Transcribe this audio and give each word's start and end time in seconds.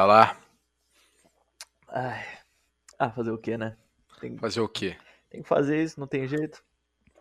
Bora 0.00 0.06
lá. 0.06 0.36
Ai. 1.88 2.24
Ah, 2.98 3.10
fazer 3.10 3.32
o 3.32 3.36
quê, 3.38 3.58
né? 3.58 3.76
Tem, 4.18 4.38
Fazer 4.38 4.60
o 4.60 4.68
quê? 4.68 4.96
tem 5.28 5.42
que 5.42 5.48
fazer 5.48 5.82
isso, 5.82 6.00
não 6.00 6.06
tem 6.06 6.26
jeito. 6.26 6.62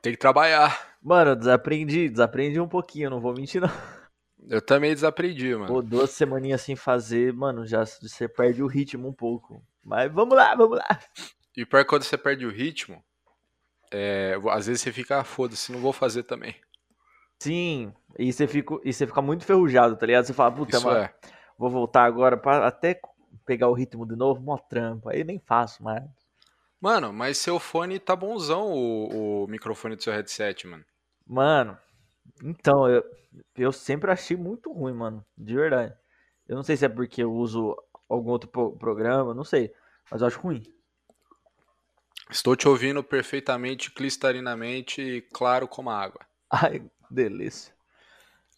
Tem 0.01 0.13
que 0.13 0.19
trabalhar. 0.19 0.95
Mano, 1.01 1.31
eu 1.31 1.35
desaprendi, 1.35 2.07
desaprendi 2.07 2.57
um 2.59 2.69
pouquinho, 2.69 3.09
não 3.09 3.19
vou 3.19 3.33
mentir 3.33 3.61
não. 3.61 3.69
Eu 4.47 4.61
também 4.61 4.93
desaprendi, 4.93 5.53
mano. 5.53 5.67
Pô, 5.67 5.81
duas 5.81 6.11
semaninhas 6.11 6.61
sem 6.61 6.73
fazer, 6.73 7.33
mano, 7.33 7.67
já 7.67 7.85
você 7.85 8.29
perde 8.29 8.63
o 8.63 8.67
ritmo 8.67 9.09
um 9.09 9.13
pouco. 9.13 9.61
Mas 9.83 10.09
vamos 10.09 10.37
lá, 10.37 10.55
vamos 10.55 10.77
lá. 10.77 10.87
E 11.57 11.65
pior 11.65 11.83
que 11.83 11.89
quando 11.89 12.03
você 12.03 12.17
perde 12.17 12.45
o 12.45 12.49
ritmo, 12.49 13.03
é, 13.91 14.37
às 14.51 14.67
vezes 14.67 14.81
você 14.81 14.93
fica, 14.93 15.19
ah, 15.19 15.23
foda-se, 15.25 15.69
não 15.73 15.79
vou 15.81 15.91
fazer 15.91 16.23
também. 16.23 16.55
Sim, 17.39 17.93
e 18.17 18.31
você 18.31 18.47
fica, 18.47 18.75
e 18.85 18.93
você 18.93 19.05
fica 19.05 19.21
muito 19.21 19.43
ferrujado, 19.43 19.97
tá 19.97 20.05
ligado? 20.05 20.23
Você 20.25 20.33
fala, 20.33 20.51
puta, 20.53 20.77
Isso 20.77 20.85
mano, 20.85 20.99
é. 20.99 21.13
Vou 21.59 21.69
voltar 21.71 22.05
agora 22.05 22.37
pra 22.37 22.67
até 22.67 22.99
pegar 23.45 23.69
o 23.69 23.73
ritmo 23.75 24.07
de 24.07 24.15
novo, 24.17 24.41
mó 24.41 24.57
trampo. 24.57 25.09
Aí 25.09 25.23
nem 25.25 25.39
faço 25.39 25.83
mais. 25.83 26.09
Mano, 26.81 27.13
mas 27.13 27.37
seu 27.37 27.57
fone 27.57 27.99
tá 27.99 28.15
bonzão, 28.17 28.73
o, 28.73 29.43
o 29.45 29.47
microfone 29.47 29.95
do 29.95 30.03
seu 30.03 30.11
headset, 30.13 30.67
mano. 30.67 30.83
Mano, 31.27 31.77
então, 32.43 32.89
eu, 32.89 33.03
eu 33.57 33.71
sempre 33.71 34.11
achei 34.11 34.37
muito 34.37 34.71
ruim, 34.73 34.93
mano, 34.93 35.25
de 35.37 35.55
verdade. 35.55 35.95
Eu 36.47 36.55
não 36.57 36.63
sei 36.63 36.77
se 36.77 36.85
é 36.85 36.89
porque 36.89 37.23
eu 37.23 37.33
uso 37.33 37.75
algum 38.09 38.31
outro 38.31 38.49
pro- 38.49 38.77
programa, 38.77 39.33
não 39.33 39.43
sei, 39.45 39.73
mas 40.11 40.21
eu 40.21 40.27
acho 40.27 40.39
ruim. 40.41 40.63
Estou 42.31 42.55
te 42.55 42.67
ouvindo 42.67 43.03
perfeitamente, 43.03 43.91
cristalinamente 43.91 44.99
e 44.99 45.21
claro 45.21 45.67
como 45.67 45.91
a 45.91 45.99
água. 46.01 46.25
Ai, 46.51 46.81
delícia. 47.09 47.73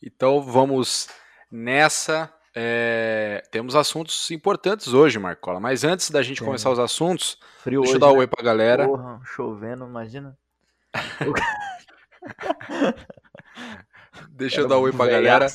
Então 0.03 0.41
vamos 0.41 1.09
nessa. 1.51 2.33
É, 2.53 3.43
Temos 3.51 3.75
assuntos 3.75 4.29
importantes 4.31 4.93
hoje, 4.93 5.19
Marcola. 5.19 5.59
Mas 5.59 5.83
antes 5.83 6.09
da 6.09 6.21
gente 6.21 6.37
Temos. 6.37 6.47
começar 6.47 6.71
os 6.71 6.79
assuntos, 6.79 7.37
Frio 7.59 7.81
deixa 7.81 7.93
eu 7.93 7.95
hoje, 7.95 7.99
dar 7.99 8.11
um 8.11 8.13
né? 8.13 8.19
oi 8.19 8.27
pra 8.27 8.43
galera. 8.43 8.87
Porra, 8.87 9.21
chovendo, 9.23 9.85
imagina. 9.85 10.37
Deixa 14.29 14.57
eu 14.57 14.65
Era 14.65 14.69
dar 14.69 14.79
um 14.79 14.81
oi 14.81 14.91
pra 14.91 15.07
galera. 15.07 15.47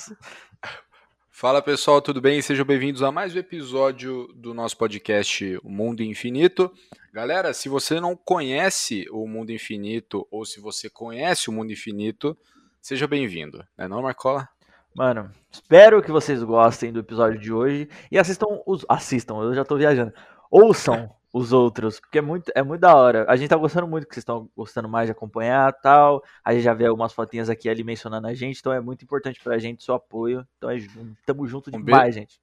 Fala 1.30 1.60
pessoal, 1.60 2.00
tudo 2.00 2.20
bem? 2.20 2.40
Sejam 2.40 2.64
bem-vindos 2.64 3.02
a 3.02 3.12
mais 3.12 3.34
um 3.34 3.38
episódio 3.38 4.28
do 4.34 4.54
nosso 4.54 4.76
podcast 4.76 5.58
O 5.62 5.68
Mundo 5.68 6.02
Infinito. 6.02 6.72
Galera, 7.12 7.52
se 7.52 7.68
você 7.68 8.00
não 8.00 8.16
conhece 8.16 9.06
o 9.10 9.28
Mundo 9.28 9.52
Infinito 9.52 10.26
ou 10.30 10.46
se 10.46 10.60
você 10.60 10.88
conhece 10.88 11.50
o 11.50 11.52
Mundo 11.52 11.72
Infinito, 11.72 12.36
seja 12.80 13.06
bem-vindo. 13.06 13.58
Não 13.76 13.84
é 13.84 13.88
não, 13.88 14.02
Marcola? 14.02 14.48
Mano, 14.96 15.30
espero 15.50 16.02
que 16.02 16.10
vocês 16.10 16.42
gostem 16.42 16.92
do 16.92 17.00
episódio 17.00 17.38
de 17.38 17.52
hoje 17.52 17.88
e 18.10 18.18
assistam 18.18 18.46
os. 18.66 18.84
Assistam, 18.88 19.34
eu 19.42 19.54
já 19.54 19.64
tô 19.64 19.76
viajando. 19.76 20.12
Ouçam 20.50 21.10
os 21.32 21.52
outros, 21.52 22.00
porque 22.00 22.18
é 22.18 22.22
muito, 22.22 22.50
é 22.54 22.62
muito 22.62 22.80
da 22.80 22.96
hora. 22.96 23.26
A 23.28 23.36
gente 23.36 23.50
tá 23.50 23.56
gostando 23.56 23.86
muito 23.86 24.06
que 24.06 24.14
vocês 24.14 24.22
estão 24.22 24.48
gostando 24.56 24.88
mais 24.88 25.06
de 25.06 25.12
acompanhar 25.12 25.70
tal. 25.74 26.22
A 26.42 26.54
gente 26.54 26.62
já 26.62 26.72
vê 26.72 26.86
algumas 26.86 27.12
fotinhas 27.12 27.50
aqui 27.50 27.68
ali 27.68 27.84
mencionando 27.84 28.26
a 28.26 28.32
gente, 28.32 28.58
então 28.58 28.72
é 28.72 28.80
muito 28.80 29.04
importante 29.04 29.38
pra 29.44 29.58
gente 29.58 29.80
o 29.80 29.82
seu 29.82 29.94
apoio. 29.94 30.46
Então 30.56 30.70
é 30.70 30.78
tamo 31.26 31.46
junto 31.46 31.68
Um 31.76 31.82
demais, 31.82 32.14
gente. 32.14 32.40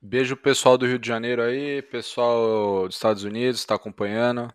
Beijo 0.00 0.34
pessoal 0.38 0.78
do 0.78 0.86
Rio 0.86 0.98
de 0.98 1.06
Janeiro 1.06 1.42
aí, 1.42 1.82
pessoal 1.82 2.86
dos 2.86 2.94
Estados 2.96 3.24
Unidos 3.24 3.60
está 3.60 3.74
acompanhando, 3.74 4.48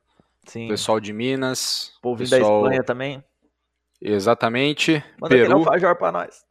Sim. 0.47 0.67
pessoal 0.67 0.99
de 0.99 1.13
Minas, 1.13 1.93
da 2.03 2.15
pessoal 2.15 2.63
Espanha 2.63 2.83
também. 2.83 3.23
exatamente, 4.01 5.03
Manda 5.19 5.35
aquele 5.35 5.43
Peru. 5.45 5.57
alfajor 5.59 5.95
pra 5.97 6.11
nós. 6.11 6.44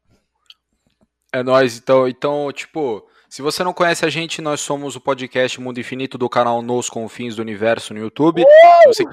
É 1.34 1.42
nóis, 1.42 1.77
então, 1.77 2.06
então, 2.06 2.52
tipo, 2.52 3.05
se 3.28 3.42
você 3.42 3.64
não 3.64 3.72
conhece 3.72 4.06
a 4.06 4.08
gente, 4.08 4.40
nós 4.40 4.61
somos 4.61 4.95
o 4.95 5.00
podcast 5.00 5.61
Mundo 5.61 5.80
Infinito 5.80 6.17
do 6.17 6.28
canal 6.28 6.62
Nos 6.62 6.89
Confins 6.89 7.34
do 7.34 7.42
Universo 7.42 7.92
no 7.92 7.98
YouTube. 7.98 8.45
Se 8.83 8.86
você, 8.86 9.05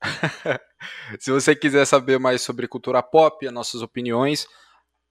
se 1.20 1.30
você 1.30 1.54
quiser 1.54 1.84
saber 1.84 2.18
mais 2.18 2.40
sobre 2.40 2.66
cultura 2.66 3.02
pop, 3.02 3.46
as 3.46 3.52
nossas 3.52 3.82
opiniões, 3.82 4.46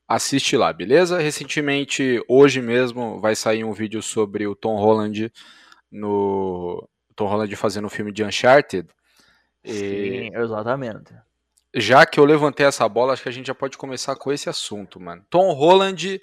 assiste 0.07 0.57
lá, 0.57 0.73
beleza? 0.73 1.19
Recentemente, 1.19 2.19
hoje 2.27 2.63
mesmo, 2.63 3.21
vai 3.21 3.35
sair 3.35 3.63
um 3.63 3.71
vídeo 3.71 4.01
sobre 4.01 4.47
o 4.47 4.55
Tom 4.55 4.75
Holland 4.75 5.31
no 5.91 6.89
Tom 7.15 7.27
Holland 7.27 7.55
fazendo 7.55 7.85
o 7.85 7.91
filme 7.91 8.11
de 8.11 8.23
Uncharted. 8.23 8.89
E 9.63 9.71
Sim, 9.71 10.35
exatamente. 10.35 11.13
já 11.75 12.07
que 12.07 12.19
eu 12.19 12.25
levantei 12.25 12.65
essa 12.65 12.89
bola, 12.89 13.13
acho 13.13 13.21
que 13.21 13.29
a 13.29 13.31
gente 13.31 13.45
já 13.45 13.53
pode 13.53 13.77
começar 13.77 14.15
com 14.15 14.33
esse 14.33 14.49
assunto, 14.49 14.99
mano. 14.99 15.23
Tom 15.29 15.53
Holland 15.53 16.19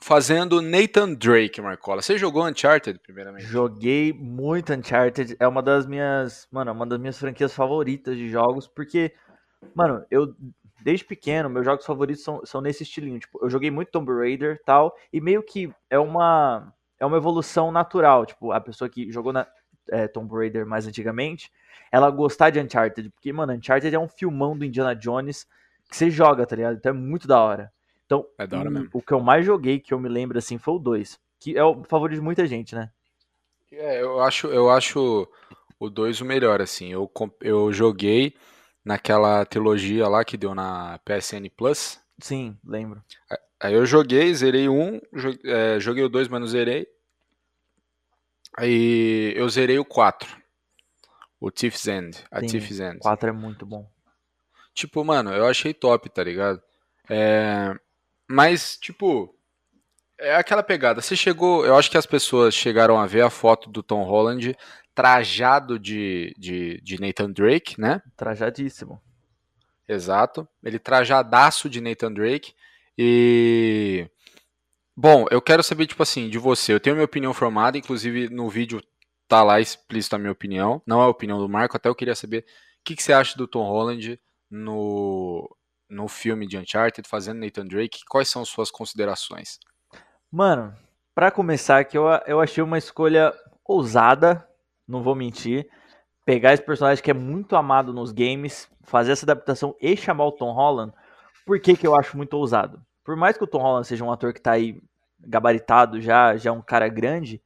fazendo 0.00 0.62
Nathan 0.62 1.14
Drake, 1.14 1.60
Marcola. 1.60 2.02
Você 2.02 2.16
jogou 2.16 2.46
Uncharted, 2.46 2.98
primeiramente? 3.00 3.44
Joguei 3.44 4.12
muito 4.12 4.72
Uncharted, 4.72 5.36
é 5.38 5.46
uma 5.46 5.62
das 5.62 5.86
minhas, 5.86 6.48
mano, 6.50 6.70
é 6.70 6.72
uma 6.72 6.86
das 6.86 6.98
minhas 6.98 7.18
franquias 7.18 7.52
favoritas 7.52 8.16
de 8.16 8.28
jogos, 8.28 8.66
porque, 8.66 9.12
mano, 9.74 10.04
eu 10.10 10.34
desde 10.82 11.04
pequeno, 11.04 11.50
meus 11.50 11.66
jogos 11.66 11.84
favoritos 11.84 12.24
são, 12.24 12.40
são 12.44 12.62
nesse 12.62 12.82
estilinho, 12.82 13.20
tipo, 13.20 13.38
eu 13.42 13.50
joguei 13.50 13.70
muito 13.70 13.90
Tomb 13.90 14.10
Raider, 14.10 14.58
tal, 14.64 14.96
e 15.12 15.20
meio 15.20 15.42
que 15.42 15.70
é 15.90 15.98
uma 15.98 16.72
é 16.98 17.04
uma 17.06 17.16
evolução 17.16 17.70
natural, 17.70 18.26
tipo, 18.26 18.52
a 18.52 18.60
pessoa 18.60 18.88
que 18.88 19.10
jogou 19.10 19.32
na 19.32 19.46
é, 19.90 20.06
Tomb 20.08 20.34
Raider 20.34 20.66
mais 20.66 20.86
antigamente, 20.86 21.50
ela 21.92 22.10
gostar 22.10 22.50
de 22.50 22.60
Uncharted, 22.60 23.10
porque, 23.10 23.32
mano, 23.32 23.52
Uncharted 23.52 23.94
é 23.94 23.98
um 23.98 24.08
filmão 24.08 24.56
do 24.56 24.64
Indiana 24.64 24.94
Jones 24.94 25.46
que 25.88 25.96
você 25.96 26.10
joga, 26.10 26.46
tá 26.46 26.56
ligado? 26.56 26.76
Então 26.76 26.90
é 26.90 26.94
muito 26.94 27.26
da 27.26 27.40
hora. 27.40 27.72
Então, 28.10 28.26
É 28.38 28.44
da 28.44 28.58
hora 28.58 28.70
o- 28.70 28.74
mesmo. 28.74 28.90
o 28.94 29.00
que 29.02 29.12
eu 29.14 29.20
mais 29.20 29.46
joguei, 29.46 29.78
que 29.78 29.94
eu 29.94 30.00
me 30.00 30.08
lembro 30.08 30.36
assim, 30.36 30.58
foi 30.58 30.74
o 30.74 30.78
2, 30.80 31.16
que 31.38 31.56
é 31.56 31.62
o 31.62 31.84
favorito 31.84 32.16
de 32.18 32.24
muita 32.24 32.44
gente, 32.44 32.74
né? 32.74 32.90
É, 33.70 34.02
eu 34.02 34.20
acho, 34.20 34.48
eu 34.48 34.68
acho 34.68 35.28
o 35.78 35.88
2 35.88 36.20
o 36.20 36.24
melhor, 36.24 36.60
assim. 36.60 36.88
Eu, 36.92 37.08
eu 37.40 37.72
joguei 37.72 38.34
naquela 38.84 39.44
trilogia 39.44 40.08
lá 40.08 40.24
que 40.24 40.36
deu 40.36 40.54
na 40.56 40.98
PSN 41.04 41.48
Plus. 41.50 42.00
Sim, 42.20 42.58
lembro. 42.64 43.00
Aí 43.60 43.74
eu 43.74 43.86
joguei, 43.86 44.34
zerei 44.34 44.68
um, 44.68 45.00
jo- 45.14 45.38
é, 45.44 45.78
joguei 45.78 46.02
o 46.02 46.08
2, 46.08 46.26
mas 46.26 46.40
não 46.40 46.48
zerei. 46.48 46.86
Aí 48.56 49.32
eu 49.36 49.48
zerei 49.48 49.78
o 49.78 49.84
4. 49.84 50.36
O 51.40 51.50
Thief's 51.50 51.86
End. 51.88 52.24
A 52.30 52.40
Sim, 52.40 52.46
Thief's 52.48 52.80
End. 52.80 52.98
4 53.00 53.28
é 53.28 53.32
muito 53.32 53.64
bom. 53.66 53.88
Tipo, 54.74 55.04
mano, 55.04 55.32
eu 55.32 55.46
achei 55.46 55.74
top, 55.74 56.08
tá 56.10 56.22
ligado? 56.24 56.62
É, 57.08 57.74
Mas, 58.32 58.76
tipo, 58.76 59.34
é 60.16 60.36
aquela 60.36 60.62
pegada. 60.62 61.02
Você 61.02 61.16
chegou. 61.16 61.66
Eu 61.66 61.76
acho 61.76 61.90
que 61.90 61.98
as 61.98 62.06
pessoas 62.06 62.54
chegaram 62.54 62.96
a 62.96 63.04
ver 63.04 63.22
a 63.22 63.30
foto 63.30 63.68
do 63.68 63.82
Tom 63.82 64.04
Holland 64.04 64.56
trajado 64.94 65.80
de, 65.80 66.32
de, 66.38 66.80
de 66.80 67.00
Nathan 67.00 67.32
Drake, 67.32 67.80
né? 67.80 68.00
Trajadíssimo. 68.16 69.02
Exato. 69.88 70.48
Ele 70.62 70.78
trajadaço 70.78 71.68
de 71.68 71.80
Nathan 71.80 72.12
Drake. 72.12 72.54
E. 72.96 74.08
Bom, 74.96 75.26
eu 75.28 75.42
quero 75.42 75.64
saber, 75.64 75.88
tipo 75.88 76.04
assim, 76.04 76.28
de 76.28 76.38
você. 76.38 76.72
Eu 76.72 76.78
tenho 76.78 76.94
minha 76.94 77.06
opinião 77.06 77.34
formada, 77.34 77.78
inclusive 77.78 78.28
no 78.28 78.48
vídeo 78.48 78.80
tá 79.26 79.42
lá 79.42 79.60
explícito 79.60 80.14
a 80.14 80.20
minha 80.20 80.30
opinião. 80.30 80.80
Não 80.86 81.00
é 81.00 81.04
a 81.04 81.08
opinião 81.08 81.38
do 81.38 81.48
Marco, 81.48 81.76
até 81.76 81.88
eu 81.88 81.96
queria 81.96 82.14
saber 82.14 82.44
o 82.80 82.84
que, 82.84 82.94
que 82.94 83.02
você 83.02 83.12
acha 83.12 83.36
do 83.36 83.48
Tom 83.48 83.64
Holland 83.64 84.20
no, 84.48 85.48
no 85.90 86.08
filme 86.08 86.46
de 86.46 86.56
Uncharted, 86.56 87.06
fazendo 87.08 87.40
Nathan 87.40 87.66
Drake. 87.66 88.04
Quais 88.08 88.28
são 88.28 88.44
suas 88.44 88.70
considerações? 88.70 89.58
Mano, 90.30 90.74
pra 91.14 91.30
começar, 91.30 91.84
que 91.84 91.98
eu, 91.98 92.04
eu 92.26 92.40
achei 92.40 92.62
uma 92.62 92.78
escolha 92.78 93.34
ousada, 93.64 94.46
não 94.86 95.02
vou 95.02 95.14
mentir. 95.14 95.68
Pegar 96.24 96.52
esse 96.52 96.62
personagem 96.62 97.02
que 97.02 97.10
é 97.10 97.14
muito 97.14 97.56
amado 97.56 97.92
nos 97.92 98.12
games, 98.12 98.70
fazer 98.84 99.12
essa 99.12 99.26
adaptação 99.26 99.74
e 99.80 99.96
chamar 99.96 100.26
o 100.26 100.32
Tom 100.32 100.52
Holland. 100.52 100.92
Por 101.44 101.60
que, 101.60 101.76
que 101.76 101.86
eu 101.86 101.96
acho 101.96 102.16
muito 102.16 102.34
ousado? 102.34 102.80
Por 103.04 103.16
mais 103.16 103.36
que 103.36 103.44
o 103.44 103.46
Tom 103.46 103.60
Holland 103.60 103.86
seja 103.86 104.04
um 104.04 104.12
ator 104.12 104.32
que 104.32 104.40
tá 104.40 104.52
aí 104.52 104.80
gabaritado 105.18 106.00
já, 106.00 106.36
já 106.36 106.50
é 106.50 106.52
um 106.52 106.62
cara 106.62 106.88
grande, 106.88 107.42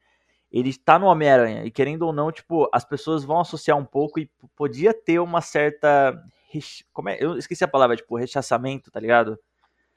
ele 0.55 0.73
tá 0.77 0.99
no 0.99 1.07
Homem-Aranha. 1.07 1.65
E 1.65 1.71
querendo 1.71 2.03
ou 2.03 2.13
não, 2.13 2.31
tipo, 2.31 2.69
as 2.73 2.85
pessoas 2.85 3.25
vão 3.25 3.41
associar 3.41 3.77
um 3.77 3.85
pouco 3.85 4.21
e 4.21 4.31
podia 4.55 4.95
ter 4.95 5.19
uma 5.19 5.41
certa. 5.41 6.15
Reche- 6.55 6.85
Como 6.93 7.09
é? 7.09 7.17
Eu 7.21 7.37
esqueci 7.37 7.62
a 7.65 7.69
palavra, 7.69 7.97
tipo, 7.97 8.17
rechaçamento, 8.17 8.91
tá 8.91 9.01
ligado? 9.01 9.39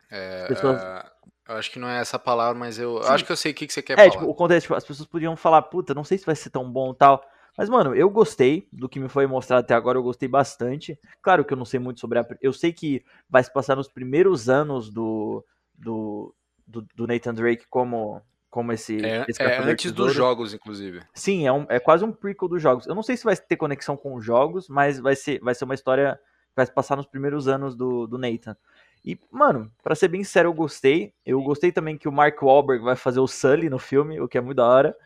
É, 0.10 0.46
Pessoas- 0.48 0.82
é, 0.82 1.06
eu 1.50 1.56
acho 1.56 1.72
que 1.72 1.80
não 1.80 1.88
é 1.88 2.00
essa 2.00 2.18
palavra, 2.18 2.58
mas 2.58 2.80
eu 2.80 3.02
Sim. 3.04 3.10
acho 3.10 3.26
que 3.26 3.32
eu 3.32 3.38
sei 3.38 3.52
o 3.52 3.56
que, 3.56 3.68
que 3.68 3.74
você 3.74 3.82
quer 3.82 3.94
É, 3.94 3.96
falar. 4.10 4.12
tipo, 4.12 4.26
o 4.26 4.36
contexto, 4.36 4.64
tipo, 4.66 4.76
as 4.76 4.86
pessoas 4.86 5.08
podiam 5.08 5.36
falar, 5.36 5.62
puta, 5.64 5.94
não 5.94 6.04
sei 6.04 6.18
se 6.18 6.26
vai 6.26 6.36
ser 6.36 6.50
tão 6.50 6.70
bom 6.70 6.94
tal. 6.94 7.24
Mas, 7.58 7.70
mano, 7.70 7.96
eu 7.96 8.08
gostei 8.10 8.68
do 8.72 8.88
que 8.88 9.00
me 9.00 9.10
foi 9.10 9.26
mostrado 9.26 9.62
até 9.64 9.74
agora, 9.74 9.98
eu 9.98 10.04
gostei 10.04 10.30
bastante. 10.30 10.98
Claro 11.24 11.44
que 11.44 11.52
eu 11.54 11.58
não 11.58 11.66
sei 11.66 11.80
muito 11.80 12.00
sobre 12.00 12.20
a. 12.20 12.28
Eu 12.40 12.54
sei 12.54 12.72
que 12.72 13.04
vai 13.28 13.44
se 13.44 13.52
passar 13.52 13.76
nos 13.76 13.88
primeiros 13.88 14.48
anos 14.48 14.92
do. 14.92 15.44
do, 15.74 16.36
do, 16.68 16.82
do 16.96 17.08
Nathan 17.08 17.34
Drake 17.34 17.66
como. 17.70 18.22
Como 18.50 18.72
esse. 18.72 19.04
É, 19.04 19.26
esse 19.28 19.42
é 19.44 19.60
antes 19.60 19.92
dos 19.92 20.14
jogos, 20.14 20.54
inclusive. 20.54 21.02
Sim, 21.14 21.46
é, 21.48 21.52
um, 21.52 21.66
é 21.68 21.80
quase 21.80 22.06
um 22.06 22.12
prequel 22.12 22.48
dos 22.48 22.62
jogos. 22.62 22.86
Eu 22.88 22.96
não 22.96 23.04
sei 23.04 23.18
se 23.18 23.24
vai 23.26 23.36
ter 23.36 23.58
conexão 23.58 23.98
com 23.98 24.14
os 24.16 24.24
jogos, 24.24 24.70
mas 24.70 25.00
vai 25.00 25.16
ser, 25.16 25.40
vai 25.42 25.54
ser 25.56 25.66
uma 25.66 25.74
história 25.76 26.18
vai 26.58 26.66
se 26.66 26.74
passar 26.74 26.98
nos 26.98 27.06
primeiros 27.06 27.48
anos 27.48 27.76
do, 27.76 28.06
do 28.08 28.18
Nathan. 28.18 28.58
E, 29.06 29.18
mano, 29.32 29.72
pra 29.82 29.96
ser 29.96 30.10
bem 30.10 30.24
sincero, 30.24 30.50
eu 30.50 30.54
gostei. 30.54 31.14
Eu 31.26 31.42
gostei 31.42 31.72
também 31.72 31.98
que 31.98 32.10
o 32.10 32.12
Mark 32.12 32.42
Wahlberg 32.42 32.84
vai 32.84 32.96
fazer 32.96 33.22
o 33.22 33.28
Sully 33.28 33.70
no 33.70 33.80
filme, 33.80 34.20
o 34.20 34.28
que 34.28 34.38
é 34.38 34.42
muito 34.42 34.58
da 34.58 34.66
hora. 34.68 34.98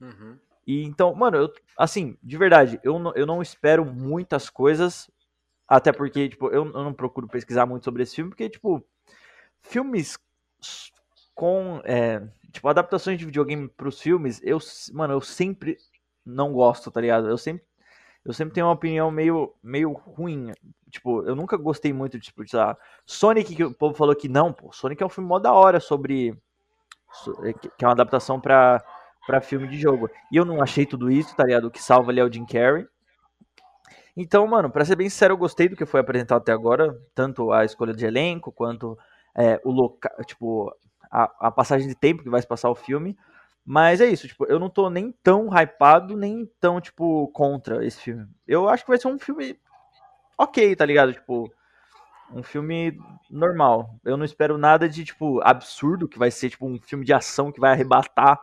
Uhum. 0.00 0.38
E 0.66 0.84
então, 0.84 1.14
mano, 1.14 1.36
eu, 1.36 1.52
assim, 1.76 2.16
de 2.22 2.38
verdade, 2.38 2.80
eu 2.82 2.98
não, 2.98 3.12
eu 3.14 3.26
não 3.26 3.42
espero 3.42 3.84
muitas 3.84 4.48
coisas, 4.48 5.10
até 5.66 5.92
porque, 5.92 6.28
tipo, 6.28 6.46
eu, 6.46 6.64
eu 6.66 6.84
não 6.84 6.94
procuro 6.94 7.28
pesquisar 7.28 7.66
muito 7.66 7.84
sobre 7.84 8.02
esse 8.02 8.14
filme, 8.14 8.30
porque, 8.30 8.48
tipo, 8.48 8.82
filmes 9.60 10.16
com, 11.34 11.80
é, 11.84 12.22
tipo, 12.52 12.68
adaptações 12.68 13.18
de 13.18 13.24
videogame 13.24 13.68
pros 13.68 14.00
filmes, 14.00 14.40
eu, 14.42 14.58
mano, 14.92 15.14
eu 15.14 15.20
sempre 15.20 15.76
não 16.24 16.52
gosto, 16.52 16.90
tá 16.90 17.00
ligado? 17.00 17.28
Eu 17.28 17.38
sempre, 17.38 17.64
eu 18.24 18.32
sempre 18.32 18.54
tenho 18.54 18.66
uma 18.66 18.72
opinião 18.72 19.10
meio, 19.10 19.54
meio 19.62 19.92
ruim. 19.92 20.52
Tipo, 20.90 21.22
eu 21.22 21.34
nunca 21.34 21.56
gostei 21.56 21.92
muito 21.92 22.18
de, 22.18 22.24
tipo, 22.24 22.44
de, 22.44 22.54
lá, 22.54 22.76
Sonic, 23.06 23.54
que 23.54 23.64
o 23.64 23.74
povo 23.74 23.94
falou 23.94 24.14
que 24.14 24.28
não, 24.28 24.52
pô, 24.52 24.72
Sonic 24.72 25.02
é 25.02 25.06
um 25.06 25.10
filme 25.10 25.28
mó 25.28 25.38
da 25.38 25.52
hora 25.52 25.80
sobre, 25.80 26.36
é, 27.44 27.52
que 27.52 27.84
é 27.84 27.86
uma 27.86 27.92
adaptação 27.92 28.40
pra 28.40 28.82
para 29.26 29.40
filme 29.40 29.68
de 29.68 29.78
jogo. 29.78 30.10
E 30.32 30.36
eu 30.36 30.44
não 30.44 30.62
achei 30.62 30.86
tudo 30.86 31.10
isso, 31.10 31.36
tá 31.36 31.44
ligado? 31.44 31.66
O 31.66 31.70
que 31.70 31.82
salva 31.82 32.10
ali 32.10 32.20
é 32.20 32.24
o 32.24 32.32
Jim 32.32 32.44
Carrey. 32.44 32.86
Então, 34.16 34.46
mano, 34.46 34.70
pra 34.70 34.84
ser 34.84 34.96
bem 34.96 35.08
sincero, 35.08 35.34
eu 35.34 35.38
gostei 35.38 35.68
do 35.68 35.76
que 35.76 35.86
foi 35.86 36.00
apresentado 36.00 36.38
até 36.38 36.52
agora, 36.52 36.98
tanto 37.14 37.52
a 37.52 37.64
escolha 37.64 37.94
de 37.94 38.04
elenco, 38.04 38.50
quanto 38.50 38.98
é, 39.34 39.60
o 39.64 39.70
local, 39.70 40.12
tipo, 40.24 40.74
a, 41.10 41.30
a, 41.46 41.50
passagem 41.50 41.86
de 41.86 41.94
tempo 41.94 42.22
que 42.22 42.28
vai 42.28 42.40
se 42.40 42.48
passar 42.48 42.70
o 42.70 42.74
filme. 42.74 43.16
Mas 43.64 44.00
é 44.00 44.06
isso, 44.06 44.26
tipo, 44.26 44.44
eu 44.46 44.58
não 44.58 44.68
tô 44.68 44.90
nem 44.90 45.12
tão 45.22 45.48
hypado, 45.48 46.16
nem 46.16 46.50
tão, 46.60 46.80
tipo, 46.80 47.28
contra 47.28 47.84
esse 47.84 48.00
filme. 48.00 48.26
Eu 48.46 48.68
acho 48.68 48.84
que 48.84 48.90
vai 48.90 48.98
ser 48.98 49.08
um 49.08 49.18
filme 49.18 49.58
ok, 50.36 50.74
tá 50.74 50.84
ligado? 50.84 51.12
Tipo, 51.12 51.52
um 52.32 52.42
filme 52.42 52.98
normal. 53.30 53.94
Eu 54.04 54.16
não 54.16 54.24
espero 54.24 54.58
nada 54.58 54.88
de, 54.88 55.04
tipo, 55.04 55.40
absurdo, 55.42 56.08
que 56.08 56.18
vai 56.18 56.30
ser, 56.30 56.50
tipo, 56.50 56.66
um 56.66 56.80
filme 56.80 57.04
de 57.04 57.12
ação 57.12 57.52
que 57.52 57.60
vai 57.60 57.72
arrebatar 57.72 58.40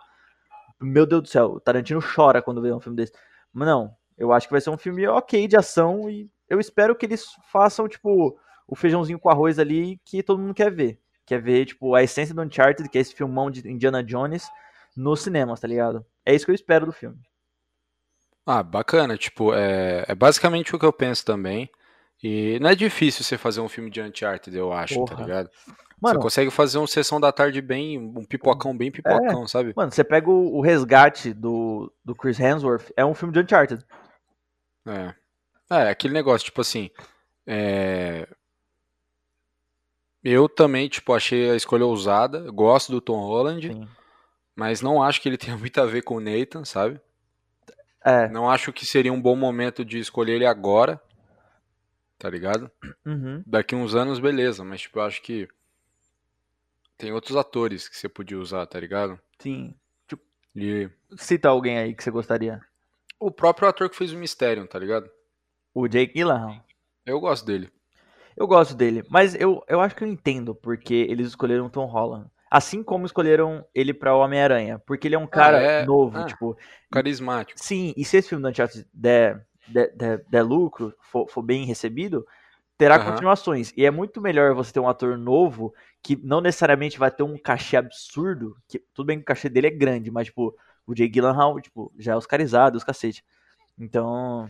meu 0.79 1.05
Deus 1.05 1.23
do 1.23 1.27
céu, 1.27 1.53
o 1.53 1.59
Tarantino 1.59 1.99
chora 2.01 2.41
quando 2.41 2.61
vê 2.61 2.71
um 2.71 2.79
filme 2.79 2.95
desse. 2.95 3.13
Mas 3.51 3.67
não, 3.67 3.95
eu 4.17 4.31
acho 4.31 4.47
que 4.47 4.53
vai 4.53 4.61
ser 4.61 4.69
um 4.69 4.77
filme 4.77 5.07
ok 5.07 5.47
de 5.47 5.57
ação 5.57 6.09
e 6.09 6.29
eu 6.49 6.59
espero 6.59 6.95
que 6.95 7.05
eles 7.05 7.25
façam, 7.51 7.87
tipo, 7.87 8.37
o 8.67 8.75
feijãozinho 8.75 9.19
com 9.19 9.29
arroz 9.29 9.59
ali 9.59 9.99
que 10.05 10.21
todo 10.21 10.39
mundo 10.39 10.53
quer 10.53 10.71
ver. 10.71 10.99
Quer 11.25 11.41
ver, 11.41 11.65
tipo, 11.65 11.93
a 11.93 12.03
essência 12.03 12.33
do 12.33 12.41
Uncharted, 12.41 12.87
que 12.89 12.97
é 12.97 13.01
esse 13.01 13.13
filmão 13.13 13.51
de 13.51 13.67
Indiana 13.69 14.03
Jones, 14.03 14.47
nos 14.97 15.21
cinemas, 15.21 15.59
tá 15.59 15.67
ligado? 15.67 16.05
É 16.25 16.33
isso 16.33 16.45
que 16.45 16.51
eu 16.51 16.55
espero 16.55 16.85
do 16.85 16.91
filme. 16.91 17.17
Ah, 18.45 18.63
bacana. 18.63 19.17
Tipo, 19.17 19.53
é, 19.53 20.05
é 20.07 20.15
basicamente 20.15 20.75
o 20.75 20.79
que 20.79 20.85
eu 20.85 20.93
penso 20.93 21.23
também. 21.23 21.69
E 22.23 22.57
não 22.59 22.69
é 22.69 22.75
difícil 22.75 23.23
você 23.23 23.37
fazer 23.37 23.61
um 23.61 23.69
filme 23.69 23.91
de 23.91 24.01
Uncharted, 24.01 24.57
eu 24.57 24.73
acho, 24.73 24.95
tá 24.95 24.99
Porra. 25.01 25.15
tá 25.15 25.23
ligado? 25.23 25.49
Mano, 26.01 26.19
você 26.19 26.23
consegue 26.23 26.51
fazer 26.51 26.77
uma 26.77 26.87
sessão 26.87 27.19
da 27.19 27.31
tarde 27.31 27.61
bem, 27.61 27.97
um 27.97 28.23
pipocão 28.23 28.75
bem 28.75 28.91
pipocão, 28.91 29.43
é, 29.43 29.47
sabe? 29.47 29.73
Mano, 29.75 29.91
você 29.91 30.03
pega 30.03 30.29
o, 30.29 30.57
o, 30.57 30.61
resgate 30.61 31.33
do, 31.33 31.91
do 32.03 32.15
Chris 32.15 32.39
Hemsworth, 32.39 32.91
é 32.95 33.05
um 33.05 33.15
filme 33.15 33.33
de 33.33 33.39
Uncharted. 33.39 33.83
É. 34.87 35.13
É, 35.69 35.89
aquele 35.89 36.13
negócio, 36.13 36.45
tipo 36.45 36.61
assim. 36.61 36.89
É... 37.45 38.27
Eu 40.23 40.47
também, 40.49 40.87
tipo, 40.87 41.13
achei 41.13 41.51
a 41.51 41.55
escolha 41.55 41.85
ousada. 41.85 42.51
Gosto 42.51 42.91
do 42.91 43.01
Tom 43.01 43.19
Holland. 43.19 43.67
Sim. 43.67 43.87
Mas 44.57 44.81
não 44.81 45.03
acho 45.03 45.21
que 45.21 45.29
ele 45.29 45.37
tenha 45.37 45.55
muito 45.55 45.79
a 45.79 45.85
ver 45.85 46.01
com 46.01 46.15
o 46.15 46.19
Nathan, 46.19 46.65
sabe? 46.65 46.99
É. 48.03 48.27
Não 48.29 48.49
acho 48.49 48.73
que 48.73 48.85
seria 48.85 49.13
um 49.13 49.21
bom 49.21 49.35
momento 49.35 49.85
de 49.85 49.99
escolher 49.99 50.33
ele 50.33 50.45
agora. 50.47 50.99
Tá 52.17 52.27
ligado? 52.27 52.71
Uhum. 53.05 53.43
Daqui 53.45 53.75
uns 53.75 53.93
anos, 53.93 54.19
beleza. 54.19 54.63
Mas, 54.63 54.81
tipo, 54.81 54.97
eu 54.97 55.03
acho 55.03 55.21
que 55.21 55.47
tem 56.97 57.11
outros 57.11 57.37
atores 57.37 57.87
que 57.87 57.95
você 57.95 58.09
podia 58.09 58.39
usar, 58.39 58.65
tá 58.65 58.79
ligado? 58.79 59.19
Sim. 59.37 59.75
Tipo, 60.07 60.23
e... 60.55 60.89
Cita 61.15 61.49
alguém 61.49 61.77
aí 61.77 61.93
que 61.93 62.03
você 62.03 62.09
gostaria. 62.09 62.59
O 63.19 63.29
próprio 63.29 63.67
ator 63.67 63.87
que 63.87 63.95
fez 63.95 64.11
o 64.11 64.17
Mistério, 64.17 64.65
tá 64.65 64.79
ligado? 64.79 65.07
O 65.71 65.87
Jake 65.87 66.13
Gyllenhaal. 66.15 66.65
Eu 67.05 67.19
gosto 67.19 67.45
dele. 67.45 67.71
Eu 68.35 68.47
gosto 68.47 68.75
dele, 68.75 69.03
mas 69.09 69.35
eu, 69.35 69.63
eu 69.67 69.81
acho 69.81 69.95
que 69.95 70.03
eu 70.03 70.07
entendo 70.07 70.53
porque 70.53 70.93
eles 70.93 71.27
escolheram 71.27 71.69
Tom 71.69 71.85
Holland. 71.85 72.29
Assim 72.49 72.81
como 72.81 73.05
escolheram 73.05 73.65
ele 73.75 73.93
pra 73.93 74.15
Homem-Aranha. 74.15 74.79
Porque 74.85 75.07
ele 75.07 75.15
é 75.15 75.19
um 75.19 75.27
cara 75.27 75.57
ah, 75.57 75.61
é? 75.61 75.85
novo, 75.85 76.17
ah, 76.17 76.25
tipo. 76.25 76.57
Carismático. 76.91 77.59
Sim, 77.61 77.93
e 77.97 78.05
se 78.05 78.17
esse 78.17 78.29
filme 78.29 78.41
do 78.41 78.49
Uncharted 78.49 78.87
der, 78.93 79.45
der, 79.67 79.95
der, 79.95 80.25
der 80.29 80.41
lucro, 80.43 80.93
for, 81.01 81.27
for 81.27 81.41
bem 81.41 81.65
recebido, 81.65 82.25
terá 82.77 82.97
uhum. 82.97 83.11
continuações. 83.11 83.73
E 83.75 83.85
é 83.85 83.91
muito 83.91 84.21
melhor 84.21 84.53
você 84.53 84.71
ter 84.71 84.79
um 84.79 84.87
ator 84.87 85.17
novo 85.17 85.73
que 86.01 86.15
não 86.15 86.39
necessariamente 86.39 86.97
vai 86.97 87.11
ter 87.11 87.23
um 87.23 87.37
cachê 87.37 87.75
absurdo. 87.75 88.55
Que, 88.67 88.79
tudo 88.93 89.07
bem 89.07 89.17
que 89.17 89.23
o 89.23 89.25
cachê 89.25 89.49
dele 89.49 89.67
é 89.67 89.71
grande, 89.71 90.11
mas, 90.11 90.27
tipo, 90.27 90.55
o 90.85 90.95
Jay 90.95 91.09
Gyllenhaal, 91.09 91.59
tipo, 91.59 91.91
já 91.97 92.13
é 92.13 92.15
oscarizado, 92.15 92.77
os 92.77 92.83
cacete. 92.83 93.25
Então, 93.77 94.49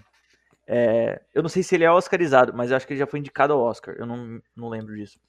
é, 0.67 1.21
eu 1.33 1.41
não 1.41 1.49
sei 1.49 1.63
se 1.63 1.73
ele 1.73 1.85
é 1.85 1.91
oscarizado, 1.91 2.53
mas 2.53 2.69
eu 2.69 2.77
acho 2.77 2.85
que 2.85 2.93
ele 2.93 2.99
já 2.99 3.07
foi 3.07 3.19
indicado 3.19 3.53
ao 3.53 3.61
Oscar. 3.61 3.95
Eu 3.97 4.05
não, 4.05 4.41
não 4.55 4.69
lembro 4.69 4.95
disso. 4.95 5.19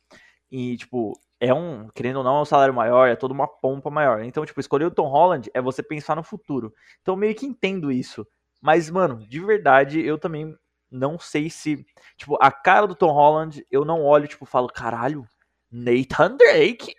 E, 0.51 0.77
tipo, 0.77 1.19
é 1.41 1.55
um, 1.55 1.89
querendo 1.95 2.17
ou 2.17 2.25
não, 2.25 2.39
é 2.39 2.41
um 2.43 2.45
salário 2.45 2.75
maior, 2.75 3.09
é 3.09 3.17
toda 3.17 3.33
uma 3.33 3.47
pompa 3.47 3.91
maior. 3.91 4.23
Então, 4.23 4.45
tipo, 4.45 4.61
escolher 4.61 4.87
o 4.87 4.91
Tom 4.91 5.09
Holland 5.09 5.51
é 5.55 5.61
você 5.61 5.83
pensar 5.83 6.17
no 6.17 6.23
futuro. 6.23 6.73
Então, 7.01 7.17
meio 7.17 7.35
que 7.35 7.47
entendo 7.47 7.93
isso. 7.93 8.27
Mas, 8.61 8.91
mano, 8.91 9.25
de 9.27 9.39
verdade, 9.39 10.05
eu 10.05 10.19
também 10.19 10.57
não 10.91 11.19
sei 11.19 11.49
se. 11.49 11.87
Tipo, 12.17 12.37
a 12.41 12.51
cara 12.51 12.87
do 12.87 12.95
Tom 12.95 13.13
Holland, 13.13 13.65
eu 13.71 13.85
não 13.85 14.03
olho, 14.05 14.27
tipo, 14.27 14.45
falo, 14.45 14.69
caralho, 14.69 15.25
Nathan 15.71 16.37
Drake. 16.37 16.95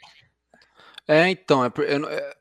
É, 1.07 1.27
então, 1.27 1.65
é, 1.65 1.67
é, 1.67 2.35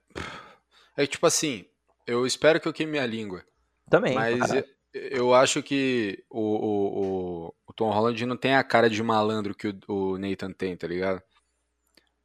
é, 0.98 1.06
tipo 1.06 1.26
assim, 1.26 1.64
eu 2.06 2.26
espero 2.26 2.60
que 2.60 2.68
eu 2.68 2.72
queime 2.72 2.92
minha 2.92 3.06
língua. 3.06 3.42
Também. 3.88 4.14
Mas 4.14 4.52
eu, 4.52 4.64
eu, 4.92 5.34
acho 5.34 5.62
que 5.62 6.22
o, 6.28 6.40
o, 6.40 7.54
o, 7.66 7.72
Tom 7.72 7.90
Holland 7.90 8.26
não 8.26 8.36
tem 8.36 8.54
a 8.54 8.62
cara 8.62 8.90
de 8.90 9.02
malandro 9.02 9.54
que 9.54 9.68
o, 9.68 10.12
o 10.12 10.18
Nathan 10.18 10.52
tem, 10.52 10.76
tá 10.76 10.86
ligado? 10.86 11.22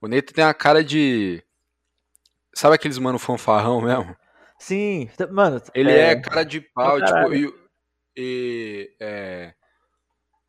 O 0.03 0.07
Nathan 0.09 0.33
tem 0.33 0.43
a 0.43 0.53
cara 0.53 0.83
de. 0.83 1.41
Sabe 2.53 2.75
aqueles 2.75 2.97
mano 2.97 3.17
fanfarrão 3.17 3.79
mesmo? 3.79 4.13
Sim, 4.59 5.09
mano. 5.31 5.61
Ele 5.73 5.91
é, 5.91 6.09
é 6.09 6.15
cara 6.19 6.43
de 6.43 6.59
pau, 6.59 6.99
tipo, 6.99 7.33
e, 7.33 7.53
e 8.17 8.95
é, 8.99 9.53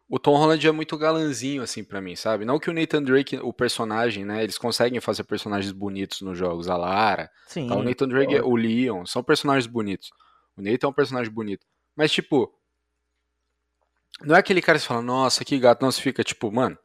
o 0.09 0.19
Tom 0.19 0.37
Holland 0.37 0.67
é 0.67 0.73
muito 0.73 0.99
galanzinho, 0.99 1.62
assim, 1.62 1.85
para 1.85 2.00
mim, 2.00 2.17
sabe? 2.17 2.45
Não 2.45 2.59
que 2.59 2.69
o 2.69 2.73
Nathan 2.73 3.00
Drake, 3.00 3.37
o 3.37 3.52
personagem, 3.52 4.25
né? 4.25 4.43
Eles 4.43 4.59
conseguem 4.59 5.00
fazer 5.00 5.23
personagens 5.23 5.71
bonitos 5.71 6.21
nos 6.21 6.37
jogos. 6.37 6.69
A 6.69 6.76
Lara, 6.76 7.31
Sim, 7.47 7.69
tá? 7.69 7.76
o 7.76 7.83
Nathan 7.85 8.09
Drake, 8.09 8.35
o 8.40 8.57
Leon, 8.57 9.07
são 9.07 9.23
personagens 9.23 9.69
bonitos. 9.69 10.11
O 10.57 10.62
Nathan 10.62 10.88
é 10.88 10.90
um 10.90 10.93
personagem 10.93 11.33
bonito. 11.33 11.64
Mas, 11.95 12.11
tipo, 12.11 12.52
não 14.21 14.35
é 14.35 14.40
aquele 14.40 14.61
cara 14.61 14.81
que 14.81 14.85
fala, 14.85 15.00
nossa, 15.00 15.45
que 15.45 15.57
gato, 15.61 15.81
não 15.81 15.93
se 15.93 16.02
fica, 16.02 16.25
tipo, 16.25 16.50
mano, 16.50 16.76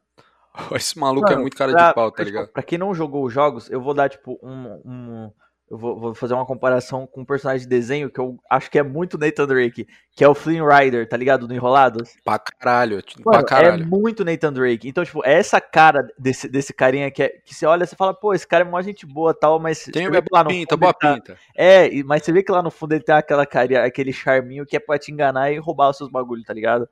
esse 0.76 0.98
maluco 0.98 1.28
é 1.28 1.32
mano, 1.32 1.40
é 1.40 1.42
muito 1.42 1.58
cara 1.58 1.72
pra, 1.72 1.88
de 1.90 1.94
pau, 1.94 2.12
tá 2.12 2.24
ligado? 2.24 2.48
Pra 2.50 2.64
quem 2.64 2.78
não 2.78 2.94
jogou 2.94 3.26
os 3.26 3.34
jogos, 3.34 3.70
eu 3.70 3.82
vou 3.82 3.94
dar, 3.94 4.10
tipo, 4.10 4.40
um, 4.44 4.82
um 4.86 5.32
eu 5.70 5.78
vou, 5.78 6.00
vou, 6.00 6.16
fazer 6.16 6.34
uma 6.34 6.46
comparação 6.46 7.06
com 7.06 7.22
um 7.22 7.26
personagem 7.26 7.62
de 7.62 7.70
desenho 7.70 8.10
que 8.10 8.20
eu 8.20 8.40
acho 8.50 8.72
que 8.72 8.80
é 8.80 8.84
muito 8.84 9.20
Nathan 9.20 9.46
Drake, 9.46 9.88
que 10.16 10.24
é 10.24 10.28
o 10.28 10.34
Flynn 10.34 10.68
Rider, 10.68 11.08
tá 11.08 11.16
ligado? 11.16 11.48
Do 11.48 11.54
Enrolados. 11.54 12.16
Pra 12.26 12.40
caralho, 12.40 12.96
Mano, 12.96 13.24
pra 13.24 13.44
caralho. 13.44 13.84
É 13.84 13.86
muito 13.86 14.26
Nathan 14.26 14.52
Drake. 14.52 14.90
Então, 14.90 15.06
tipo, 15.06 15.24
é 15.24 15.34
essa 15.34 15.62
cara 15.62 16.08
desse, 16.18 16.50
desse 16.50 16.74
carinha 16.74 17.12
que, 17.12 17.22
é, 17.22 17.30
que 17.30 17.54
você 17.54 17.68
olha 17.68 17.84
e 17.84 17.96
fala, 17.96 18.16
pô, 18.16 18.34
esse 18.34 18.48
cara 18.48 18.66
é 18.66 18.68
uma 18.68 18.82
gente 18.82 19.06
boa 19.06 19.32
tal, 19.32 19.60
mas. 19.60 19.84
Tem 19.94 20.10
boa 20.10 20.46
pinta, 20.46 20.76
boa 20.76 20.94
tá, 20.94 21.14
pinta. 21.14 21.38
É, 21.56 21.88
mas 22.04 22.24
você 22.24 22.32
vê 22.32 22.42
que 22.42 22.52
lá 22.52 22.64
no 22.64 22.72
fundo 22.72 22.94
ele 22.94 23.04
tem 23.04 23.14
aquela 23.14 23.46
carinha, 23.46 23.84
aquele 23.84 24.12
charminho 24.12 24.66
que 24.66 24.76
é 24.76 24.80
pra 24.80 24.98
te 24.98 25.12
enganar 25.12 25.52
e 25.52 25.60
roubar 25.60 25.92
os 25.92 25.98
seus 25.98 26.10
bagulhos, 26.10 26.46
tá 26.46 26.54
ligado? 26.54 26.90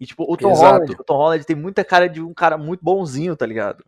E, 0.00 0.06
tipo, 0.06 0.24
o 0.26 0.36
Tom 0.36 0.52
Exato. 0.52 0.72
Holland, 0.72 0.92
o 0.92 1.04
Tom 1.04 1.16
Holland 1.16 1.44
tem 1.44 1.54
muita 1.54 1.84
cara 1.84 2.08
de 2.08 2.22
um 2.22 2.32
cara 2.32 2.56
muito 2.56 2.82
bonzinho, 2.82 3.36
tá 3.36 3.44
ligado? 3.44 3.84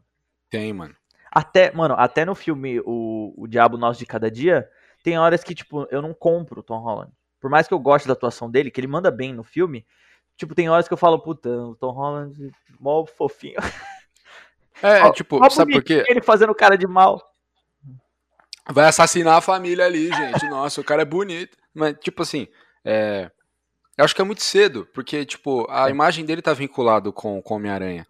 Tem, 0.50 0.70
mano. 0.72 0.94
Até, 1.30 1.72
mano, 1.72 1.94
até 1.96 2.26
no 2.26 2.34
filme 2.34 2.80
o, 2.84 3.32
o 3.34 3.46
Diabo 3.48 3.78
Nosso 3.78 3.98
de 3.98 4.04
Cada 4.04 4.30
Dia, 4.30 4.68
tem 5.02 5.18
horas 5.18 5.42
que, 5.42 5.54
tipo, 5.54 5.88
eu 5.90 6.02
não 6.02 6.12
compro 6.12 6.60
o 6.60 6.62
Tom 6.62 6.78
Holland. 6.78 7.10
Por 7.40 7.50
mais 7.50 7.66
que 7.66 7.72
eu 7.72 7.78
goste 7.78 8.06
da 8.06 8.12
atuação 8.12 8.50
dele, 8.50 8.70
que 8.70 8.78
ele 8.78 8.86
manda 8.86 9.10
bem 9.10 9.32
no 9.32 9.42
filme, 9.42 9.86
tipo, 10.36 10.54
tem 10.54 10.68
horas 10.68 10.86
que 10.86 10.92
eu 10.92 10.98
falo, 10.98 11.18
puta, 11.18 11.48
o 11.48 11.74
Tom 11.74 11.90
Holland, 11.90 12.52
mó 12.78 13.06
fofinho. 13.06 13.56
É, 14.82 15.00
ó, 15.04 15.12
tipo, 15.12 15.38
ó, 15.40 15.48
sabe 15.48 15.74
por 15.74 15.84
quê? 15.84 16.02
Ele 16.08 16.20
fazendo 16.20 16.52
cara 16.52 16.76
de 16.76 16.88
mal. 16.88 17.22
Vai 18.68 18.86
assassinar 18.86 19.36
a 19.36 19.40
família 19.40 19.86
ali, 19.86 20.08
gente. 20.08 20.48
Nossa, 20.48 20.80
o 20.80 20.84
cara 20.84 21.02
é 21.02 21.04
bonito. 21.04 21.56
Mas, 21.72 21.96
tipo 22.00 22.22
assim, 22.22 22.48
é... 22.84 23.30
eu 23.96 24.04
acho 24.04 24.14
que 24.14 24.22
é 24.22 24.24
muito 24.24 24.42
cedo, 24.42 24.88
porque, 24.92 25.24
tipo, 25.24 25.66
a 25.70 25.88
é. 25.88 25.90
imagem 25.90 26.24
dele 26.24 26.42
tá 26.42 26.54
vinculado 26.54 27.12
com, 27.12 27.40
com 27.42 27.54
Homem-Aranha. 27.54 28.06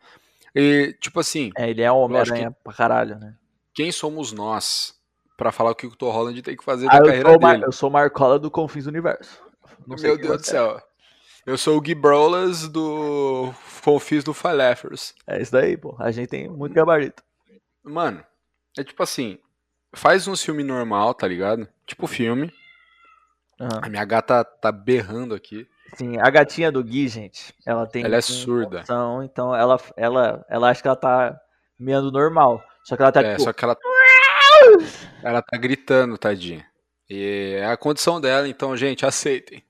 E, 0.55 0.97
tipo 1.01 1.19
assim. 1.19 1.51
É, 1.57 1.71
ele 1.71 1.83
é 1.83 1.91
Homem-Aranha 1.91 2.55
pra 2.63 2.73
caralho, 2.73 3.19
né? 3.19 3.35
Quem 3.75 3.91
somos 3.91 4.33
nós 4.33 4.95
para 5.37 5.51
falar 5.51 5.71
o 5.71 5.75
que 5.75 5.87
o 5.87 5.97
Tom 5.97 6.11
Holland 6.11 6.41
tem 6.43 6.57
que 6.57 6.65
fazer 6.65 6.87
ah, 6.91 7.01
na 7.01 7.05
carreira 7.05 7.39
dele? 7.39 7.65
eu 7.65 7.73
sou 7.73 7.89
o 7.89 7.93
Marcola 7.93 8.39
do 8.39 8.51
Confins 8.51 8.85
do 8.85 8.91
Universo. 8.91 9.43
Não 9.87 9.97
Meu 9.97 10.17
Deus 10.17 10.43
do 10.43 10.47
céu. 10.47 10.81
Eu 11.45 11.59
sou 11.59 11.77
o 11.77 11.81
Gui 11.81 11.95
Brolas 11.95 12.69
do 12.69 13.53
Confins 13.83 14.23
do 14.23 14.33
Falefers. 14.33 15.15
É 15.27 15.43
isso 15.43 15.51
daí, 15.51 15.77
pô. 15.77 15.97
A 15.99 16.13
gente 16.13 16.29
tem 16.29 16.49
muito 16.49 16.73
gabarito. 16.73 17.25
Mano, 17.83 18.25
é 18.79 18.85
tipo 18.85 19.03
assim, 19.03 19.39
faz 19.93 20.29
um 20.29 20.37
filme 20.37 20.63
normal, 20.63 21.13
tá 21.15 21.27
ligado? 21.27 21.67
Tipo 21.85 22.07
filme. 22.07 22.53
Aham. 23.61 23.81
A 23.83 23.89
minha 23.89 24.05
gata 24.05 24.45
tá 24.45 24.71
berrando 24.71 25.35
aqui. 25.35 25.69
Sim, 25.95 26.19
a 26.19 26.31
gatinha 26.31 26.73
do 26.73 26.83
Gui, 26.83 27.07
gente, 27.09 27.55
ela 27.67 27.87
tem. 27.87 28.05
Ela 28.05 28.17
é 28.17 28.21
surda. 28.21 28.77
condição, 28.79 29.23
então 29.23 29.55
ela, 29.55 29.79
ela, 29.97 30.45
ela 30.49 30.71
acha 30.71 30.81
que 30.81 30.89
ela 30.89 30.97
tá 30.97 31.39
meando 31.79 32.11
normal. 32.11 32.63
Só 32.85 32.97
que 32.97 33.03
ela 33.03 33.13
tá 33.13 33.21
É, 33.23 33.31
tipo. 33.33 33.43
só 33.43 33.53
que 33.53 33.65
ela. 33.65 33.77
Ela 35.23 35.43
tá 35.43 35.57
gritando, 35.57 36.17
tadinha. 36.17 36.65
E 37.09 37.57
é 37.59 37.67
a 37.67 37.77
condição 37.77 38.21
dela, 38.21 38.49
então, 38.49 38.77
gente, 38.77 39.05
aceitem. 39.05 39.63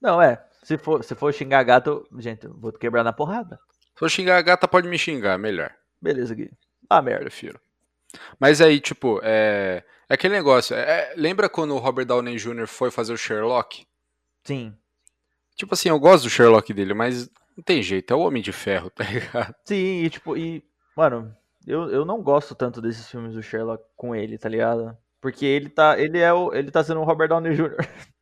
Não, 0.00 0.20
é. 0.20 0.42
Se 0.62 0.78
for, 0.78 1.02
se 1.02 1.14
for 1.14 1.32
xingar 1.32 1.62
gato, 1.64 2.06
gente, 2.18 2.46
eu 2.46 2.54
vou 2.54 2.72
quebrar 2.72 3.02
na 3.02 3.12
porrada. 3.12 3.58
Se 3.98 4.04
eu 4.04 4.08
xingar 4.08 4.38
a 4.38 4.42
gata, 4.42 4.68
pode 4.68 4.88
me 4.88 4.96
xingar, 4.98 5.38
melhor. 5.38 5.74
Beleza, 6.00 6.34
Gui. 6.34 6.50
Ah, 6.88 7.02
merda. 7.02 7.22
Prefiro. 7.22 7.60
Mas 8.38 8.60
aí, 8.60 8.80
tipo, 8.80 9.20
é. 9.22 9.82
É 10.08 10.14
aquele 10.14 10.34
negócio. 10.34 10.76
é- 10.76 11.14
lembra 11.16 11.48
quando 11.48 11.74
o 11.74 11.78
Robert 11.78 12.04
Downey 12.04 12.36
Jr. 12.36 12.66
foi 12.66 12.90
fazer 12.90 13.12
o 13.12 13.16
Sherlock? 13.16 13.86
Sim. 14.44 14.76
Tipo 15.62 15.74
assim, 15.74 15.90
eu 15.90 15.98
gosto 16.00 16.24
do 16.24 16.28
Sherlock 16.30 16.74
dele, 16.74 16.92
mas 16.92 17.30
não 17.56 17.62
tem 17.62 17.80
jeito, 17.84 18.12
é 18.12 18.16
o 18.16 18.20
Homem 18.22 18.42
de 18.42 18.50
Ferro, 18.50 18.90
tá 18.90 19.04
ligado? 19.06 19.54
Sim, 19.64 20.02
e 20.02 20.10
tipo, 20.10 20.36
e. 20.36 20.60
Mano, 20.96 21.32
eu, 21.64 21.88
eu 21.88 22.04
não 22.04 22.20
gosto 22.20 22.52
tanto 22.52 22.82
desses 22.82 23.08
filmes 23.08 23.32
do 23.32 23.40
Sherlock 23.44 23.84
com 23.96 24.12
ele, 24.12 24.36
tá 24.36 24.48
ligado? 24.48 24.96
Porque 25.20 25.46
ele 25.46 25.68
tá. 25.68 25.96
Ele 25.96 26.18
é 26.18 26.32
o. 26.32 26.52
Ele 26.52 26.68
tá 26.72 26.82
sendo 26.82 26.98
o 26.98 27.04
Robert 27.04 27.28
Downey 27.28 27.54
Jr. 27.54 27.76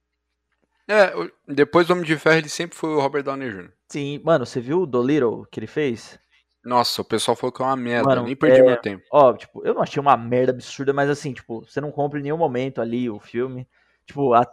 É, 0.87 1.13
depois 1.47 1.87
do 1.87 1.93
Homem 1.93 2.05
de 2.05 2.19
Ferro 2.19 2.39
ele 2.39 2.49
sempre 2.49 2.77
foi 2.77 2.91
o 2.91 3.01
Robert 3.01 3.23
Downey 3.23 3.49
Jr. 3.49 3.71
Sim, 3.89 4.21
mano, 4.25 4.45
você 4.45 4.61
viu 4.61 4.83
o 4.83 4.87
Dolittle 4.87 5.47
que 5.49 5.61
ele 5.61 5.69
fez? 5.69 6.19
Nossa, 6.65 7.01
o 7.01 7.05
pessoal 7.05 7.37
falou 7.37 7.53
que 7.53 7.63
é 7.63 7.65
uma 7.65 7.77
merda, 7.77 8.09
Mano, 8.09 8.25
nem 8.25 8.35
perdi 8.35 8.59
é- 8.61 8.65
meu 8.65 8.77
tempo. 8.77 9.05
Ó, 9.13 9.33
tipo, 9.33 9.65
eu 9.65 9.73
não 9.73 9.83
achei 9.83 10.01
uma 10.01 10.17
merda 10.17 10.51
absurda, 10.53 10.93
mas 10.93 11.09
assim, 11.09 11.33
tipo, 11.33 11.61
você 11.65 11.81
não 11.81 11.93
compra 11.93 12.19
em 12.19 12.25
nenhum 12.25 12.37
momento 12.37 12.81
ali 12.83 13.09
o 13.09 13.21
filme. 13.21 13.69
Tipo, 14.05 14.35
a- 14.35 14.53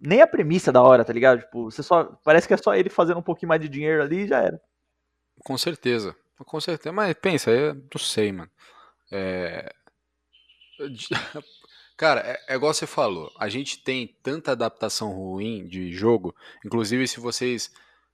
nem 0.00 0.22
a 0.22 0.26
premissa 0.26 0.72
da 0.72 0.82
hora, 0.82 1.04
tá 1.04 1.12
ligado? 1.12 1.40
Tipo, 1.40 1.70
você 1.70 1.82
só. 1.82 2.04
Parece 2.24 2.48
que 2.48 2.54
é 2.54 2.56
só 2.56 2.74
ele 2.74 2.88
fazendo 2.88 3.18
um 3.18 3.22
pouquinho 3.22 3.48
mais 3.48 3.60
de 3.60 3.68
dinheiro 3.68 4.02
ali 4.02 4.24
e 4.24 4.28
já 4.28 4.38
era. 4.38 4.60
Com 5.44 5.58
certeza. 5.58 6.16
Com 6.38 6.60
certeza. 6.60 6.92
Mas 6.92 7.14
pensa, 7.14 7.50
eu 7.50 7.74
não 7.74 7.98
sei, 7.98 8.32
mano. 8.32 8.50
É... 9.12 9.72
Cara, 11.96 12.20
é, 12.20 12.54
é 12.54 12.54
igual 12.54 12.72
você 12.72 12.86
falou. 12.86 13.30
A 13.38 13.50
gente 13.50 13.82
tem 13.82 14.16
tanta 14.22 14.52
adaptação 14.52 15.12
ruim 15.12 15.66
de 15.66 15.92
jogo. 15.92 16.34
Inclusive, 16.64 17.06
se 17.06 17.20
vocês 17.20 17.70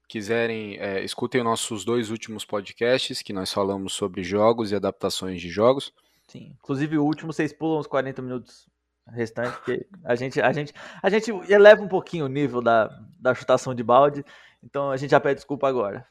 quiserem, 0.08 0.76
é, 0.78 1.04
escutem 1.04 1.42
nossos 1.44 1.84
dois 1.84 2.10
últimos 2.10 2.44
podcasts, 2.44 3.22
que 3.22 3.32
nós 3.32 3.52
falamos 3.52 3.92
sobre 3.92 4.24
jogos 4.24 4.72
e 4.72 4.74
adaptações 4.74 5.40
de 5.40 5.48
jogos. 5.48 5.92
Sim. 6.26 6.56
Inclusive, 6.58 6.98
o 6.98 7.04
último 7.04 7.32
vocês 7.32 7.52
pulam 7.52 7.78
os 7.78 7.86
40 7.86 8.20
minutos 8.22 8.66
restantes, 9.08 9.54
porque 9.56 9.86
a 10.04 10.14
gente, 10.14 10.40
a 10.40 10.52
gente, 10.52 10.72
a 11.02 11.08
gente 11.08 11.30
eleva 11.48 11.82
um 11.82 11.88
pouquinho 11.88 12.24
o 12.24 12.28
nível 12.28 12.60
da, 12.60 12.90
da 13.18 13.34
chutação 13.34 13.74
de 13.74 13.82
balde. 13.82 14.24
Então 14.62 14.90
a 14.90 14.96
gente 14.96 15.10
já 15.10 15.20
pede 15.20 15.36
desculpa 15.36 15.68
agora. 15.68 16.06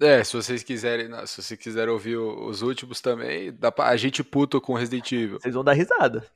É, 0.00 0.22
se 0.22 0.36
vocês 0.36 0.62
quiserem, 0.62 1.08
se 1.26 1.42
vocês 1.42 1.58
quiserem 1.58 1.92
ouvir 1.92 2.16
os 2.16 2.60
últimos 2.60 3.00
também, 3.00 3.52
dá 3.52 3.72
pra, 3.72 3.86
a 3.86 3.96
gente 3.96 4.22
puto 4.22 4.60
com 4.60 4.74
Resident 4.74 5.10
Evil. 5.12 5.40
Vocês 5.40 5.54
vão 5.54 5.64
dar 5.64 5.72
risada. 5.72 6.26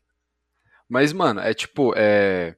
Mas, 0.88 1.12
mano, 1.12 1.40
é 1.40 1.52
tipo, 1.52 1.92
é. 1.97 2.56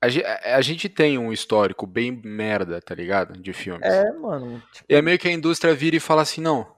A, 0.00 0.56
a 0.56 0.60
gente 0.60 0.88
tem 0.88 1.18
um 1.18 1.32
histórico 1.32 1.86
bem 1.86 2.10
merda, 2.10 2.80
tá 2.80 2.94
ligado? 2.94 3.40
De 3.40 3.52
filmes. 3.52 3.88
É, 3.88 4.12
mano. 4.12 4.62
Tipo, 4.72 4.86
E 4.88 4.94
é 4.94 5.02
meio 5.02 5.18
que 5.18 5.28
a 5.28 5.32
indústria 5.32 5.74
vira 5.74 5.96
e 5.96 6.00
fala 6.00 6.22
assim: 6.22 6.40
não. 6.40 6.77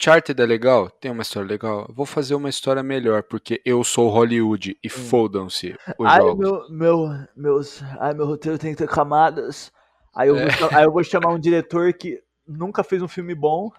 Charted 0.00 0.40
é 0.40 0.46
legal, 0.46 0.88
tem 0.88 1.10
uma 1.10 1.22
história 1.22 1.48
legal. 1.48 1.90
Vou 1.92 2.06
fazer 2.06 2.34
uma 2.36 2.48
história 2.48 2.82
melhor, 2.82 3.24
porque 3.24 3.60
eu 3.64 3.82
sou 3.82 4.08
Hollywood 4.08 4.78
e 4.82 4.88
fodam-se 4.88 5.74
os 5.98 6.06
ai, 6.06 6.20
jogos. 6.20 6.38
meu, 6.38 6.70
meu, 6.70 7.08
meus, 7.34 7.82
ai, 7.98 8.14
meu 8.14 8.24
roteiro 8.26 8.56
tem 8.58 8.70
que 8.70 8.78
ter 8.78 8.88
camadas. 8.88 9.72
Aí 10.14 10.28
eu, 10.28 10.36
vou, 10.36 10.44
É. 10.44 10.50
cha- 10.52 10.78
aí 10.78 10.84
eu 10.84 10.92
vou 10.92 11.02
chamar 11.02 11.30
um 11.30 11.38
diretor 11.40 11.92
que 11.92 12.22
nunca 12.46 12.84
fez 12.84 13.02
um 13.02 13.08
filme 13.08 13.34
bom 13.34 13.72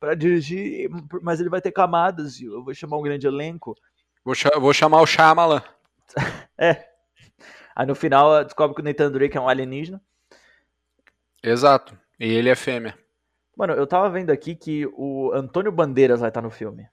pra 0.00 0.14
dirigir, 0.14 0.88
mas 1.20 1.38
ele 1.38 1.50
vai 1.50 1.60
ter 1.60 1.70
camadas. 1.72 2.40
Eu 2.40 2.64
vou 2.64 2.72
chamar 2.72 2.96
um 2.96 3.02
grande 3.02 3.26
elenco. 3.26 3.76
Vou, 4.24 4.34
cha- 4.34 4.58
vou 4.58 4.72
chamar 4.72 5.02
o 5.02 5.06
Shyamalan. 5.06 5.62
Aí 7.76 7.84
no 7.86 7.94
final 7.94 8.42
descobre 8.42 8.74
que 8.74 8.80
o 8.80 8.84
Nathan 8.84 9.12
Drake 9.12 9.36
é 9.36 9.40
um 9.40 9.48
alienígena. 9.50 10.00
Exato. 11.42 11.94
E 12.18 12.26
ele 12.32 12.48
é 12.48 12.54
fêmea. 12.54 12.96
Mano, 13.56 13.72
eu 13.72 13.86
tava 13.86 14.10
vendo 14.10 14.30
aqui 14.30 14.54
que 14.54 14.86
o 14.92 15.32
Antônio 15.32 15.72
Bandeiras 15.72 16.20
vai 16.20 16.28
estar 16.28 16.42
no 16.42 16.50
filme. 16.50 16.86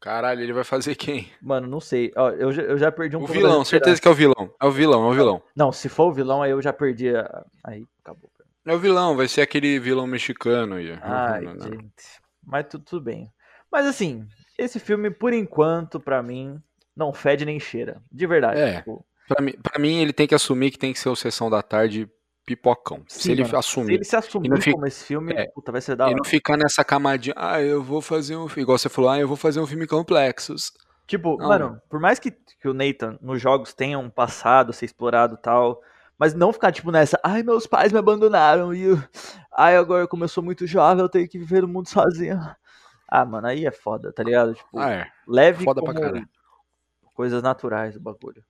Caralho, 0.00 0.40
ele 0.42 0.52
vai 0.52 0.64
fazer 0.64 0.96
quem? 0.96 1.30
Mano, 1.40 1.68
não 1.68 1.78
sei. 1.80 2.10
Ó, 2.16 2.30
eu, 2.30 2.50
já, 2.50 2.62
eu 2.62 2.76
já 2.76 2.90
perdi 2.90 3.16
um 3.16 3.22
O 3.22 3.26
vilão, 3.26 3.64
certeza 3.64 4.00
que 4.00 4.08
é 4.08 4.10
o 4.10 4.14
vilão. 4.14 4.52
É 4.60 4.66
o 4.66 4.70
vilão, 4.72 5.06
é 5.06 5.10
o 5.10 5.14
vilão. 5.14 5.42
Não, 5.54 5.70
se 5.70 5.88
for 5.88 6.06
o 6.08 6.12
vilão, 6.12 6.42
aí 6.42 6.50
eu 6.50 6.60
já 6.60 6.72
perdi. 6.72 7.14
A... 7.14 7.44
Aí 7.62 7.84
acabou. 8.02 8.28
É 8.66 8.74
o 8.74 8.78
vilão, 8.78 9.16
vai 9.16 9.28
ser 9.28 9.42
aquele 9.42 9.78
vilão 9.78 10.06
mexicano. 10.06 10.74
aí. 10.74 10.98
Ai, 11.00 11.42
Não, 11.42 11.54
não, 11.54 11.64
não. 11.66 11.70
gente. 11.72 12.20
Mas 12.44 12.66
tudo, 12.68 12.84
tudo 12.84 13.04
bem. 13.04 13.32
Mas 13.70 13.86
assim, 13.86 14.26
esse 14.58 14.80
filme, 14.80 15.08
por 15.08 15.32
enquanto, 15.32 16.00
pra 16.00 16.20
mim, 16.20 16.60
não 16.96 17.12
fede 17.12 17.44
nem 17.44 17.60
cheira. 17.60 18.02
De 18.10 18.26
verdade. 18.26 18.60
É. 18.60 18.78
tipo, 18.78 19.06
Pra 19.28 19.40
mim, 19.40 19.52
pra 19.62 19.78
mim, 19.78 20.00
ele 20.02 20.12
tem 20.12 20.26
que 20.26 20.34
assumir 20.34 20.72
que 20.72 20.78
tem 20.78 20.92
que 20.92 20.98
ser 20.98 21.08
o 21.08 21.16
Sessão 21.16 21.48
da 21.48 21.62
Tarde 21.62 22.10
pipocão. 22.44 23.02
sim, 23.08 23.20
se 23.20 23.32
ele 23.32 23.42
mano, 23.42 23.50
Se 23.50 23.56
assumir. 23.56 23.94
ele 23.94 24.04
se 24.04 24.16
assumir 24.16 24.48
não 24.48 24.56
fica- 24.56 24.72
como 24.72 24.86
esse 24.86 25.04
filme, 25.04 25.32
É. 25.32 25.46
puta, 25.54 25.70
vai 25.72 25.80
ser 25.80 25.96
da 25.96 26.04
E 26.04 26.08
hora. 26.08 26.16
não 26.16 26.24
ficar 26.24 26.56
nessa 26.56 26.84
camadinha, 26.84 27.34
ah, 27.36 27.60
eu 27.62 27.82
vou 27.82 28.00
fazer 28.02 28.36
um 28.36 28.48
filme. 28.48 28.62
Igual 28.62 28.78
você 28.78 28.88
falou, 28.88 29.10
ah, 29.10 29.18
eu 29.18 29.28
vou 29.28 29.36
fazer 29.36 29.60
um 29.60 29.66
filme 29.66 29.86
complexos. 29.86 30.72
Tipo, 31.06 31.36
Não, 31.36 31.48
mano, 31.48 31.80
por 31.90 32.00
mais 32.00 32.18
que, 32.18 32.30
que 32.30 32.68
o 32.68 32.72
Nathan 32.74 33.18
nos 33.20 33.40
jogos 33.40 33.74
tenha 33.74 33.98
um 33.98 34.08
passado, 34.10 34.72
ser 34.72 34.86
explorado 34.86 35.34
e 35.34 35.42
tal, 35.42 35.80
mas 36.18 36.32
não 36.34 36.52
ficar, 36.52 36.70
tipo, 36.72 36.90
nessa, 36.90 37.18
ai, 37.24 37.42
meus 37.42 37.66
pais 37.66 37.92
me 37.92 37.98
abandonaram 37.98 38.72
e 38.72 38.82
eu, 38.82 38.98
ai, 39.52 39.76
agora 39.76 40.06
como 40.06 40.24
eu 40.24 40.28
sou 40.28 40.42
muito 40.42 40.66
jovem, 40.66 41.02
eu 41.02 41.08
tenho 41.08 41.28
que 41.28 41.38
viver 41.38 41.62
no 41.62 41.68
mundo 41.68 41.88
sozinho. 41.88 42.38
Ah, 43.08 43.24
mano, 43.26 43.46
aí 43.46 43.66
é 43.66 43.70
foda, 43.70 44.12
tá 44.12 44.22
ligado? 44.22 44.54
Tipo, 44.54 44.78
Ah, 44.78 44.90
é. 44.90 45.06
leve 45.28 45.64
foda 45.64 45.82
pra 45.82 45.92
como 45.92 46.04
caralho. 46.06 46.28
coisas 47.14 47.42
naturais 47.42 47.94
o 47.96 48.00
bagulho. 48.00 48.42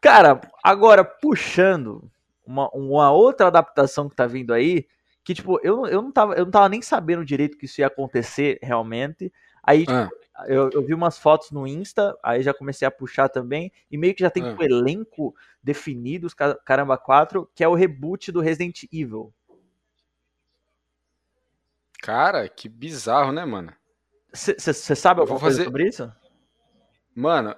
Cara, 0.00 0.40
agora 0.64 1.04
puxando 1.04 2.10
uma, 2.44 2.68
uma 2.70 3.10
outra 3.10 3.46
adaptação 3.48 4.08
que 4.08 4.16
tá 4.16 4.26
vindo 4.26 4.52
aí, 4.52 4.86
que 5.22 5.34
tipo, 5.34 5.58
eu, 5.62 5.76
não- 5.76 5.86
eu, 5.86 6.02
não 6.02 6.12
tava, 6.12 6.34
eu 6.34 6.44
não 6.44 6.50
tava 6.52 6.68
nem 6.68 6.82
sabendo 6.82 7.24
direito 7.24 7.56
que 7.56 7.64
isso 7.66 7.80
ia 7.80 7.86
acontecer 7.86 8.58
realmente. 8.62 9.32
Aí, 9.62 9.80
tipo, 9.86 9.92
Ah, 10.36 10.46
eu, 10.48 10.68
eu 10.70 10.82
vi 10.84 10.92
umas 10.92 11.16
fotos 11.18 11.50
no 11.52 11.66
Insta, 11.66 12.14
aí 12.22 12.42
já 12.42 12.52
comecei 12.52 12.86
a 12.86 12.90
puxar 12.90 13.28
também, 13.28 13.72
e 13.90 13.96
meio 13.96 14.14
que 14.14 14.20
já 14.22 14.28
tem 14.30 14.42
Ah. 14.44 14.50
tipo, 14.50 14.62
elenco 14.64 15.34
definido, 15.62 16.26
os 16.26 16.34
ca- 16.34 16.56
caramba 16.64 16.98
4, 16.98 17.48
que 17.54 17.62
é 17.64 17.68
o 17.68 17.74
reboot 17.74 18.30
do 18.32 18.40
Resident 18.40 18.82
Evil. 18.92 19.32
cara, 22.02 22.48
que 22.48 22.68
bizarro, 22.68 23.32
né, 23.32 23.44
mano? 23.44 23.72
Você 24.32 24.74
sabe 24.74 25.20
Eu 25.20 25.26
vou 25.26 25.34
alguma 25.34 25.40
coisa 25.40 25.56
fazer- 25.58 25.64
sobre 25.64 25.88
isso? 25.88 26.12
Mano, 27.14 27.54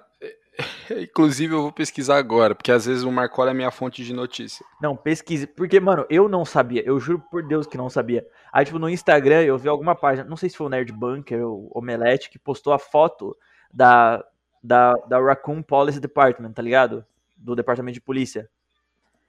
inclusive 1.01 1.53
eu 1.53 1.61
vou 1.61 1.71
pesquisar 1.71 2.17
agora, 2.17 2.55
porque 2.55 2.71
às 2.71 2.85
vezes 2.85 3.03
o 3.03 3.11
Marcola 3.11 3.51
é 3.51 3.53
minha 3.53 3.71
fonte 3.71 4.03
de 4.03 4.13
notícia. 4.13 4.65
Não, 4.81 4.95
pesquise. 4.95 5.45
Porque, 5.45 5.79
mano, 5.79 6.05
eu 6.09 6.27
não 6.27 6.43
sabia. 6.45 6.83
Eu 6.85 6.99
juro 6.99 7.19
por 7.31 7.43
Deus 7.43 7.67
que 7.67 7.77
não 7.77 7.89
sabia. 7.89 8.25
Aí, 8.51 8.65
tipo, 8.65 8.79
no 8.79 8.89
Instagram 8.89 9.43
eu 9.43 9.57
vi 9.57 9.69
alguma 9.69 9.95
página, 9.95 10.27
não 10.27 10.37
sei 10.37 10.49
se 10.49 10.57
foi 10.57 10.67
o 10.67 10.69
Nerd 10.69 10.91
Bunker 10.91 11.45
ou 11.45 11.69
o 11.73 11.77
Omelete, 11.79 12.29
que 12.29 12.39
postou 12.39 12.73
a 12.73 12.79
foto 12.79 13.37
da, 13.71 14.23
da, 14.63 14.93
da 15.07 15.19
Raccoon 15.19 15.61
Policy 15.61 15.99
Department, 15.99 16.53
tá 16.53 16.61
ligado? 16.61 17.05
Do 17.35 17.55
departamento 17.55 17.93
de 17.93 18.01
polícia. 18.01 18.49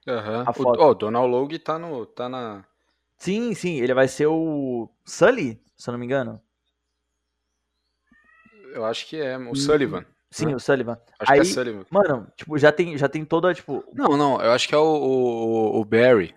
Aham. 0.07 0.43
A 0.47 0.49
O, 0.51 0.53
foto. 0.53 0.79
ó, 0.81 0.89
o 0.91 0.95
Donald 0.95 1.29
Logue 1.29 1.59
tá, 1.59 1.77
no, 1.77 2.05
tá 2.05 2.27
na. 2.27 2.65
Sim, 3.17 3.53
sim, 3.53 3.79
ele 3.81 3.93
vai 3.93 4.07
ser 4.07 4.27
o 4.27 4.89
Sully, 5.05 5.61
se 5.75 5.89
eu 5.89 5.91
não 5.91 5.99
me 5.99 6.05
engano. 6.05 6.41
Eu 8.73 8.85
acho 8.85 9.07
que 9.07 9.17
é, 9.19 9.37
o 9.37 9.51
Hum. 9.51 9.55
Sullivan. 9.55 10.05
Sim, 10.31 10.47
Hã? 10.47 10.55
o 10.55 10.59
Sullivan. 10.59 10.97
Acho 11.19 11.31
Aí, 11.31 11.41
que 11.41 11.41
é 11.41 11.53
Sullivan. 11.53 11.85
mano, 11.89 12.31
tipo, 12.35 12.57
já 12.57 12.71
tem, 12.71 12.97
já 12.97 13.09
tem 13.09 13.25
toda, 13.25 13.53
tipo, 13.53 13.83
Não, 13.93 14.15
não, 14.15 14.41
eu 14.41 14.51
acho 14.51 14.67
que 14.67 14.75
é 14.75 14.77
o, 14.77 14.81
o, 14.83 15.79
o 15.81 15.85
Barry. 15.85 16.35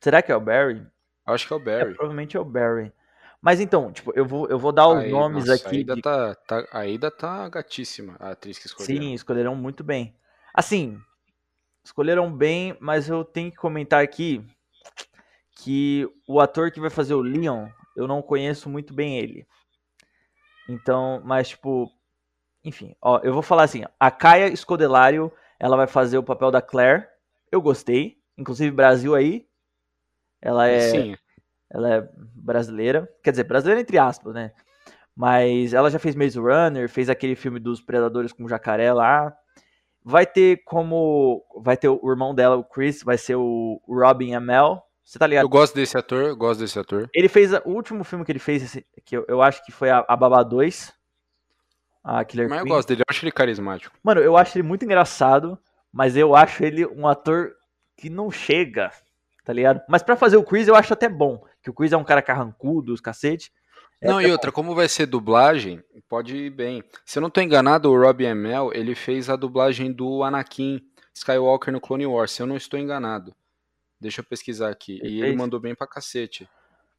será 0.00 0.22
que 0.22 0.30
é 0.30 0.36
o 0.36 0.40
Barry? 0.40 0.86
Eu 1.26 1.34
acho 1.34 1.46
que 1.46 1.52
é 1.52 1.56
o 1.56 1.58
É, 1.58 1.64
Barry. 1.64 1.94
provavelmente 1.94 2.36
é 2.36 2.40
o 2.40 2.44
Barry. 2.44 2.92
Mas 3.40 3.60
então, 3.60 3.92
tipo, 3.92 4.12
eu 4.14 4.24
vou, 4.24 4.48
eu 4.48 4.58
vou 4.58 4.72
dar 4.72 4.88
os 4.88 5.00
Aí, 5.00 5.10
nomes 5.10 5.48
nossa, 5.48 5.68
aqui 5.68 5.76
A 5.76 5.80
Ida, 5.80 5.96
de 5.96 6.02
tá, 6.02 6.34
tá, 6.34 6.68
a 6.72 6.86
Ida 6.86 7.10
tá 7.10 7.48
gatíssima, 7.48 8.16
a 8.18 8.30
atriz 8.30 8.58
que 8.58 8.66
escolheu. 8.66 8.96
Sim, 8.96 9.12
escolheram 9.12 9.54
muito 9.56 9.82
bem. 9.84 10.14
Assim, 10.52 10.98
escolheram 11.84 12.32
bem, 12.32 12.76
mas 12.80 13.08
eu 13.08 13.24
tenho 13.24 13.50
que 13.50 13.56
comentar 13.56 14.02
aqui 14.02 14.44
que 15.56 16.08
o 16.28 16.40
ator 16.40 16.70
que 16.70 16.80
vai 16.80 16.90
fazer 16.90 17.14
o 17.14 17.20
Leon, 17.22 17.68
eu 17.96 18.06
não 18.06 18.22
conheço 18.22 18.68
muito 18.68 18.92
bem 18.94 19.18
ele. 19.18 19.46
Então, 20.68 21.20
mas 21.24 21.50
tipo, 21.50 21.90
enfim, 22.64 22.96
ó, 23.00 23.20
eu 23.22 23.32
vou 23.32 23.42
falar 23.42 23.64
assim, 23.64 23.84
a 24.00 24.10
Kaia 24.10 24.54
Scodelario, 24.56 25.30
ela 25.60 25.76
vai 25.76 25.86
fazer 25.86 26.16
o 26.16 26.22
papel 26.22 26.50
da 26.50 26.62
Claire. 26.62 27.06
Eu 27.52 27.60
gostei, 27.60 28.18
inclusive 28.38 28.70
Brasil 28.70 29.14
aí. 29.14 29.46
Ela 30.40 30.68
é 30.68 30.80
Sim, 30.80 31.16
ela 31.70 31.94
é 31.94 32.08
brasileira. 32.34 33.08
Quer 33.22 33.32
dizer, 33.32 33.44
brasileira 33.44 33.80
entre 33.80 33.98
aspas, 33.98 34.34
né? 34.34 34.52
Mas 35.14 35.72
ela 35.72 35.90
já 35.90 35.98
fez 35.98 36.16
Maze 36.16 36.38
Runner, 36.38 36.88
fez 36.88 37.08
aquele 37.08 37.36
filme 37.36 37.60
dos 37.60 37.80
Predadores 37.80 38.32
com 38.32 38.44
o 38.44 38.48
jacaré 38.48 38.92
lá. 38.92 39.32
Vai 40.02 40.26
ter 40.26 40.62
como. 40.64 41.44
Vai 41.62 41.76
ter 41.76 41.88
o 41.88 42.10
irmão 42.10 42.34
dela, 42.34 42.56
o 42.56 42.64
Chris, 42.64 43.02
vai 43.02 43.16
ser 43.16 43.36
o 43.36 43.80
Robin 43.86 44.34
Amell. 44.34 44.82
Você 45.04 45.18
tá 45.18 45.26
ligado? 45.26 45.44
Eu 45.44 45.48
gosto 45.48 45.74
desse 45.74 45.96
ator, 45.96 46.24
eu 46.24 46.36
gosto 46.36 46.60
desse 46.60 46.78
ator. 46.78 47.08
Ele 47.14 47.28
fez. 47.28 47.52
O 47.64 47.70
último 47.70 48.02
filme 48.04 48.24
que 48.24 48.32
ele 48.32 48.38
fez, 48.38 48.82
que 49.04 49.16
eu, 49.16 49.24
eu 49.28 49.40
acho 49.40 49.64
que 49.64 49.70
foi 49.70 49.90
a, 49.90 50.04
a 50.08 50.16
Babá 50.16 50.42
2. 50.42 50.92
A 52.04 52.22
Killer 52.24 52.48
Mas 52.50 52.58
eu 52.58 52.64
Queen. 52.64 52.74
gosto 52.74 52.88
dele, 52.88 53.00
eu 53.00 53.06
acho 53.08 53.24
ele 53.24 53.32
carismático. 53.32 53.96
Mano, 54.02 54.20
eu 54.20 54.36
acho 54.36 54.58
ele 54.58 54.62
muito 54.62 54.84
engraçado, 54.84 55.58
mas 55.90 56.16
eu 56.16 56.36
acho 56.36 56.62
ele 56.62 56.84
um 56.86 57.08
ator 57.08 57.54
que 57.96 58.10
não 58.10 58.30
chega, 58.30 58.90
tá 59.44 59.52
ligado? 59.52 59.80
Mas 59.88 60.02
pra 60.02 60.14
fazer 60.14 60.36
o 60.36 60.44
Chris 60.44 60.68
eu 60.68 60.74
acho 60.76 60.92
até 60.92 61.08
bom. 61.08 61.42
Que 61.62 61.70
o 61.70 61.72
Chris 61.72 61.92
é 61.92 61.96
um 61.96 62.04
cara 62.04 62.20
carrancudo, 62.20 62.92
os 62.92 63.00
cacete. 63.00 63.50
É 64.02 64.08
Não, 64.08 64.20
e 64.20 64.30
outra, 64.30 64.52
como 64.52 64.74
vai 64.74 64.86
ser 64.86 65.06
dublagem, 65.06 65.82
pode 66.06 66.36
ir 66.36 66.50
bem. 66.50 66.84
Se 67.06 67.18
eu 67.18 67.22
não 67.22 67.30
tô 67.30 67.40
enganado, 67.40 67.90
o 67.90 67.98
Robbie 67.98 68.26
Amell, 68.26 68.70
ele 68.74 68.94
fez 68.94 69.30
a 69.30 69.36
dublagem 69.36 69.90
do 69.90 70.22
Anakin 70.22 70.80
Skywalker 71.14 71.72
no 71.72 71.80
Clone 71.80 72.06
Wars, 72.06 72.32
se 72.32 72.42
eu 72.42 72.46
não 72.46 72.56
estou 72.56 72.78
enganado. 72.78 73.34
Deixa 73.98 74.20
eu 74.20 74.24
pesquisar 74.24 74.68
aqui. 74.68 74.98
Ele 75.02 75.08
e 75.08 75.18
ele 75.20 75.26
fez? 75.28 75.36
mandou 75.36 75.58
bem 75.58 75.74
pra 75.74 75.86
cacete. 75.86 76.46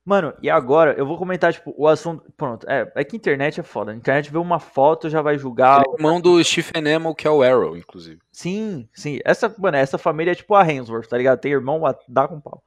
Mano, 0.06 0.36
e 0.40 0.52
agora 0.52 0.94
eu 0.94 1.06
vou 1.06 1.18
comentar, 1.18 1.52
tipo, 1.52 1.74
o 1.76 1.88
assunto. 1.88 2.32
Pronto, 2.38 2.70
é, 2.70 2.92
é 2.94 3.04
que 3.04 3.18
internet 3.18 3.60
é 3.60 3.64
foda. 3.64 3.92
A 3.92 3.96
internet 3.96 4.32
vê 4.32 4.38
uma 4.38 4.60
foto 4.60 5.10
já 5.10 5.20
vai 5.20 5.36
julgar. 5.36 5.82
Ele 5.82 5.90
é 5.90 5.98
irmão 5.98 6.22
do 6.22 6.42
Stephen 6.44 6.94
Amell, 6.94 7.16
que 7.16 7.28
é 7.28 7.32
o 7.32 7.42
Arrow, 7.42 7.76
inclusive. 7.76 8.22
Sim, 8.32 8.88
sim. 8.94 9.18
Essa, 9.26 9.54
mano, 9.58 9.78
essa 9.78 9.98
família 9.98 10.34
é 10.34 10.36
tipo 10.36 10.54
a 10.54 10.62
Hemsworth, 10.64 11.08
tá 11.08 11.18
ligado? 11.18 11.40
Tem 11.40 11.52
irmão, 11.52 11.82
dá 12.08 12.28
com 12.28 12.40
pau. 12.40 12.62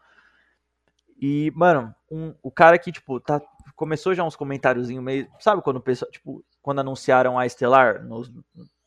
E, 1.20 1.52
mano, 1.54 1.94
um- 2.10 2.34
o 2.42 2.50
cara 2.50 2.76
que, 2.76 2.90
tipo, 2.90 3.20
tá, 3.20 3.40
começou 3.76 4.14
já 4.14 4.24
uns 4.24 4.34
comentáriozinhos 4.34 5.04
meio. 5.04 5.28
Sabe 5.38 5.62
quando 5.62 5.76
o 5.76 5.80
pessoal, 5.80 6.10
tipo, 6.10 6.44
quando 6.60 6.80
anunciaram 6.80 7.38
a 7.38 7.46
Estelar 7.46 8.04
nos, 8.04 8.32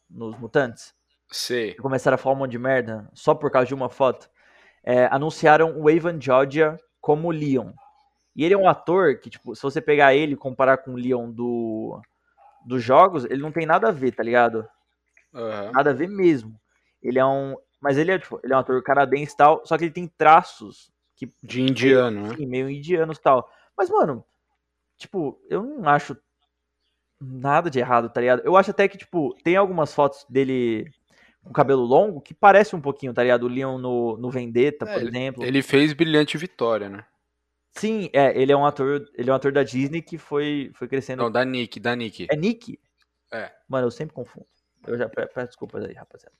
nos 0.09 0.37
Mutantes? 0.37 0.93
Sei. 1.31 1.69
E 1.71 1.75
começaram 1.75 2.15
a 2.15 2.17
falar 2.17 2.35
um 2.35 2.39
monte 2.39 2.51
de 2.51 2.59
merda 2.59 3.09
só 3.13 3.33
por 3.33 3.49
causa 3.49 3.67
de 3.67 3.73
uma 3.73 3.87
foto. 3.89 4.29
É, 4.83 5.05
anunciaram 5.05 5.79
o 5.79 5.89
Evan 5.89 6.19
Georgia 6.19 6.77
como 6.99 7.31
Leon. 7.31 7.71
E 8.35 8.45
ele 8.45 8.53
é 8.53 8.57
um 8.57 8.67
ator 8.67 9.19
que, 9.19 9.29
tipo, 9.29 9.55
se 9.55 9.61
você 9.61 9.81
pegar 9.81 10.15
ele 10.15 10.33
e 10.33 10.37
comparar 10.37 10.77
com 10.77 10.91
o 10.91 10.97
Leon 10.97 11.29
do, 11.29 12.01
dos 12.65 12.81
jogos, 12.83 13.25
ele 13.25 13.41
não 13.41 13.51
tem 13.51 13.65
nada 13.65 13.89
a 13.89 13.91
ver, 13.91 14.13
tá 14.13 14.23
ligado? 14.23 14.65
Aham. 15.33 15.71
Nada 15.71 15.89
a 15.89 15.93
ver 15.93 16.07
mesmo. 16.07 16.59
Ele 17.01 17.19
é 17.19 17.25
um. 17.25 17.55
Mas 17.79 17.97
ele 17.97 18.11
é, 18.11 18.19
tipo, 18.19 18.39
ele 18.43 18.53
é 18.53 18.55
um 18.55 18.59
ator 18.59 18.81
canadense 18.83 19.33
e 19.33 19.37
tal, 19.37 19.65
só 19.65 19.77
que 19.77 19.85
ele 19.85 19.91
tem 19.91 20.07
traços 20.07 20.91
que 21.15 21.31
De 21.43 21.61
indiano, 21.61 22.27
né? 22.27 22.33
assim, 22.33 22.45
meio 22.45 22.69
indianos 22.69 23.17
e 23.17 23.21
tal. 23.21 23.49
Mas, 23.77 23.89
mano, 23.89 24.23
tipo, 24.97 25.39
eu 25.49 25.63
não 25.63 25.89
acho 25.89 26.15
nada 27.19 27.69
de 27.69 27.79
errado, 27.79 28.09
tá 28.09 28.21
ligado? 28.21 28.41
Eu 28.43 28.55
acho 28.55 28.71
até 28.71 28.87
que, 28.87 28.97
tipo, 28.97 29.35
tem 29.43 29.55
algumas 29.55 29.93
fotos 29.93 30.25
dele 30.29 30.89
com 31.43 31.51
cabelo 31.51 31.83
longo 31.83 32.21
que 32.21 32.33
parece 32.33 32.75
um 32.75 32.81
pouquinho, 32.81 33.13
tá 33.13 33.23
ligado? 33.23 33.43
O 33.43 33.47
Leon 33.47 33.77
no, 33.77 34.17
no 34.17 34.29
Vendetta, 34.29 34.85
É, 34.85 34.93
por 34.93 35.07
exemplo. 35.07 35.43
Ele 35.43 35.61
fez 35.61 35.93
Brilhante 35.93 36.37
Vitória, 36.37 36.89
né? 36.89 37.03
Sim, 37.73 38.09
é, 38.13 38.39
ele 38.39 38.51
é 38.51 38.57
um 38.57 38.65
ator, 38.65 39.09
ele 39.15 39.29
é 39.29 39.33
um 39.33 39.35
ator 39.35 39.51
da 39.51 39.63
Disney 39.63 40.01
que 40.01 40.17
foi, 40.17 40.71
foi 40.73 40.87
crescendo. 40.87 41.23
Não, 41.23 41.31
da 41.31 41.45
Nick, 41.45 41.79
da 41.79 41.95
Nick. 41.95 42.27
É 42.29 42.35
Nick? 42.35 42.79
É. 43.31 43.51
Mano, 43.67 43.87
eu 43.87 43.91
sempre 43.91 44.13
confundo. 44.13 44.45
Eu 44.85 44.97
já 44.97 45.07
pe- 45.07 45.27
peço 45.27 45.47
desculpas 45.47 45.85
aí, 45.85 45.93
rapaziada. 45.93 46.35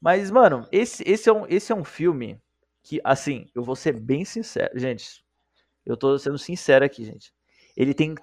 Mas, 0.00 0.30
mano, 0.30 0.66
esse, 0.70 1.02
esse, 1.06 1.28
é 1.28 1.32
um, 1.32 1.46
esse 1.48 1.72
é 1.72 1.74
um 1.74 1.84
filme 1.84 2.40
que, 2.82 3.00
assim, 3.02 3.50
eu 3.54 3.62
vou 3.62 3.74
ser 3.74 3.92
bem 3.92 4.24
sincero. 4.24 4.78
Gente, 4.78 5.24
eu 5.84 5.96
tô 5.96 6.16
sendo 6.18 6.38
sincero 6.38 6.84
aqui, 6.84 7.04
gente. 7.04 7.32
Ele 7.76 7.92
tem 7.92 8.14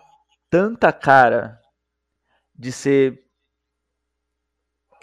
tanta 0.50 0.94
cara 0.94 1.60
de 2.54 2.72
ser 2.72 3.26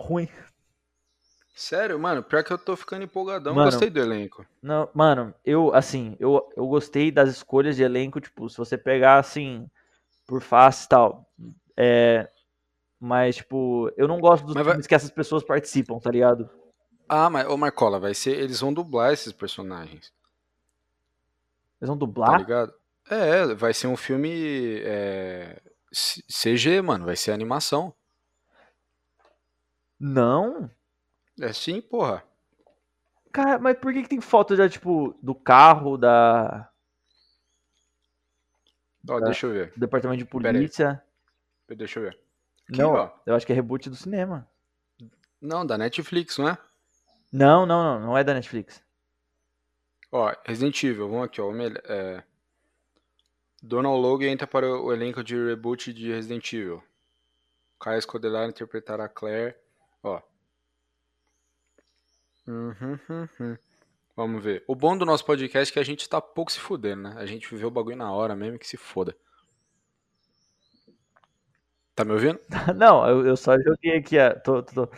ruim. 0.00 0.28
Sério, 1.54 1.98
mano, 1.98 2.22
pior 2.22 2.42
que 2.42 2.52
eu 2.52 2.58
tô 2.58 2.74
ficando 2.76 3.04
empolgadão. 3.04 3.54
Mano, 3.54 3.70
Gostei 3.70 3.90
do 3.90 4.00
elenco. 4.00 4.46
Não, 4.62 4.88
mano, 4.94 5.34
eu, 5.44 5.74
assim, 5.74 6.16
eu, 6.18 6.50
eu 6.56 6.66
gostei 6.66 7.10
das 7.10 7.28
escolhas 7.28 7.76
de 7.76 7.82
elenco, 7.82 8.20
tipo, 8.20 8.48
se 8.48 8.56
você 8.56 8.78
pegar, 8.78 9.18
assim, 9.18 9.68
por 10.26 10.40
face 10.40 10.86
e 10.86 10.88
tal. 10.88 11.28
É, 11.76 12.28
mas, 12.98 13.36
tipo, 13.36 13.90
eu 13.96 14.08
não 14.08 14.20
gosto 14.20 14.44
dos 14.46 14.54
Mas 14.54 14.64
vai- 14.64 14.72
filmes 14.74 14.86
que 14.86 14.94
essas 14.94 15.10
pessoas 15.10 15.44
participam, 15.44 15.98
tá 15.98 16.10
ligado? 16.10 16.48
Ah, 17.08 17.28
mas, 17.28 17.46
ô 17.46 17.56
Marcola, 17.56 17.98
vai 18.00 18.14
ser. 18.14 18.38
Eles 18.38 18.60
vão 18.60 18.72
dublar 18.72 19.12
esses 19.12 19.32
personagens, 19.32 20.12
Eles 21.80 21.88
vão 21.88 21.96
tá 21.96 22.06
dublar? 22.06 22.38
ligado? 22.38 22.72
É, 23.10 23.54
vai 23.54 23.74
ser 23.74 23.88
um 23.88 23.96
filme. 23.96 24.80
é, 24.84 25.60
CG, 25.92 26.80
mano, 26.80 27.04
vai 27.04 27.16
ser 27.16 27.32
animação. 27.32 27.92
Não. 29.98 30.70
É 31.40 31.52
sim, 31.52 31.80
porra. 31.80 32.22
Cara, 33.32 33.58
mas 33.58 33.78
por 33.78 33.92
que, 33.92 34.02
que 34.02 34.08
tem 34.08 34.20
foto 34.20 34.54
já, 34.54 34.68
tipo, 34.68 35.18
do 35.22 35.34
carro, 35.34 35.96
da, 35.96 36.72
Ó, 39.08 39.18
Tá. 39.18 39.26
deixa 39.26 39.46
eu 39.46 39.52
ver. 39.52 39.72
do 39.72 39.80
departamento 39.80 40.18
de 40.18 40.24
polícia? 40.24 41.02
Deixa 41.68 41.98
eu 41.98 42.04
ver. 42.04 42.18
Aqui, 42.68 42.78
não, 42.78 42.92
ó. 42.92 43.10
eu 43.26 43.34
acho 43.34 43.46
que 43.46 43.52
é 43.52 43.54
reboot 43.54 43.88
do 43.88 43.96
cinema. 43.96 44.48
Não, 45.40 45.66
da 45.66 45.76
Netflix, 45.76 46.38
não 46.38 46.48
é? 46.48 46.58
Não, 47.32 47.66
não, 47.66 47.82
não, 47.82 48.06
não 48.06 48.18
é 48.18 48.22
da 48.22 48.34
Netflix. 48.34 48.82
Ó, 50.10 50.32
Resident 50.44 50.80
Evil, 50.84 51.08
vamos 51.08 51.24
aqui, 51.24 51.40
ó. 51.40 51.50
É... 51.84 52.22
Donald 53.62 54.00
Logue 54.00 54.26
entra 54.26 54.46
para 54.46 54.68
o 54.68 54.92
elenco 54.92 55.24
de 55.24 55.34
reboot 55.34 55.92
de 55.92 56.12
Resident 56.12 56.52
Evil. 56.52 56.82
Caio 57.80 57.98
Escodelar 57.98 58.48
interpretará 58.48 59.08
Claire. 59.08 59.56
Ó. 60.02 60.20
Uhum, 62.46 62.98
uhum. 63.08 63.58
Vamos 64.16 64.42
ver. 64.44 64.64
O 64.66 64.74
bom 64.74 64.96
do 64.96 65.06
nosso 65.06 65.24
podcast 65.24 65.70
é 65.70 65.72
que 65.72 65.78
a 65.78 65.84
gente 65.84 66.08
tá 66.08 66.20
pouco 66.20 66.52
se 66.52 66.58
fudendo, 66.60 67.02
né? 67.02 67.14
A 67.16 67.24
gente 67.26 67.48
viveu 67.48 67.68
o 67.68 67.70
bagulho 67.70 67.96
na 67.96 68.12
hora 68.12 68.36
mesmo 68.36 68.58
que 68.58 68.66
se 68.66 68.76
foda. 68.76 69.16
Tá 71.94 72.04
me 72.04 72.12
ouvindo? 72.12 72.40
Não, 72.76 73.06
eu, 73.08 73.26
eu 73.26 73.36
só 73.36 73.58
joguei 73.58 73.96
aqui, 73.96 74.18
ó. 74.18 74.30
Tô, 74.40 74.62
tô, 74.62 74.86
tô- 74.86 74.96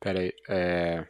Pera 0.00 0.20
aí. 0.20 0.32
É... 0.48 1.06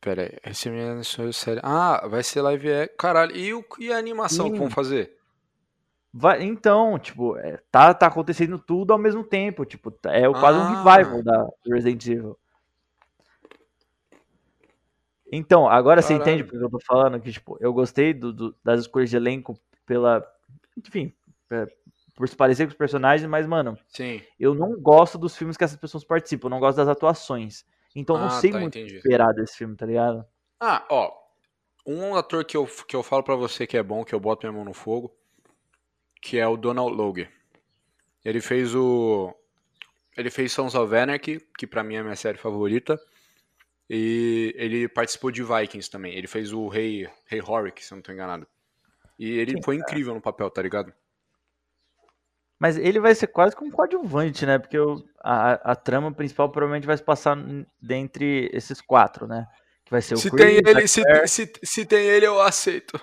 Pera 0.00 0.22
aí. 0.22 0.38
Esse 0.50 0.70
menino 0.70 1.00
é 1.00 1.32
série. 1.32 1.60
Ah, 1.62 2.06
vai 2.08 2.22
ser 2.22 2.42
live 2.42 2.72
action. 2.72 2.96
Caralho. 2.96 3.36
E, 3.36 3.54
o... 3.54 3.64
e 3.78 3.92
a 3.92 3.98
animação 3.98 4.46
que 4.46 4.52
Sim. 4.52 4.58
vão 4.58 4.70
fazer? 4.70 5.16
Vai, 6.16 6.44
então, 6.44 6.96
tipo, 6.96 7.36
é, 7.38 7.58
tá, 7.72 7.92
tá 7.92 8.06
acontecendo 8.06 8.56
tudo 8.56 8.92
ao 8.92 8.98
mesmo 8.98 9.24
tempo. 9.24 9.64
Tipo, 9.64 9.92
é 10.04 10.28
o- 10.28 10.32
quase 10.32 10.58
um 10.60 10.62
Ah. 10.62 10.68
revival 10.94 11.22
da 11.24 11.48
Resident 11.66 12.06
Evil. 12.06 12.38
Então, 15.32 15.68
agora 15.68 16.00
você 16.00 16.16
Caralho. 16.16 16.22
entende 16.36 16.44
porque 16.44 16.64
eu 16.64 16.70
tô 16.70 16.78
falando 16.80 17.20
que, 17.20 17.32
tipo, 17.32 17.56
eu 17.60 17.72
gostei 17.72 18.14
do- 18.14 18.32
do- 18.32 18.56
das 18.62 18.80
escolhas 18.82 19.10
de 19.10 19.16
elenco 19.16 19.58
pela. 19.84 20.24
Enfim, 20.78 21.12
é, 21.50 21.66
por 22.14 22.28
se 22.28 22.36
parecer 22.36 22.66
com 22.66 22.70
os 22.70 22.76
personagens, 22.76 23.28
mas, 23.28 23.44
mano, 23.46 23.76
Sim. 23.88 24.22
eu 24.38 24.54
não 24.54 24.80
gosto 24.80 25.18
dos 25.18 25.36
filmes 25.36 25.56
que 25.56 25.64
essas 25.64 25.76
pessoas 25.78 26.04
participam, 26.04 26.46
eu 26.46 26.50
não 26.50 26.60
gosto 26.60 26.76
das 26.76 26.86
atuações. 26.88 27.64
Então, 27.96 28.14
eu 28.16 28.20
não 28.20 28.28
Ah, 28.28 28.40
sei 28.40 28.52
tá, 28.52 28.60
muito 28.60 28.78
entendi. 28.78 28.96
esperar 28.96 29.32
desse 29.32 29.56
filme, 29.56 29.74
tá 29.76 29.86
ligado? 29.86 30.24
Ah, 30.60 30.84
ó. 30.88 31.12
Um 31.86 32.14
ator 32.14 32.44
que 32.44 32.56
eu, 32.56 32.66
que 32.88 32.94
eu 32.94 33.02
falo 33.02 33.22
pra 33.24 33.34
você 33.34 33.66
que 33.66 33.76
é 33.76 33.82
bom, 33.82 34.04
que 34.04 34.14
eu 34.14 34.20
boto 34.20 34.46
minha 34.46 34.56
mão 34.56 34.64
no 34.64 34.72
fogo, 34.72 35.12
que 36.24 36.38
é 36.38 36.48
o 36.48 36.56
Donald 36.56 36.96
Logue. 36.96 37.28
Ele 38.24 38.40
fez 38.40 38.74
o. 38.74 39.34
Ele 40.16 40.30
fez 40.30 40.52
Sons 40.52 40.74
of 40.74 40.94
Anarchy, 40.96 41.40
que 41.58 41.66
pra 41.66 41.84
mim 41.84 41.96
é 41.96 41.98
a 41.98 42.02
minha 42.04 42.16
série 42.16 42.38
favorita. 42.38 42.98
E 43.90 44.54
ele 44.56 44.88
participou 44.88 45.30
de 45.30 45.42
Vikings 45.42 45.90
também. 45.90 46.14
Ele 46.14 46.26
fez 46.26 46.52
o 46.52 46.68
Rei, 46.68 47.08
Rei 47.26 47.42
Horik, 47.42 47.84
se 47.84 47.92
eu 47.92 47.96
não 47.96 48.02
tô 48.02 48.12
enganado. 48.12 48.46
E 49.18 49.30
ele 49.38 49.52
Sim, 49.52 49.62
foi 49.62 49.76
incrível 49.76 50.14
no 50.14 50.20
papel, 50.22 50.50
tá 50.50 50.62
ligado? 50.62 50.92
Mas 52.58 52.76
ele 52.78 53.00
vai 53.00 53.14
ser 53.14 53.26
quase 53.26 53.54
como 53.54 53.68
um 53.70 53.72
coadjuvante, 53.72 54.46
né? 54.46 54.58
Porque 54.58 54.78
o- 54.78 55.04
a, 55.22 55.72
a 55.72 55.76
trama 55.76 56.12
principal 56.12 56.48
provavelmente 56.50 56.86
vai 56.86 56.96
se 56.96 57.02
passar 57.02 57.36
dentre 57.80 58.48
esses 58.52 58.80
quatro, 58.80 59.26
né? 59.26 59.46
Que 59.84 59.90
vai 59.90 60.00
ser 60.00 60.14
o 60.14 60.18
Se 60.18 60.30
Chris, 60.30 60.40
tem 60.40 60.56
ele, 60.56 60.88
se, 60.88 61.02
se, 61.26 61.52
se 61.62 61.84
tem 61.84 62.06
ele, 62.06 62.26
eu 62.26 62.40
aceito. 62.40 62.98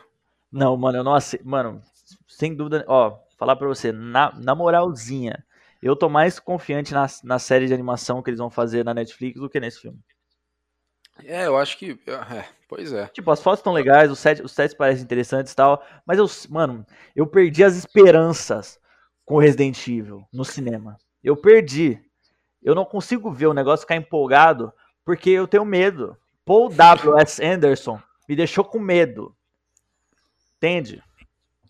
Não, 0.51 0.75
mano, 0.77 0.99
eu 0.99 1.03
não 1.03 1.13
aceito. 1.13 1.47
Mano, 1.47 1.81
sem 2.31 2.55
dúvida. 2.55 2.83
Ó, 2.87 3.19
falar 3.37 3.55
pra 3.55 3.67
você, 3.67 3.91
na, 3.91 4.33
na 4.39 4.55
moralzinha, 4.55 5.43
eu 5.81 5.95
tô 5.95 6.09
mais 6.09 6.39
confiante 6.39 6.93
na, 6.93 7.07
na 7.23 7.39
série 7.39 7.67
de 7.67 7.73
animação 7.73 8.21
que 8.21 8.29
eles 8.29 8.39
vão 8.39 8.49
fazer 8.49 8.85
na 8.85 8.93
Netflix 8.93 9.39
do 9.39 9.49
que 9.49 9.59
nesse 9.59 9.81
filme. 9.81 9.99
É, 11.23 11.45
eu 11.45 11.57
acho 11.57 11.77
que. 11.77 11.99
É, 12.07 12.45
pois 12.67 12.93
é. 12.93 13.07
Tipo, 13.07 13.31
as 13.31 13.41
fotos 13.41 13.59
estão 13.59 13.73
legais, 13.73 14.09
os 14.09 14.19
sets, 14.19 14.43
os 14.43 14.51
sets 14.51 14.75
parecem 14.75 15.03
interessantes 15.03 15.51
e 15.51 15.55
tal, 15.55 15.83
mas 16.05 16.17
eu, 16.17 16.25
mano, 16.49 16.85
eu 17.15 17.27
perdi 17.27 17.63
as 17.63 17.75
esperanças 17.75 18.79
com 19.25 19.37
Resident 19.37 19.87
Evil 19.87 20.25
no 20.31 20.45
cinema. 20.45 20.97
Eu 21.23 21.35
perdi. 21.35 21.99
Eu 22.63 22.75
não 22.75 22.85
consigo 22.85 23.31
ver 23.31 23.47
o 23.47 23.53
negócio 23.53 23.81
ficar 23.81 23.95
empolgado 23.95 24.71
porque 25.03 25.29
eu 25.29 25.47
tenho 25.47 25.65
medo. 25.65 26.17
Paul 26.45 26.69
W.S. 26.69 27.43
Anderson 27.43 28.01
me 28.27 28.35
deixou 28.35 28.63
com 28.63 28.79
medo. 28.79 29.35
Entende? 30.57 31.03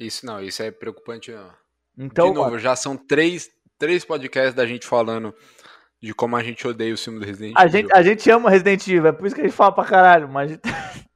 Isso 0.02 0.26
não, 0.26 0.42
isso 0.42 0.62
é 0.64 0.72
preocupante. 0.72 1.32
Não. 1.32 1.50
Então, 1.98 2.30
de 2.30 2.34
novo, 2.36 2.58
já 2.58 2.76
são 2.76 2.98
três, 2.98 3.50
três 3.78 4.04
podcasts 4.04 4.54
da 4.56 4.66
gente 4.66 4.86
falando 4.88 5.34
de 6.02 6.14
como 6.14 6.36
a 6.36 6.42
gente 6.44 6.68
odeia 6.68 6.94
o 6.94 6.98
filme 6.98 7.20
do 7.20 7.26
Resident 7.26 7.54
A 7.56 7.66
Evil. 7.66 7.72
gente, 7.82 7.94
a 7.94 8.02
gente 8.02 8.30
ama 8.32 8.50
Resident 8.50 8.88
Evil, 8.88 9.08
é 9.08 9.12
por 9.12 9.26
isso 9.28 9.36
que 9.36 9.42
a 9.42 9.44
gente 9.44 9.56
fala 9.56 9.72
pra 9.72 9.86
caralho, 9.86 10.28
mas 10.28 10.54
a 10.54 10.58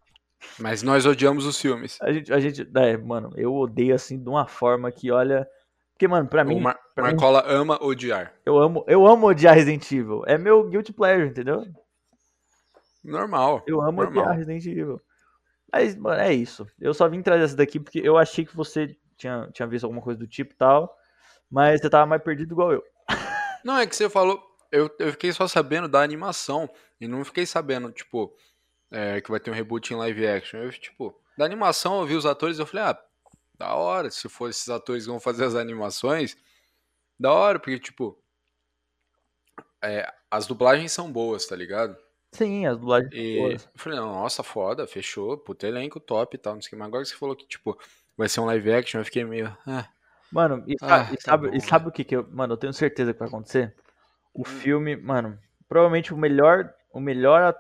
Mas 0.60 0.82
nós 0.84 1.06
odiamos 1.06 1.46
os 1.46 1.60
filmes. 1.60 1.98
a 2.02 2.14
gente, 2.14 2.32
a 2.32 2.40
gente- 2.40 2.66
é, 2.78 2.96
mano, 2.98 3.32
eu 3.36 3.54
odeio 3.54 3.94
assim 3.96 4.22
de 4.22 4.30
uma 4.30 4.48
forma 4.48 4.90
que, 4.92 5.12
olha, 5.12 5.46
porque, 5.94 6.08
mano, 6.08 6.30
pra 6.30 6.44
mim, 6.46 6.56
o 6.58 6.62
Mar 6.62 6.78
pra 6.94 7.06
mim- 7.06 7.12
Marcola 7.12 7.44
ama 7.48 7.78
odiar. 7.84 8.34
eu 8.46 8.58
amo, 8.58 8.86
eu 8.88 9.06
amo 9.08 9.28
odiar 9.28 9.56
Resident 9.56 9.92
Evil, 9.92 10.24
é 10.28 10.38
meu 10.38 10.70
guilty 10.70 10.94
pleasure, 10.94 11.28
entendeu? 11.30 11.66
Normal. 13.04 13.64
Eu 13.68 13.82
amo 13.82 14.04
normal. 14.04 14.24
odiar 14.24 14.38
Resident 14.38 14.66
Evil. 14.66 15.02
Mas, 15.76 15.94
mano, 15.94 16.22
é 16.22 16.34
isso. 16.34 16.66
Eu 16.80 16.94
só 16.94 17.10
vim 17.10 17.22
trazer 17.22 17.44
essa 17.44 17.56
daqui 17.58 17.82
porque 17.82 18.00
eu 18.00 18.18
achei 18.18 18.46
que 18.46 18.56
você 18.56 18.96
tinha, 19.18 19.50
tinha 19.52 19.68
visto 19.68 19.84
alguma 19.84 20.02
coisa 20.02 20.18
do 20.18 20.26
tipo 20.26 20.54
e 20.54 20.56
tal, 20.56 20.98
mas 21.52 21.82
você 21.82 21.90
tava 21.90 22.06
mais 22.06 22.24
perdido 22.24 22.54
igual 22.54 22.72
eu. 22.72 22.84
Não, 23.62 23.78
é 23.78 23.86
que 23.86 23.94
você 23.94 24.10
falou. 24.10 24.42
Eu, 24.72 24.90
eu 24.98 25.12
fiquei 25.12 25.34
só 25.34 25.50
sabendo 25.50 25.90
da 25.90 26.02
animação. 26.02 26.70
E 27.00 27.10
não 27.10 27.26
fiquei 27.26 27.46
sabendo, 27.46 27.92
tipo, 27.92 28.34
é, 28.90 29.20
que 29.20 29.30
vai 29.30 29.38
ter 29.38 29.52
um 29.52 29.54
reboot 29.54 29.94
em 29.94 29.98
live 29.98 30.26
action. 30.26 30.60
Eu, 30.60 30.72
tipo, 30.72 31.14
da 31.38 31.44
animação 31.44 32.00
eu 32.00 32.06
vi 32.06 32.16
os 32.16 32.26
atores 32.26 32.58
e 32.58 32.62
eu 32.62 32.66
falei, 32.66 32.86
ah, 32.86 33.06
da 33.58 33.76
hora. 33.76 34.10
Se 34.10 34.30
for 34.30 34.50
esses 34.50 34.70
atores 34.70 35.04
que 35.04 35.10
vão 35.10 35.20
fazer 35.20 35.44
as 35.44 35.56
animações, 35.56 36.38
da 37.20 37.34
hora, 37.34 37.60
porque, 37.60 37.80
tipo. 37.80 38.18
é, 39.84 40.10
as 40.32 40.48
dublagens 40.48 40.94
são 40.94 41.12
boas, 41.12 41.46
tá 41.46 41.56
ligado? 41.56 41.98
Sim, 42.36 42.66
as 42.66 42.78
dublagens 42.78 43.12
E 43.12 43.18
boas. 43.32 43.70
eu 43.74 43.80
falei, 43.80 44.00
nossa, 44.00 44.44
foda, 44.44 44.88
fechou, 44.88 45.38
puta 45.38 45.68
elenco 45.68 46.00
top 46.00 46.36
e 46.36 46.40
tal, 46.40 46.56
não 46.56 46.62
sei 46.62 46.68
o 46.70 46.72
que. 46.72 46.76
Mas 46.78 46.88
agora 46.88 47.04
que 47.04 47.10
você 47.10 47.16
falou 47.16 47.36
que, 47.36 47.48
tipo, 47.48 47.78
vai 48.18 48.28
ser 48.30 48.42
um 48.42 48.46
live 48.46 48.72
action, 48.74 49.00
eu 49.02 49.06
fiquei 49.06 49.24
meio. 49.24 49.56
Ah, 49.66 49.88
Mano, 50.32 50.64
e, 50.68 50.76
Ah, 50.82 51.14
e 51.14 51.18
tá 51.24 51.32
sabe, 51.32 51.50
bom, 51.50 51.56
e 51.56 51.62
sabe 51.62 51.88
o 51.90 51.92
que 51.92 52.04
que 52.04 52.16
eu. 52.16 52.28
Mano, 52.32 52.54
eu 52.54 52.58
tenho 52.58 52.74
certeza 52.74 53.14
que 53.14 53.20
vai 53.20 53.28
acontecer? 53.28 53.74
O 54.34 54.46
Hum. 54.46 54.46
filme, 54.46 54.96
mano, 54.98 55.40
provavelmente 55.70 56.14
o 56.14 56.18
melhor. 56.18 56.74
O 56.94 57.00
melhor, 57.00 57.56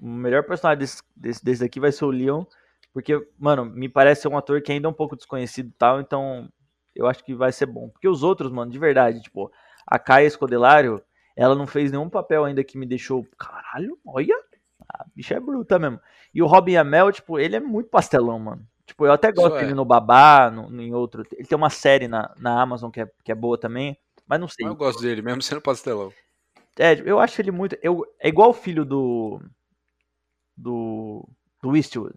o 0.00 0.06
melhor 0.08 0.44
personagem 0.44 0.80
desse, 0.80 1.02
desse, 1.16 1.44
desse 1.44 1.60
daqui 1.62 1.80
vai 1.80 1.92
ser 1.92 2.04
o 2.04 2.10
Leon. 2.10 2.44
Porque, 2.92 3.26
mano, 3.38 3.64
me 3.64 3.88
parece 3.88 4.22
ser 4.22 4.28
um 4.28 4.38
ator 4.38 4.62
que 4.62 4.72
ainda 4.72 4.88
é 4.88 4.90
um 4.90 4.94
pouco 4.94 5.16
desconhecido 5.16 5.68
e 5.70 5.74
tal, 5.78 6.00
então 6.00 6.48
eu 6.94 7.06
acho 7.06 7.24
que 7.24 7.34
vai 7.34 7.52
ser 7.52 7.66
bom. 7.66 7.88
Porque 7.90 8.08
os 8.08 8.22
outros, 8.22 8.50
mano, 8.52 8.70
de 8.70 8.78
verdade, 8.78 9.22
tipo, 9.22 9.50
a 9.86 9.98
Kaia 9.98 10.26
Escodelário, 10.26 11.02
ela 11.40 11.54
não 11.54 11.66
fez 11.66 11.90
nenhum 11.90 12.08
papel 12.10 12.44
ainda 12.44 12.62
que 12.64 12.76
me 12.78 12.86
deixou. 12.86 13.26
Caralho, 13.38 13.98
olha! 14.06 14.36
A 14.88 15.04
bicha 15.14 15.34
é 15.34 15.40
bruta 15.40 15.78
mesmo. 15.78 16.00
E 16.34 16.42
o 16.42 16.46
Robin 16.46 16.76
Amell, 16.76 17.12
tipo, 17.12 17.38
ele 17.38 17.56
é 17.56 17.60
muito 17.60 17.88
pastelão, 17.88 18.38
mano. 18.38 18.66
Tipo, 18.86 19.06
eu 19.06 19.12
até 19.12 19.30
gosto 19.32 19.48
Isso 19.48 19.56
é. 19.56 19.60
dele 19.62 19.74
no 19.74 19.84
Babá, 19.84 20.50
no, 20.50 20.68
no- 20.68 20.82
em 20.82 20.92
outro. 20.92 21.22
Ele 21.32 21.46
tem 21.46 21.56
uma 21.56 21.70
série 21.70 22.08
na, 22.08 22.34
na 22.38 22.60
Amazon 22.60 22.90
que 22.90 23.00
é, 23.00 23.08
que 23.24 23.30
é 23.30 23.34
boa 23.34 23.56
também, 23.56 23.96
mas 24.26 24.40
não 24.40 24.48
sei. 24.48 24.66
eu 24.66 24.74
gosto 24.74 25.00
dele, 25.00 25.22
mesmo 25.22 25.40
sendo 25.42 25.60
pastelão. 25.60 26.12
É, 26.78 26.94
eu 27.04 27.20
acho 27.20 27.40
ele 27.40 27.50
muito. 27.52 27.76
Eu, 27.82 28.04
é 28.18 28.28
igual 28.28 28.50
o 28.50 28.54
filho 28.54 28.84
do. 28.84 29.40
Do. 30.56 31.28
Do 31.62 31.76
Eastwood. 31.76 32.14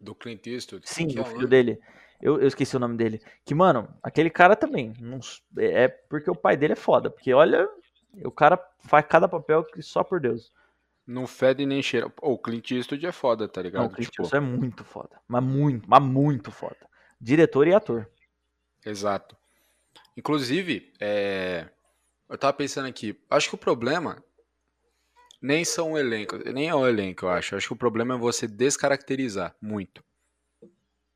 Do 0.00 0.14
Clint 0.14 0.46
Eastwood. 0.46 0.88
Sim, 0.88 1.08
que 1.08 1.18
é 1.18 1.22
o 1.22 1.24
filho 1.24 1.38
nome? 1.40 1.50
dele. 1.50 1.80
Eu, 2.20 2.38
eu 2.40 2.46
esqueci 2.48 2.76
o 2.76 2.80
nome 2.80 2.96
dele. 2.96 3.20
Que, 3.44 3.54
mano, 3.54 3.88
aquele 4.02 4.30
cara 4.30 4.54
também. 4.54 4.92
não 5.00 5.18
s- 5.18 5.40
é 5.58 5.88
porque 5.88 6.30
o 6.30 6.34
pai 6.36 6.56
dele 6.56 6.74
é 6.74 6.76
foda. 6.76 7.10
Porque, 7.10 7.32
olha, 7.32 7.68
o 8.24 8.30
cara 8.30 8.58
faz 8.80 9.04
cada 9.06 9.28
papel 9.28 9.64
que 9.64 9.82
só 9.82 10.02
por 10.04 10.20
Deus. 10.20 10.52
Não 11.06 11.26
fede 11.26 11.66
nem 11.66 11.82
cheira. 11.82 12.08
Pô, 12.08 12.32
o 12.32 12.38
Clint 12.38 12.70
Eastwood 12.70 13.04
é 13.06 13.12
foda, 13.12 13.48
tá 13.48 13.60
ligado? 13.62 13.82
Não, 13.82 13.88
o 13.88 13.92
Clint 13.92 14.10
Tipo, 14.10 14.22
Eastwood 14.22 14.44
é 14.44 14.48
muito 14.48 14.84
foda. 14.84 15.20
Mas 15.26 15.42
muito, 15.42 15.88
mas 15.88 16.02
muito 16.02 16.50
foda. 16.52 16.76
Diretor 17.20 17.66
e 17.66 17.74
ator. 17.74 18.08
Exato. 18.84 19.36
Inclusive, 20.16 20.92
é, 21.00 21.68
eu 22.28 22.38
tava 22.38 22.52
pensando 22.52 22.86
aqui, 22.88 23.18
acho 23.28 23.48
que 23.48 23.54
o 23.54 23.58
problema 23.58 24.22
nem 25.40 25.64
são 25.64 25.92
o 25.92 25.98
elenco, 25.98 26.36
nem 26.52 26.68
é 26.68 26.74
o 26.74 26.86
elenco, 26.86 27.24
eu 27.24 27.30
acho. 27.30 27.56
Acho 27.56 27.68
que 27.68 27.72
o 27.72 27.76
problema 27.76 28.14
é 28.14 28.18
você 28.18 28.46
descaracterizar 28.46 29.54
muito. 29.60 30.04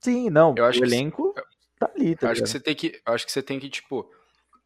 Sim, 0.01 0.31
não. 0.31 0.55
Eu 0.57 0.65
acho 0.65 0.79
o 0.79 0.83
que- 0.83 0.89
elenco 0.89 1.35
tá 1.79 1.91
ali, 1.95 2.17
tá 2.17 2.31
acho 2.31 2.43
que 2.43 2.49
você 2.49 2.61
tem 2.61 2.75
que, 2.75 3.01
acho 3.07 3.27
que 3.27 3.33
você 3.33 3.43
tem 3.43 3.61
que 3.61 3.69
tipo 3.71 4.11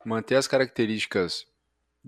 manter 0.04 0.36
as 0.36 0.46
características 0.46 1.46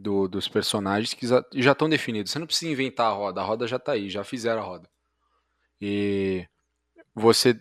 do- 0.00 0.28
dos 0.28 0.48
personagens 0.48 1.14
que 1.14 1.26
já- 1.26 1.44
estão 1.52 1.88
definidos. 1.88 2.32
Você 2.32 2.38
não 2.38 2.46
precisa 2.46 2.70
inventar 2.72 3.06
a 3.10 3.14
roda, 3.14 3.40
a 3.40 3.44
roda 3.44 3.66
já 3.66 3.78
tá 3.78 3.92
aí, 3.92 4.08
já 4.10 4.24
fizeram 4.24 4.60
a 4.62 4.64
roda. 4.64 4.88
E 5.80 6.46
você 7.14 7.58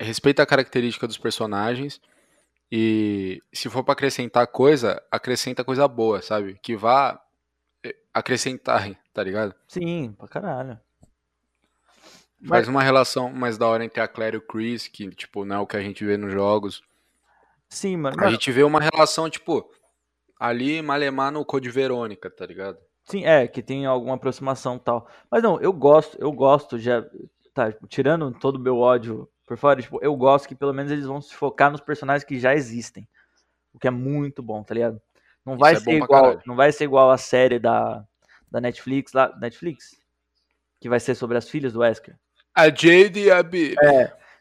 respeita 0.00 0.42
a 0.42 0.46
característica 0.46 1.06
dos 1.06 1.18
personagens 1.18 2.00
e 2.70 3.42
se 3.52 3.68
for 3.70 3.82
pra 3.84 3.92
acrescentar 3.92 4.46
coisa, 4.48 5.02
acrescenta 5.10 5.64
coisa 5.64 5.86
boa, 5.88 6.20
sabe? 6.20 6.58
Que 6.62 6.76
vá 6.76 7.20
eh, 7.84 7.94
acrescentar, 8.12 8.90
tá 9.12 9.22
ligado? 9.22 9.54
Sim, 9.68 10.14
pra 10.18 10.28
caralho. 10.28 10.78
Mas, 12.40 12.48
Faz 12.50 12.68
uma 12.68 12.82
relação 12.82 13.30
mais 13.32 13.58
da 13.58 13.66
hora 13.66 13.84
entre 13.84 14.00
a 14.00 14.06
Claire 14.06 14.36
e 14.36 14.38
o 14.38 14.42
Chris, 14.46 14.86
que 14.86 15.08
tipo 15.10 15.44
não 15.44 15.56
é 15.56 15.58
o 15.60 15.66
que 15.66 15.76
a 15.76 15.80
gente 15.82 16.04
vê 16.04 16.16
nos 16.16 16.32
jogos. 16.32 16.82
sim, 17.68 17.96
mano. 17.96 18.16
A 18.22 18.30
gente 18.30 18.50
vê 18.52 18.62
uma 18.62 18.80
relação, 18.80 19.28
tipo, 19.28 19.68
ali 20.38 20.80
Malemar 20.82 21.32
no 21.32 21.44
Code 21.44 21.70
Verônica, 21.70 22.30
tá 22.30 22.46
ligado? 22.46 22.78
Sim, 23.04 23.24
é, 23.24 23.48
que 23.48 23.62
tem 23.62 23.86
alguma 23.86 24.14
aproximação 24.14 24.76
e 24.76 24.80
tal. 24.80 25.08
Mas 25.30 25.42
não, 25.42 25.60
eu 25.60 25.72
gosto, 25.72 26.16
eu 26.20 26.30
gosto 26.30 26.78
já. 26.78 27.04
Tá, 27.54 27.72
tipo, 27.72 27.86
tirando 27.86 28.30
todo 28.32 28.56
o 28.56 28.60
meu 28.60 28.78
ódio 28.78 29.28
por 29.46 29.56
fora, 29.56 29.80
tipo, 29.80 29.98
eu 30.02 30.14
gosto 30.14 30.46
que 30.46 30.54
pelo 30.54 30.74
menos 30.74 30.92
eles 30.92 31.06
vão 31.06 31.20
se 31.20 31.34
focar 31.34 31.70
nos 31.72 31.80
personagens 31.80 32.22
que 32.22 32.38
já 32.38 32.54
existem. 32.54 33.08
O 33.72 33.78
que 33.78 33.88
é 33.88 33.90
muito 33.90 34.42
bom, 34.42 34.62
tá 34.62 34.74
ligado? 34.74 35.00
Não 35.44 35.56
vai 35.56 35.72
Isso 35.72 35.82
é 35.82 35.84
ser 35.84 35.98
pra 35.98 36.04
igual, 36.04 36.22
caralho. 36.22 36.42
não 36.46 36.54
vai 36.54 36.70
ser 36.70 36.84
igual 36.84 37.10
a 37.10 37.16
série 37.16 37.58
da, 37.58 38.04
da 38.50 38.60
Netflix 38.60 39.14
lá, 39.14 39.34
Netflix, 39.38 39.98
que 40.78 40.88
vai 40.88 41.00
ser 41.00 41.14
sobre 41.14 41.38
as 41.38 41.48
filhas 41.48 41.72
do 41.72 41.80
Wesker. 41.80 42.16
A 42.54 42.66
Jade 42.66 43.20
e 43.20 43.30
a 43.30 43.42
B. 43.42 43.74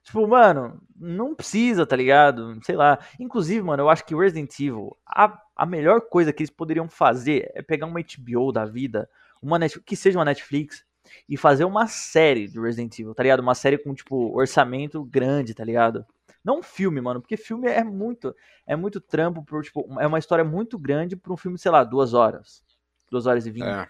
Tipo, 0.04 0.28
mano, 0.28 0.82
não 0.96 1.36
precisa, 1.36 1.86
tá 1.86 1.96
ligado? 1.96 2.60
Sei 2.64 2.76
lá. 2.76 3.00
Inclusive, 3.20 3.62
mano, 3.62 3.84
eu 3.84 3.90
acho 3.90 4.06
que 4.06 4.16
Resident 4.16 4.58
Evil, 4.60 4.98
a, 5.06 5.42
a 5.58 5.66
melhor 5.66 6.02
coisa 6.02 6.32
que 6.32 6.44
eles 6.44 6.52
poderiam 6.52 6.88
fazer 6.88 7.52
é 7.56 7.62
pegar 7.62 7.88
uma 7.88 8.00
HBO 8.00 8.52
da 8.52 8.64
vida, 8.66 9.10
uma 9.42 9.58
Net, 9.58 9.80
que 9.82 9.96
seja 9.96 10.20
uma 10.20 10.26
Netflix, 10.26 10.86
e 11.28 11.36
fazer 11.38 11.66
uma 11.66 11.88
série 11.88 12.48
de 12.48 12.60
Resident 12.60 13.00
Evil, 13.00 13.16
tá 13.16 13.24
ligado? 13.24 13.40
Uma 13.40 13.56
série 13.56 13.78
com, 13.78 13.94
tipo, 13.94 14.38
orçamento 14.38 15.04
grande, 15.04 15.54
tá 15.54 15.64
ligado? 15.64 16.06
Não 16.44 16.60
um 16.60 16.64
filme, 16.64 17.02
mano, 17.02 17.22
porque 17.22 17.36
filme 17.36 17.68
é 17.68 17.84
muito, 17.84 18.36
é 18.66 18.76
muito 18.76 19.02
trampo, 19.02 19.44
por, 19.44 19.64
tipo, 19.64 19.86
é 20.00 20.08
uma 20.08 20.20
história 20.20 20.46
muito 20.46 20.78
grande 20.78 21.16
pra 21.16 21.34
um 21.34 21.38
filme, 21.38 21.58
sei 21.58 21.72
lá, 21.72 21.84
duas 21.84 22.14
horas. 22.14 22.64
Duas 23.10 23.26
horas 23.26 23.46
e 23.48 23.52
vinte. 23.52 23.66
É, 23.66 23.88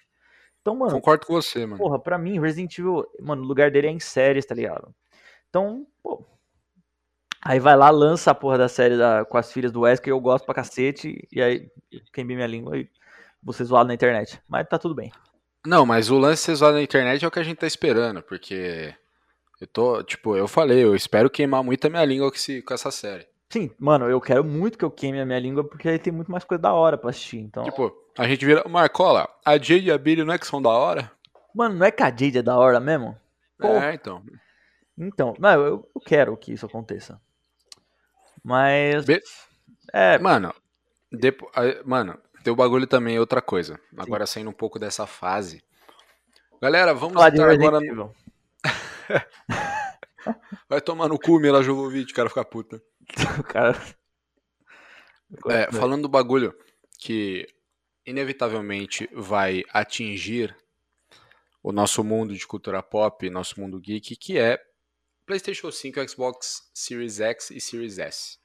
Então, 0.61 0.75
mano, 0.75 0.91
concordo 0.91 1.25
com 1.25 1.33
você, 1.33 1.65
mano. 1.65 1.77
Porra, 1.77 1.99
pra 1.99 2.17
mim, 2.17 2.39
Resident 2.39 2.77
Evil, 2.77 3.05
mano, 3.19 3.43
o 3.43 3.45
lugar 3.45 3.71
dele 3.71 3.87
é 3.87 3.91
em 3.91 3.99
séries, 3.99 4.45
tá 4.45 4.55
ligado? 4.55 4.93
Então, 5.49 5.85
pô. 6.01 6.23
Aí 7.49 7.59
vai 7.61 7.77
lá, 7.77 7.89
lança 7.89 8.31
a 8.31 8.35
porra 8.35 8.57
da 8.57 8.67
série 8.67 8.97
da- 8.97 9.23
com 9.23 9.37
as 9.37 9.53
filhas 9.53 9.71
do 9.71 9.81
Wesker, 9.81 10.11
eu 10.11 10.19
gosto 10.19 10.43
pra 10.45 10.53
cacete, 10.55 11.25
e 11.31 11.41
aí 11.41 11.71
queimei 12.11 12.35
minha 12.35 12.47
língua 12.47 12.77
e 12.77 12.89
ser 13.53 13.63
zoado 13.63 13.87
na 13.87 13.93
internet. 13.93 14.41
Mas 14.49 14.67
tá 14.67 14.77
tudo 14.77 14.93
bem. 14.93 15.09
Não, 15.65 15.85
mas 15.85 16.09
o 16.09 16.17
lance 16.17 16.41
de 16.41 16.45
ser 16.47 16.55
zoado 16.55 16.75
na 16.75 16.81
internet 16.83 17.23
é 17.23 17.27
o 17.27 17.31
que 17.31 17.39
a 17.39 17.43
gente 17.43 17.57
tá 17.57 17.65
esperando, 17.65 18.21
porque 18.21 18.93
eu 19.61 19.67
tô, 19.67 20.03
tipo, 20.03 20.35
eu 20.35 20.45
falei, 20.45 20.83
eu 20.83 20.93
espero 20.93 21.29
queimar 21.29 21.63
muito 21.63 21.85
a 21.87 21.89
minha 21.89 22.03
língua 22.03 22.29
com, 22.29 22.35
esse- 22.35 22.61
com 22.61 22.73
essa 22.73 22.91
série. 22.91 23.25
Sim, 23.49 23.71
mano, 23.79 24.09
eu 24.09 24.19
quero 24.19 24.43
muito 24.43 24.77
que 24.77 24.83
eu 24.83 24.91
queime 24.91 25.21
a 25.21 25.25
minha 25.25 25.39
língua, 25.39 25.63
porque 25.63 25.87
aí 25.87 25.97
tem 25.97 26.11
muito 26.11 26.29
mais 26.29 26.43
coisa 26.43 26.61
da 26.61 26.73
hora 26.73 26.97
pra 26.97 27.11
assistir. 27.11 27.37
Então, 27.37 27.63
Tipo, 27.63 27.93
a 28.17 28.27
gente 28.27 28.45
vira, 28.45 28.67
Marcola, 28.67 29.25
a 29.45 29.53
Jade 29.53 29.85
e 29.87 29.91
a 29.91 29.97
Billy 29.97 30.25
não 30.25 30.33
é 30.33 30.37
que 30.37 30.45
são 30.45 30.61
da 30.61 30.69
hora? 30.69 31.09
mano, 31.55 31.75
não 31.75 31.85
é 31.85 31.91
que 31.91 32.03
a 32.03 32.07
Jade 32.09 32.39
é 32.39 32.41
da 32.41 32.57
hora 32.57 32.79
mesmo? 32.81 33.17
Pô. 33.57 33.67
É, 33.69 33.93
então. 33.93 34.21
Então, 34.97 35.33
não, 35.39 35.49
eu, 35.65 35.89
eu 35.95 36.01
quero 36.01 36.35
que 36.35 36.51
isso 36.51 36.65
aconteça. 36.65 37.21
Mas. 38.47 39.05
Be- 39.05 39.21
É, 39.93 40.17
Mano, 40.19 40.53
depo... 41.11 41.49
mano, 41.85 42.17
teu 42.43 42.55
bagulho 42.55 42.87
também 42.87 43.17
é 43.17 43.19
outra 43.19 43.41
coisa. 43.41 43.79
Agora 43.97 44.25
saindo 44.25 44.49
um 44.49 44.53
pouco 44.53 44.79
dessa 44.79 45.05
fase. 45.05 45.61
Galera, 46.61 46.93
vamos 46.93 47.13
falar 47.15 47.29
entrar 47.29 47.51
agora. 47.51 47.85
Evil. 47.85 48.15
Vai 50.69 50.81
tomar 50.81 51.07
no 51.07 51.17
cu, 51.19 51.39
Mila 51.39 51.63
Jovovich, 51.63 52.13
cara, 52.13 52.29
ficar 52.29 52.45
puta. 52.45 52.81
O 53.39 53.43
cara. 53.43 53.77
É, 55.49 55.71
falando 55.71 56.03
do 56.03 56.09
bagulho 56.09 56.53
que 56.99 57.45
inevitavelmente 58.05 59.09
vai 59.13 59.63
atingir 59.73 60.55
o 61.61 61.71
nosso 61.73 62.01
mundo 62.03 62.33
de 62.33 62.47
cultura 62.47 62.81
pop, 62.81 63.29
nosso 63.29 63.59
mundo 63.59 63.79
geek, 63.79 64.15
que 64.15 64.37
é 64.37 64.57
PlayStation 65.27 65.69
5, 65.69 66.09
Xbox 66.09 66.71
Series 66.73 67.19
X 67.19 67.51
e 67.51 67.59
Series 67.59 67.99
S. 67.99 68.39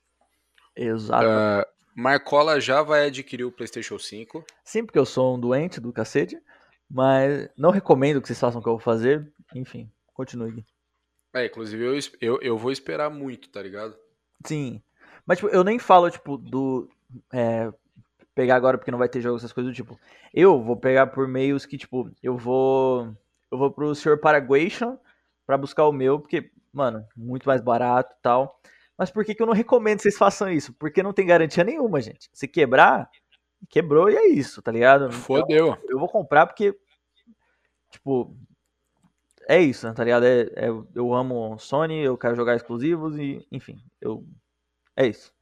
Exato. 0.77 1.27
Ah, 1.27 1.67
Marcola 1.95 2.61
já 2.61 2.83
vai 2.83 3.07
adquirir 3.07 3.45
o 3.45 3.53
PlayStation 3.53 3.99
5. 3.99 4.45
Sim, 4.65 4.85
porque 4.85 4.99
eu 4.99 5.07
sou 5.07 5.37
um 5.37 5.41
doente 5.41 5.81
do 5.81 5.93
cacete, 5.93 6.39
mas 6.91 7.49
não 7.57 7.71
recomendo 7.71 8.21
que 8.21 8.27
vocês 8.27 8.41
façam 8.41 8.61
o 8.61 8.63
que 8.63 8.69
eu 8.69 8.75
vou 8.75 8.81
fazer. 8.81 9.33
Enfim, 9.55 9.91
continue. 10.13 10.67
É, 11.33 11.47
inclusive 11.47 11.85
eu, 11.85 11.99
eu, 12.21 12.41
eu 12.43 12.59
vou 12.59 12.73
esperar 12.73 13.09
muito, 13.09 13.49
tá 13.49 13.63
ligado? 13.63 13.97
Sim. 14.45 14.83
Mas, 15.25 15.39
tipo, 15.39 15.51
eu 15.51 15.63
nem 15.63 15.79
falo, 15.79 16.11
tipo, 16.11 16.37
do, 16.37 16.91
é, 17.33 17.73
pegar 18.35 18.57
agora 18.57 18.77
porque 18.77 18.91
não 18.91 18.99
vai 18.99 19.09
ter 19.09 19.21
jogo, 19.21 19.37
essas 19.37 19.53
coisas 19.53 19.73
do 19.73 19.77
tipo. 19.77 19.99
Eu 20.35 20.61
vou 20.61 20.77
pegar 20.77 21.07
por 21.09 21.29
meios 21.29 21.65
que, 21.65 21.79
tipo, 21.79 22.11
eu 22.23 22.37
vou. 22.37 23.17
Eu 23.51 23.59
vou 23.59 23.71
pro 23.71 23.95
Sr. 23.95 24.19
Paraguation 24.19 24.99
pra 25.47 25.59
buscar 25.59 25.87
o 25.87 25.93
meu, 25.93 26.19
porque, 26.19 26.51
mano, 26.73 27.07
muito 27.17 27.47
mais 27.47 27.61
barato 27.61 28.15
e 28.19 28.23
tal. 28.23 28.61
Mas 28.97 29.11
por 29.11 29.25
que, 29.25 29.35
que 29.35 29.43
eu 29.43 29.47
não 29.47 29.55
recomendo 29.55 29.97
que 29.97 30.03
vocês 30.03 30.17
façam 30.19 30.51
isso? 30.51 30.73
Porque 30.75 31.03
não 31.03 31.13
tem 31.13 31.27
garantia 31.27 31.65
nenhuma, 31.65 32.01
gente. 32.01 32.29
Se 32.33 32.47
quebrar, 32.47 33.11
quebrou 33.69 34.11
e 34.11 34.17
é 34.17 34.29
isso, 34.29 34.63
tá 34.63 34.71
ligado? 34.71 35.07
Então, 35.07 35.21
Fodeu. 35.21 35.79
eu 35.89 35.99
vou 35.99 36.09
comprar 36.09 36.47
porque, 36.47 36.77
tipo, 37.91 38.37
é 39.49 39.61
isso, 39.61 39.87
né, 39.89 39.95
tá 39.95 40.05
ligado? 40.05 40.25
É, 40.25 40.43
é- 40.55 40.69
eu 40.95 41.13
amo 41.15 41.59
Sony, 41.59 41.99
eu 42.01 42.17
quero 42.17 42.37
jogar 42.37 42.55
exclusivos 42.57 43.17
e, 43.19 43.47
enfim, 43.51 43.83
eu. 44.01 44.25
É 44.97 45.07
isso. 45.07 45.33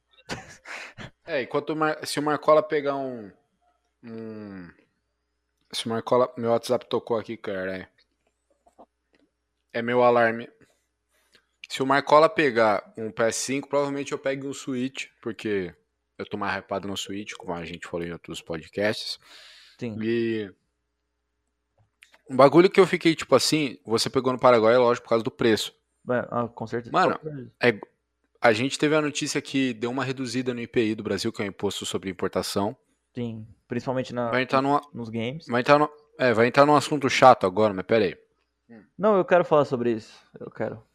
É, 1.25 1.41
enquanto 1.43 1.71
o 1.71 1.75
Mar- 1.75 2.05
se 2.05 2.19
o 2.19 2.23
Marcola 2.23 2.63
pegar 2.63 2.95
um. 2.95 3.31
um... 4.03 4.69
Se 5.71 5.85
o 5.85 5.89
Marcola. 5.89 6.33
Meu 6.37 6.51
WhatsApp 6.51 6.85
tocou 6.87 7.17
aqui, 7.17 7.37
cara. 7.37 7.77
É, 7.77 7.87
é 9.73 9.81
meu 9.81 10.03
alarme. 10.03 10.49
Se 11.71 11.81
o 11.81 11.85
Marcola 11.85 12.27
pegar 12.27 12.91
um 12.97 13.09
PS5, 13.09 13.69
provavelmente 13.69 14.11
eu 14.11 14.19
pegue 14.19 14.45
um 14.45 14.53
Switch, 14.53 15.05
porque 15.21 15.73
eu 16.17 16.25
tô 16.25 16.35
mais 16.35 16.53
hypado 16.57 16.85
no 16.85 16.97
Switch, 16.97 17.31
como 17.37 17.53
a 17.53 17.63
gente 17.63 17.87
falou 17.87 18.05
em 18.05 18.11
outros 18.11 18.41
podcasts. 18.41 19.17
Sim. 19.79 19.97
E. 20.01 20.53
Um 22.29 22.35
bagulho 22.35 22.69
que 22.69 22.77
eu 22.77 22.85
fiquei 22.85 23.15
tipo 23.15 23.33
assim, 23.35 23.77
você 23.85 24.09
pegou 24.09 24.33
no 24.33 24.39
Paraguai, 24.39 24.75
é 24.75 24.77
lógico, 24.77 25.05
por 25.05 25.11
causa 25.11 25.23
do 25.23 25.31
preço. 25.31 25.73
É, 26.09 26.27
ah, 26.29 26.45
com 26.49 26.67
certeza. 26.67 26.91
Mano, 26.91 27.17
A 28.41 28.51
gente 28.51 28.77
teve 28.77 28.93
a 28.93 29.01
notícia 29.01 29.41
que 29.41 29.73
deu 29.73 29.91
uma 29.91 30.03
reduzida 30.03 30.53
no 30.53 30.59
IPI 30.59 30.95
do 30.95 31.03
Brasil, 31.03 31.31
que 31.31 31.41
é 31.41 31.45
o 31.45 31.47
Imposto 31.47 31.85
sobre 31.85 32.09
Importação. 32.09 32.75
Sim, 33.15 33.47
principalmente 33.69 34.13
na, 34.13 34.29
Vai 34.29 34.41
entrar 34.41 34.61
numa, 34.61 34.81
nos 34.93 35.07
games. 35.07 35.45
vai 35.47 35.61
entrar 35.61 35.79
no, 35.79 35.89
é, 36.19 36.33
vai 36.33 36.47
entrar 36.47 36.65
num 36.65 36.75
assunto 36.75 37.09
chato 37.09 37.47
agora, 37.47 37.73
mas 37.73 37.85
pera 37.85 38.03
aí. 38.03 38.17
Não, 38.97 39.15
eu 39.15 39.23
quero 39.23 39.45
falar 39.45 39.63
sobre 39.63 39.93
isso. 39.93 40.13
Eu 40.37 40.51
quero. 40.51 40.90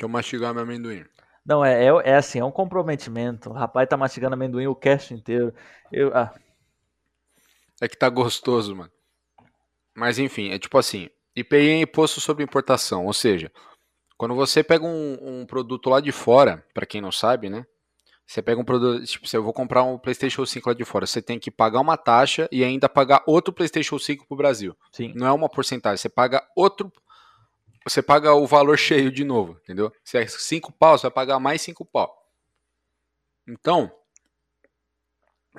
Que 0.00 0.04
eu 0.06 0.08
mastigar 0.08 0.54
meu 0.54 0.62
amendoim. 0.62 1.04
Não, 1.44 1.62
é, 1.62 1.84
é, 1.84 1.88
é 2.06 2.16
assim, 2.16 2.38
é 2.38 2.44
um 2.44 2.50
comprometimento. 2.50 3.50
O 3.50 3.52
rapaz 3.52 3.86
tá 3.86 3.98
mastigando 3.98 4.32
amendoim 4.32 4.66
o 4.66 4.74
cast 4.74 5.12
inteiro. 5.12 5.52
Eu, 5.92 6.10
ah, 6.16 6.32
É 7.82 7.86
que 7.86 7.98
tá 7.98 8.08
gostoso, 8.08 8.74
mano. 8.74 8.90
Mas 9.94 10.18
enfim, 10.18 10.52
é 10.52 10.58
tipo 10.58 10.78
assim, 10.78 11.10
IPI 11.36 11.68
é 11.68 11.80
imposto 11.82 12.18
sobre 12.18 12.42
importação, 12.42 13.04
ou 13.04 13.12
seja, 13.12 13.52
quando 14.16 14.34
você 14.34 14.64
pega 14.64 14.86
um, 14.86 15.18
um 15.20 15.44
produto 15.44 15.90
lá 15.90 16.00
de 16.00 16.12
fora, 16.12 16.64
pra 16.72 16.86
quem 16.86 17.02
não 17.02 17.12
sabe, 17.12 17.50
né? 17.50 17.66
Você 18.26 18.40
pega 18.40 18.58
um 18.58 18.64
produto, 18.64 19.04
tipo, 19.04 19.28
se 19.28 19.36
eu 19.36 19.42
vou 19.42 19.52
comprar 19.52 19.82
um 19.82 19.98
PlayStation 19.98 20.46
5 20.46 20.70
lá 20.70 20.74
de 20.74 20.84
fora, 20.86 21.06
você 21.06 21.20
tem 21.20 21.38
que 21.38 21.50
pagar 21.50 21.80
uma 21.80 21.98
taxa 21.98 22.48
e 22.50 22.64
ainda 22.64 22.88
pagar 22.88 23.22
outro 23.26 23.52
PlayStation 23.52 23.98
5 23.98 24.26
pro 24.26 24.36
Brasil. 24.38 24.74
sim. 24.92 25.12
Não 25.14 25.26
é 25.26 25.32
uma 25.32 25.48
porcentagem, 25.50 25.98
você 25.98 26.08
paga 26.08 26.42
outro. 26.56 26.90
Você 27.86 28.02
paga 28.02 28.34
o 28.34 28.46
valor 28.46 28.76
cheio 28.78 29.10
de 29.10 29.24
novo, 29.24 29.58
entendeu? 29.62 29.92
Se 30.04 30.18
é 30.18 30.26
5 30.26 30.72
pau, 30.72 30.98
você 30.98 31.02
vai 31.02 31.10
pagar 31.10 31.38
mais 31.38 31.62
5 31.62 31.84
pau. 31.84 32.14
Então, 33.48 33.90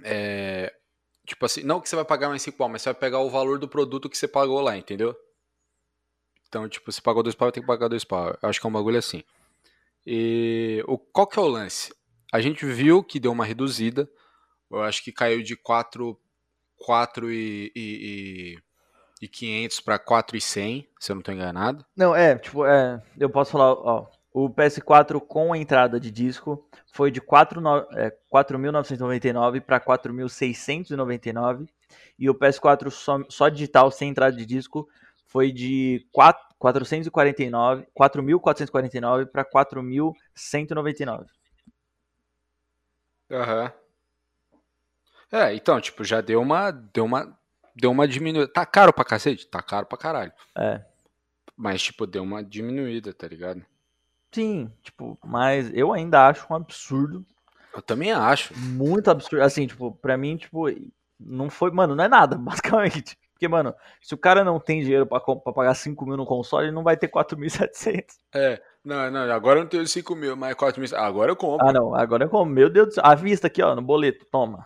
é, 0.04 0.74
tipo 1.26 1.46
assim, 1.46 1.64
não 1.64 1.82
que 1.82 1.90
você 1.90 1.96
vai 1.96 2.06
pagar 2.06 2.30
mais 2.30 2.42
5 2.42 2.58
pau, 2.58 2.70
mas 2.70 2.82
você 2.82 2.90
vai 2.90 3.00
pegar 3.00 3.20
o 3.20 3.30
valor 3.30 3.58
do 3.58 3.68
produto 3.68 4.10
que 4.10 4.18
você 4.18 4.28
pagou 4.28 4.62
lá, 4.62 4.78
entendeu? 4.78 5.16
Então, 6.48 6.68
tipo, 6.70 6.92
você 6.92 7.02
pagou 7.02 7.24
2 7.24 7.36
pau, 7.36 7.52
ter 7.52 7.62
que 7.62 7.68
pagar 7.68 7.88
2 7.88 8.04
pau. 8.04 8.38
Eu 8.42 8.50
acho 8.50 8.60
que 8.60 8.68
é 8.68 8.70
um 8.70 8.74
bagulho 8.74 9.00
assim. 9.00 9.24
E 10.06 10.84
o, 10.88 10.98
qual 10.98 11.28
que 11.28 11.40
é 11.40 11.42
o 11.42 11.48
lance? 11.48 11.94
A 12.32 12.42
gente 12.42 12.66
viu 12.66 13.04
que 13.04 13.20
deu 13.20 13.32
uma 13.32 13.46
reduzida. 13.46 14.10
Eu 14.70 14.82
acho 14.82 15.04
que 15.04 15.12
caiu 15.12 15.42
de 15.44 15.56
4, 15.56 16.20
4 16.78 17.32
e, 17.32 17.72
e, 17.76 18.56
e, 18.56 18.60
e 19.22 19.28
500 19.28 19.80
para 19.80 20.00
4 20.00 20.36
e 20.36 20.42
100, 20.42 20.88
se 21.00 21.12
eu 21.12 21.16
não 21.16 21.22
estou 21.22 21.34
enganado. 21.34 21.86
Não, 21.96 22.16
é, 22.16 22.38
tipo, 22.38 22.66
é, 22.66 23.02
eu 23.18 23.30
posso 23.30 23.52
falar, 23.52 23.74
ó, 23.74 24.08
o 24.34 24.50
PS4 24.50 25.20
com 25.22 25.56
entrada 25.56 26.00
de 26.00 26.10
disco 26.10 26.68
foi 26.94 27.12
de 27.12 27.22
4 27.22 27.62
no- 27.62 27.86
é, 27.94 28.12
4.999 28.30 29.62
para 29.62 29.80
4.699 29.80 31.66
e 32.18 32.30
o 32.30 32.34
PS4 32.34 32.90
só, 32.90 33.20
só 33.30 33.50
digital 33.50 33.92
sem 33.92 34.10
entrada 34.10 34.36
de 34.36 34.46
disco 34.46 34.88
foi 35.28 35.52
de 35.52 36.06
4, 36.12 36.44
449, 36.58 37.86
4.449 37.94 39.26
para 39.26 39.46
4.199. 39.46 41.30
Aham. 43.32 43.72
É, 45.32 45.54
então, 45.56 45.80
tipo, 45.80 46.04
já 46.04 46.20
deu 46.22 46.42
uma, 46.42 46.72
deu 46.72 47.06
uma, 47.06 47.38
deu 47.76 47.92
uma 47.92 48.08
diminuída. 48.08 48.52
Tá 48.52 48.66
caro 48.66 48.94
pra 48.94 49.04
cacete? 49.06 49.48
Tá 49.48 49.62
caro 49.62 49.86
pra 49.86 49.98
caralho. 49.98 50.32
É. 50.58 50.82
Mas, 51.56 51.82
tipo, 51.82 52.08
deu 52.08 52.24
uma 52.24 52.44
diminuída, 52.44 53.14
tá 53.14 53.28
ligado? 53.28 53.64
Sim, 54.32 54.72
tipo, 54.82 55.18
mas 55.24 55.70
eu 55.74 55.92
ainda 55.92 56.28
acho 56.28 56.48
um 56.50 56.56
absurdo 56.56 57.26
Eu 57.76 57.82
também 57.82 58.12
acho. 58.14 58.58
muito 58.58 59.12
absurdo. 59.12 59.44
Assim, 59.44 59.68
tipo, 59.68 59.92
pra 59.92 60.18
mim, 60.18 60.38
tipo, 60.38 60.66
não 61.20 61.50
foi. 61.50 61.70
Mano, 61.72 61.96
não 61.96 62.04
é 62.04 62.08
nada, 62.08 62.38
basicamente. 62.40 63.18
Porque, 63.34 63.48
mano, 63.48 63.74
se 64.02 64.14
o 64.14 64.18
cara 64.18 64.44
não 64.44 64.60
tem 64.60 64.82
dinheiro 64.82 65.06
pra, 65.06 65.20
pra 65.20 65.52
pagar 65.52 65.74
5 65.74 66.06
mil 66.06 66.16
no 66.16 66.26
console, 66.28 66.68
ele 66.68 66.76
não 66.76 66.84
vai 66.84 66.96
ter 66.96 67.08
4.700. 67.08 68.06
É, 68.34 68.62
não, 68.86 69.10
não, 69.10 69.32
agora 69.32 69.60
eu 69.60 69.64
não 69.64 69.70
tenho 69.70 69.86
5 69.88 70.16
mil, 70.16 70.36
mas 70.36 70.54
4 70.56 70.80
mil. 70.80 70.90
Agora 70.96 71.32
eu 71.32 71.36
compro. 71.36 71.68
Ah, 71.68 71.74
não, 71.74 71.94
agora 71.96 72.26
é 72.26 72.28
como? 72.28 72.50
Meu 72.52 72.70
Deus 72.70 72.88
do 72.90 72.94
céu. 72.94 73.04
À 73.06 73.16
vista 73.16 73.48
aqui, 73.48 73.62
ó, 73.62 73.76
no 73.76 73.82
boleto, 73.82 74.26
toma. 74.32 74.66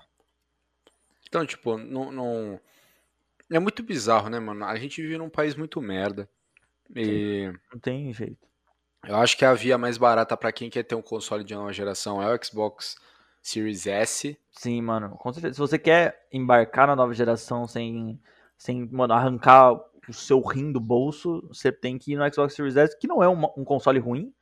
Então, 1.28 1.46
tipo, 1.46 1.78
não, 1.78 2.12
não. 2.12 2.60
É 3.52 3.60
muito 3.60 3.84
bizarro, 3.84 4.30
né, 4.30 4.40
mano? 4.40 4.66
A 4.66 4.76
gente 4.78 5.02
vive 5.02 5.18
num 5.18 5.30
país 5.30 5.56
muito 5.56 5.82
merda. 5.82 6.30
E 6.96 7.52
Não 7.72 7.80
tem 7.80 8.12
jeito. 8.14 8.48
eu 9.08 9.16
acho 9.16 9.38
que 9.38 9.46
a 9.46 9.54
via 9.54 9.78
mais 9.78 9.98
barata 9.98 10.36
pra 10.38 10.52
quem 10.52 10.70
quer 10.70 10.84
ter 10.84 10.96
um 10.96 11.02
console 11.02 11.44
de 11.44 11.54
nova 11.56 11.72
geração 11.74 12.22
é 12.22 12.34
o 12.34 12.44
Xbox 12.44 12.96
Series 13.42 13.86
S. 13.88 14.38
Sim, 14.52 14.82
mano, 14.82 15.10
com 15.18 15.32
certeza. 15.34 15.54
Se 15.56 15.60
você 15.60 15.78
quer 15.78 16.28
embarcar 16.32 16.88
na 16.88 16.96
nova 16.96 17.14
geração 17.14 17.68
sem, 17.68 18.20
sem 18.58 18.88
mano, 18.92 19.14
arrancar 19.14 19.74
o 20.08 20.14
seu 20.14 20.40
rim 20.42 20.72
do 20.72 20.80
bolso, 20.80 21.42
você 21.48 21.72
tem 21.72 21.98
que 21.98 22.14
ir 22.14 22.18
no 22.18 22.34
Xbox 22.34 22.54
Series 22.56 22.76
S, 22.78 22.98
que 23.00 23.08
não 23.08 23.22
é 23.24 23.30
um, 23.30 23.44
um 23.58 23.64
console 23.64 24.00
ruim. 24.00 24.34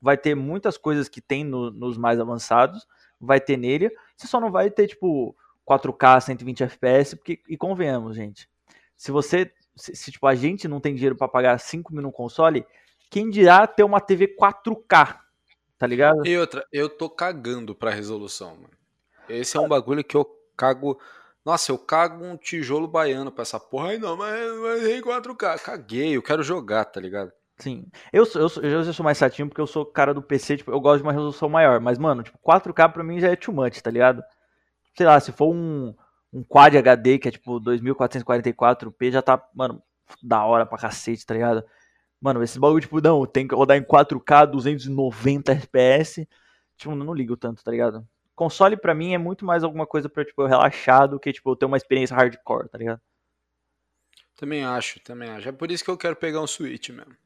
Vai 0.00 0.16
ter 0.16 0.34
muitas 0.34 0.76
coisas 0.78 1.08
que 1.08 1.20
tem 1.20 1.44
no- 1.44 1.70
nos 1.72 1.96
mais 1.98 2.20
avançados, 2.20 2.86
vai 3.20 3.40
ter 3.40 3.56
nele. 3.56 3.90
Você 4.16 4.28
só 4.28 4.40
não 4.40 4.50
vai 4.52 4.70
ter, 4.70 4.86
tipo, 4.86 5.36
4K, 5.68 6.20
120 6.20 6.62
FPS, 6.64 7.16
porque, 7.16 7.40
e 7.48 7.56
convenhamos, 7.56 8.16
gente. 8.16 8.48
Se 8.96 9.12
você, 9.12 9.52
se, 9.76 9.94
se, 9.94 10.10
tipo, 10.10 10.26
a 10.26 10.34
gente 10.34 10.66
não 10.66 10.80
tem 10.80 10.94
dinheiro 10.94 11.16
pra 11.16 11.28
pagar 11.28 11.58
5 11.58 11.92
mil 11.92 12.02
no 12.02 12.12
console, 12.12 12.66
quem 13.10 13.30
dirá 13.30 13.66
ter 13.66 13.84
uma 13.84 14.00
TV 14.00 14.34
4K, 14.36 15.18
tá 15.78 15.86
ligado? 15.86 16.26
E 16.26 16.36
outra, 16.36 16.66
eu 16.72 16.88
tô 16.88 17.08
cagando 17.08 17.74
pra 17.74 17.90
resolução, 17.90 18.56
mano. 18.56 18.70
Esse 19.28 19.56
é 19.56 19.60
um 19.60 19.68
bagulho 19.68 20.02
que 20.02 20.16
eu 20.16 20.26
cago. 20.56 20.98
Nossa, 21.44 21.70
eu 21.70 21.78
cago 21.78 22.24
um 22.24 22.36
tijolo 22.36 22.88
baiano 22.88 23.30
pra 23.30 23.42
essa 23.42 23.60
porra. 23.60 23.90
Ai, 23.90 23.98
não, 23.98 24.16
mas, 24.16 24.58
mas 24.60 24.88
em 24.88 25.00
4K. 25.00 25.60
Caguei, 25.60 26.16
eu 26.16 26.22
quero 26.22 26.42
jogar, 26.42 26.84
tá 26.86 27.00
ligado? 27.00 27.32
Sim. 27.58 27.86
Eu 28.12 28.24
sou, 28.24 28.40
eu, 28.40 28.48
sou, 28.48 28.62
eu 28.62 28.84
já 28.84 28.92
sou 28.92 29.04
mais 29.04 29.18
chatinho 29.18 29.48
porque 29.48 29.60
eu 29.60 29.66
sou 29.66 29.84
cara 29.84 30.14
do 30.14 30.22
PC, 30.22 30.58
tipo, 30.58 30.70
eu 30.70 30.80
gosto 30.80 30.98
de 30.98 31.02
uma 31.02 31.12
resolução 31.12 31.48
maior. 31.48 31.80
Mas, 31.80 31.98
mano, 31.98 32.22
tipo, 32.22 32.38
4K 32.38 32.92
pra 32.92 33.04
mim 33.04 33.20
já 33.20 33.28
é 33.28 33.36
too 33.36 33.54
much, 33.54 33.80
tá 33.80 33.90
ligado? 33.90 34.22
Sei 34.98 35.06
lá, 35.06 35.20
se 35.20 35.30
for 35.30 35.54
um, 35.54 35.94
um 36.32 36.42
Quad 36.42 36.76
HD, 36.76 37.20
que 37.20 37.28
é 37.28 37.30
tipo 37.30 37.60
2444p, 37.60 39.12
já 39.12 39.22
tá, 39.22 39.40
mano, 39.54 39.80
da 40.20 40.44
hora 40.44 40.66
pra 40.66 40.76
cacete, 40.76 41.24
tá 41.24 41.34
ligado? 41.34 41.64
Mano, 42.20 42.42
esse 42.42 42.58
bagulho, 42.58 42.80
tipo, 42.80 43.00
não, 43.00 43.24
tem 43.24 43.46
que 43.46 43.54
rodar 43.54 43.76
em 43.76 43.84
4K, 43.84 44.44
290 44.46 45.52
FPS. 45.52 46.28
Tipo, 46.76 46.96
não 46.96 47.14
ligo 47.14 47.36
tanto, 47.36 47.62
tá 47.62 47.70
ligado? 47.70 48.04
Console 48.34 48.76
pra 48.76 48.92
mim 48.92 49.14
é 49.14 49.18
muito 49.18 49.44
mais 49.44 49.62
alguma 49.62 49.86
coisa 49.86 50.08
pra, 50.08 50.24
tipo, 50.24 50.42
eu 50.42 50.48
relaxar 50.48 51.06
do 51.06 51.20
que, 51.20 51.32
tipo, 51.32 51.48
eu 51.48 51.54
ter 51.54 51.66
uma 51.66 51.76
experiência 51.76 52.16
hardcore, 52.16 52.68
tá 52.68 52.76
ligado? 52.76 53.00
Também 54.36 54.64
acho, 54.64 54.98
também 55.04 55.30
acho. 55.30 55.48
É 55.48 55.52
por 55.52 55.70
isso 55.70 55.84
que 55.84 55.90
eu 55.92 55.96
quero 55.96 56.16
pegar 56.16 56.40
um 56.40 56.46
Switch 56.48 56.88
mesmo. 56.88 57.16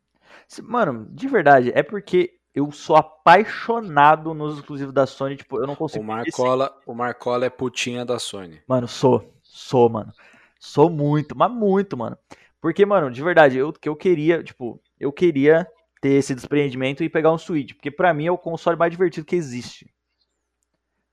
Mano, 0.63 1.07
de 1.11 1.27
verdade, 1.27 1.73
é 1.75 1.83
porque 1.83 2.39
eu 2.55 2.71
sou 2.71 2.97
apaixonado 2.97 4.35
nos 4.35 4.57
exclusivos 4.59 4.93
da 4.93 5.07
Sony, 5.07 5.37
tipo, 5.37 5.59
eu 5.61 5.67
não 5.67 5.75
O 5.75 5.77
consigo. 5.77 6.05
Marcola, 6.05 6.77
o 6.87 6.95
Marcola 6.95 7.47
é 7.47 7.51
putinha 7.51 8.05
da 8.05 8.19
Sony. 8.19 8.61
Mano, 8.67 8.87
sou. 8.89 9.33
Sou, 9.43 9.89
mano. 9.89 10.13
Sou 10.59 10.89
muito, 10.89 11.37
mas 11.37 11.51
muito, 11.51 11.97
mano. 11.97 12.17
Porque, 12.61 12.87
mano, 12.87 13.11
de 13.11 13.23
verdade, 13.23 13.59
eu 13.59 13.73
que 13.73 13.89
eu 13.89 13.97
queria, 13.97 14.43
tipo, 14.43 14.81
eu 15.01 15.13
queria 15.13 15.67
ter 16.01 16.11
esse 16.11 16.35
desprendimento 16.35 17.03
e 17.03 17.09
pegar 17.09 17.33
um 17.33 17.39
Switch, 17.39 17.75
porque 17.75 17.91
pra 17.91 18.15
mim 18.15 18.27
é 18.27 18.31
o 18.33 18.39
console 18.39 18.77
mais 18.79 18.91
divertido 18.91 19.27
que 19.27 19.35
existe. 19.37 19.93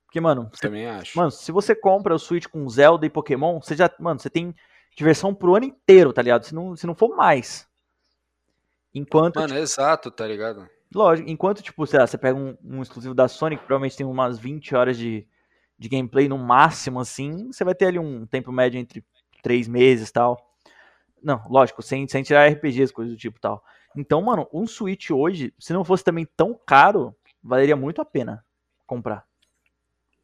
Porque, 0.06 0.20
mano, 0.20 0.48
você- 0.52 0.62
Também 0.62 0.86
acho. 0.86 1.16
mano, 1.16 1.30
se 1.30 1.50
você 1.52 1.74
compra 1.74 2.14
o 2.14 2.18
Switch 2.18 2.46
com 2.46 2.68
Zelda 2.68 3.06
e 3.06 3.10
Pokémon, 3.10 3.60
você 3.60 3.76
já, 3.76 3.90
mano, 3.98 4.18
você 4.20 4.28
tem 4.30 4.54
diversão 4.96 5.34
pro 5.34 5.54
ano 5.56 5.66
inteiro, 5.66 6.12
tá 6.12 6.20
ligado? 6.22 6.44
Se 6.44 6.54
não, 6.54 6.74
se 6.76 6.86
não 6.86 6.94
for 6.94 7.14
mais. 7.16 7.68
Enquanto, 8.94 9.36
Mano, 9.38 9.54
é 9.54 9.60
exato, 9.60 10.10
tá 10.10 10.26
ligado? 10.26 10.68
Lógico, 10.94 11.30
enquanto, 11.30 11.62
tipo, 11.62 11.86
sei 11.86 12.00
lá, 12.00 12.06
você 12.06 12.18
pega 12.18 12.36
um, 12.36 12.56
um 12.64 12.82
exclusivo 12.82 13.14
da 13.14 13.28
Sony, 13.28 13.56
que 13.56 13.64
provavelmente 13.64 13.96
tem 13.96 14.06
umas 14.06 14.38
20 14.38 14.74
horas 14.74 14.96
de, 14.98 15.26
de 15.78 15.88
gameplay 15.88 16.28
no 16.28 16.36
máximo, 16.36 16.98
assim, 16.98 17.46
você 17.52 17.64
vai 17.64 17.74
ter 17.74 17.86
ali 17.86 17.98
um 17.98 18.26
tempo 18.26 18.50
médio 18.50 18.78
entre 18.78 19.04
três 19.42 19.68
meses 19.68 20.10
tal. 20.10 20.36
Não, 21.22 21.42
lógico, 21.48 21.82
sem, 21.82 22.08
sem 22.08 22.22
tirar 22.22 22.50
RPGs, 22.50 22.92
coisas 22.92 23.14
do 23.14 23.18
tipo 23.18 23.38
tal. 23.38 23.62
Então, 23.96 24.20
mano, 24.22 24.48
um 24.52 24.66
Switch 24.66 25.10
hoje, 25.10 25.54
se 25.58 25.72
não 25.72 25.84
fosse 25.84 26.02
também 26.02 26.26
tão 26.36 26.58
caro, 26.66 27.14
valeria 27.42 27.76
muito 27.76 28.00
a 28.00 28.04
pena 28.04 28.44
comprar. 28.86 29.24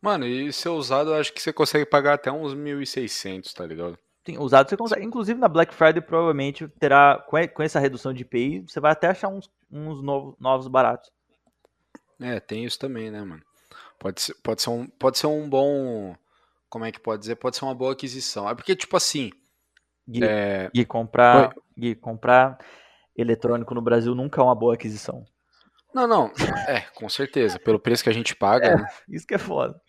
Mano, 0.00 0.26
e 0.26 0.52
ser 0.52 0.68
usado, 0.68 1.10
eu 1.10 1.20
acho 1.20 1.32
que 1.32 1.42
você 1.42 1.52
consegue 1.52 1.86
pagar 1.86 2.14
até 2.14 2.30
uns 2.30 2.54
1.600, 2.54 3.52
tá 3.52 3.66
ligado? 3.66 3.98
Sim, 4.26 4.38
usado 4.38 4.68
você 4.68 4.76
consegue. 4.76 5.04
Inclusive 5.04 5.38
na 5.38 5.46
Black 5.46 5.72
Friday 5.72 6.00
provavelmente 6.00 6.66
terá, 6.80 7.24
com 7.54 7.62
essa 7.62 7.78
redução 7.78 8.12
de 8.12 8.22
IPI, 8.22 8.64
você 8.66 8.80
vai 8.80 8.90
até 8.90 9.06
achar 9.06 9.28
uns, 9.28 9.48
uns 9.70 10.02
novos, 10.02 10.34
novos 10.40 10.66
baratos. 10.66 11.12
É, 12.20 12.40
tem 12.40 12.64
isso 12.64 12.76
também, 12.76 13.08
né, 13.08 13.22
mano? 13.22 13.42
Pode 14.00 14.20
ser, 14.20 14.34
pode, 14.42 14.62
ser 14.62 14.70
um, 14.70 14.86
pode 14.86 15.18
ser 15.18 15.28
um 15.28 15.48
bom. 15.48 16.16
Como 16.68 16.84
é 16.84 16.90
que 16.90 16.98
pode 16.98 17.20
dizer? 17.20 17.36
Pode 17.36 17.56
ser 17.56 17.64
uma 17.64 17.74
boa 17.74 17.92
aquisição. 17.92 18.48
É 18.48 18.54
porque, 18.54 18.74
tipo 18.74 18.96
assim. 18.96 19.30
Gui, 20.08 20.24
é... 20.24 20.70
Gui 20.74 20.84
comprar, 20.84 21.54
Gui, 21.78 21.94
comprar 21.94 22.58
eletrônico 23.16 23.74
no 23.74 23.82
Brasil 23.82 24.14
nunca 24.14 24.40
é 24.40 24.44
uma 24.44 24.54
boa 24.54 24.74
aquisição. 24.74 25.24
Não, 25.94 26.06
não. 26.06 26.32
É, 26.68 26.80
com 26.94 27.08
certeza. 27.08 27.58
Pelo 27.60 27.78
preço 27.78 28.02
que 28.02 28.10
a 28.10 28.12
gente 28.12 28.34
paga. 28.34 28.66
É, 28.66 28.76
né? 28.76 28.88
Isso 29.08 29.26
que 29.26 29.34
é 29.34 29.38
foda. 29.38 29.80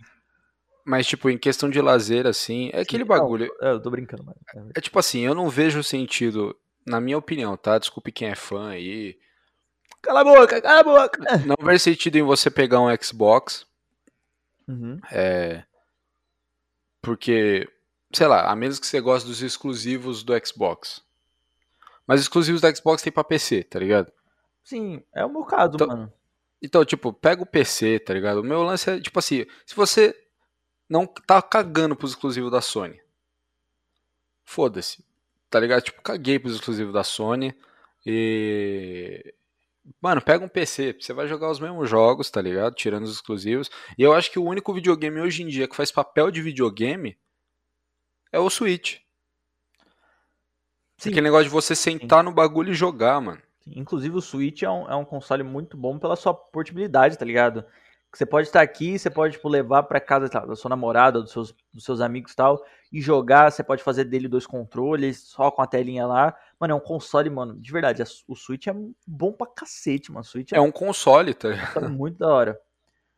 Mas, 0.87 1.05
tipo, 1.05 1.29
em 1.29 1.37
questão 1.37 1.69
de 1.69 1.81
lazer, 1.81 2.25
assim, 2.25 2.69
é 2.71 2.79
aquele 2.79 3.03
bagulho. 3.03 3.53
Não, 3.59 3.71
eu 3.71 3.81
tô 3.81 3.89
brincando, 3.89 4.23
mano. 4.23 4.37
É, 4.55 4.79
é 4.79 4.81
tipo 4.81 4.97
assim, 4.97 5.19
eu 5.19 5.35
não 5.35 5.49
vejo 5.49 5.83
sentido, 5.83 6.57
na 6.85 7.01
minha 7.01 7.17
opinião, 7.17 7.57
tá? 7.57 7.77
Desculpe 7.77 8.09
quem 8.09 8.29
é 8.29 8.35
fã 8.35 8.69
aí. 8.69 9.19
Cala 10.01 10.21
a 10.21 10.23
boca, 10.23 10.61
cala 10.61 10.79
a 10.79 10.83
boca! 10.83 11.19
Não 11.45 11.57
vejo 11.61 11.79
sentido 11.79 12.15
em 12.15 12.21
você 12.21 12.49
pegar 12.49 12.79
um 12.79 12.87
Xbox. 13.03 13.67
Uhum. 14.65 14.97
É. 15.11 15.65
Porque, 17.01 17.67
sei 18.13 18.27
lá, 18.27 18.49
a 18.49 18.55
menos 18.55 18.79
que 18.79 18.87
você 18.87 19.01
goste 19.01 19.27
dos 19.27 19.41
exclusivos 19.41 20.23
do 20.23 20.33
Xbox. 20.45 21.03
Mas 22.07 22.21
exclusivos 22.21 22.61
do 22.61 22.73
Xbox 22.73 23.01
tem 23.01 23.11
pra 23.11 23.25
PC, 23.25 23.65
tá 23.65 23.77
ligado? 23.77 24.09
Sim, 24.63 25.03
é 25.13 25.25
o 25.25 25.29
meu 25.29 25.43
caso, 25.43 25.75
então, 25.75 25.87
mano. 25.87 26.13
Então, 26.61 26.85
tipo, 26.85 27.11
pega 27.11 27.43
o 27.43 27.45
PC, 27.45 27.99
tá 27.99 28.13
ligado? 28.13 28.39
O 28.39 28.43
meu 28.43 28.63
lance 28.63 28.89
é, 28.89 29.01
tipo 29.01 29.19
assim, 29.19 29.45
se 29.65 29.75
você 29.75 30.15
não 30.89 31.05
tá 31.05 31.41
cagando 31.41 31.95
pros 31.95 32.11
exclusivos 32.11 32.51
da 32.51 32.61
Sony, 32.61 32.99
foda-se, 34.45 35.03
tá 35.49 35.59
ligado? 35.59 35.81
Tipo, 35.81 36.01
caguei 36.01 36.39
pros 36.39 36.55
exclusivos 36.55 36.93
da 36.93 37.03
Sony 37.03 37.53
e. 38.05 39.33
Mano, 40.01 40.21
pega 40.21 40.43
um 40.43 40.49
PC, 40.49 40.97
você 40.99 41.13
vai 41.13 41.27
jogar 41.27 41.49
os 41.49 41.61
mesmos 41.61 41.89
jogos, 41.89 42.29
tá 42.29 42.41
ligado? 42.41 42.75
Tirando 42.75 43.03
os 43.03 43.13
exclusivos. 43.13 43.69
E 43.97 44.03
eu 44.03 44.13
acho 44.13 44.29
que 44.29 44.37
o 44.37 44.43
único 44.43 44.73
videogame 44.73 45.21
hoje 45.21 45.43
em 45.43 45.47
dia 45.47 45.65
que 45.65 45.77
faz 45.77 45.93
papel 45.93 46.29
de 46.29 46.41
videogame 46.41 47.17
é 48.31 48.37
o 48.37 48.49
Switch. 48.49 48.97
Sim. 50.97 51.09
Aquele 51.09 51.21
negócio 51.21 51.45
de 51.45 51.51
você 51.51 51.73
sentar 51.73 52.19
Sim. 52.19 52.25
no 52.25 52.33
bagulho 52.33 52.71
e 52.71 52.75
jogar, 52.75 53.21
mano. 53.21 53.41
Inclusive 53.65 54.15
o 54.15 54.21
Switch 54.21 54.63
é 54.63 54.69
um, 54.69 54.89
é 54.89 54.95
um 54.95 55.05
console 55.05 55.43
muito 55.43 55.77
bom 55.77 55.97
pela 55.99 56.15
sua 56.15 56.33
portabilidade, 56.33 57.17
tá 57.17 57.25
ligado? 57.25 57.63
Você 58.17 58.25
pode 58.25 58.47
estar 58.47 58.61
aqui, 58.61 58.97
você 58.97 59.11
pode 59.11 59.33
tipo, 59.33 59.47
levar 59.47 59.83
para 59.83 59.99
casa 59.99 60.27
da 60.27 60.55
sua 60.55 60.69
namorada, 60.69 61.21
dos 61.21 61.31
seus, 61.31 61.53
dos 61.71 61.83
seus 61.83 62.01
amigos 62.01 62.31
e 62.31 62.35
tal, 62.35 62.65
e 62.91 62.99
jogar. 62.99 63.51
Você 63.51 63.63
pode 63.63 63.83
fazer 63.83 64.05
dele 64.05 64.27
dois 64.27 64.47
controles, 64.47 65.19
só 65.19 65.51
com 65.51 65.61
a 65.61 65.67
telinha 65.67 66.07
lá. 66.07 66.35
Mano, 66.59 66.73
é 66.73 66.75
um 66.75 66.79
console, 66.79 67.29
mano, 67.29 67.55
de 67.59 67.71
verdade. 67.71 68.01
O 68.27 68.35
Switch 68.35 68.65
é 68.65 68.75
bom 69.05 69.31
pra 69.31 69.45
cacete, 69.45 70.11
mano. 70.11 70.21
O 70.21 70.23
Switch 70.23 70.51
é, 70.51 70.57
é 70.57 70.61
um 70.61 70.71
console, 70.71 71.35
tá? 71.35 71.49
É 71.75 71.79
muito 71.87 72.17
da 72.17 72.27
hora. 72.27 72.59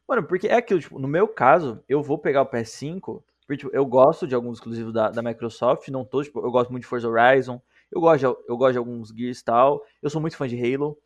Mano, 0.06 0.22
porque 0.24 0.50
é 0.50 0.56
aquilo, 0.56 0.82
tipo, 0.82 1.00
no 1.00 1.08
meu 1.08 1.30
caso, 1.30 1.82
eu 1.88 2.04
vou 2.04 2.18
pegar 2.18 2.42
o 2.42 2.52
PS5, 2.52 3.24
porque 3.48 3.56
tipo, 3.56 3.74
eu 3.74 3.86
gosto 3.86 4.28
de 4.28 4.36
alguns 4.36 4.58
exclusivos 4.58 4.92
da, 4.92 5.10
da 5.10 5.22
Microsoft, 5.22 5.88
não 5.88 6.04
tô, 6.04 6.22
tipo, 6.22 6.46
eu 6.46 6.52
gosto 6.52 6.72
muito 6.72 6.84
de 6.84 6.90
Forza 6.90 7.08
Horizon, 7.08 7.62
eu 7.90 8.02
gosto 8.02 8.20
de, 8.20 8.26
eu 8.26 8.58
gosto 8.58 8.74
de 8.74 8.78
alguns 8.78 9.10
Gears 9.16 9.40
e 9.40 9.46
tal. 9.46 9.82
Eu 10.02 10.10
sou 10.10 10.20
muito 10.20 10.36
fã 10.36 10.46
de 10.46 10.58
Halo. 10.62 10.98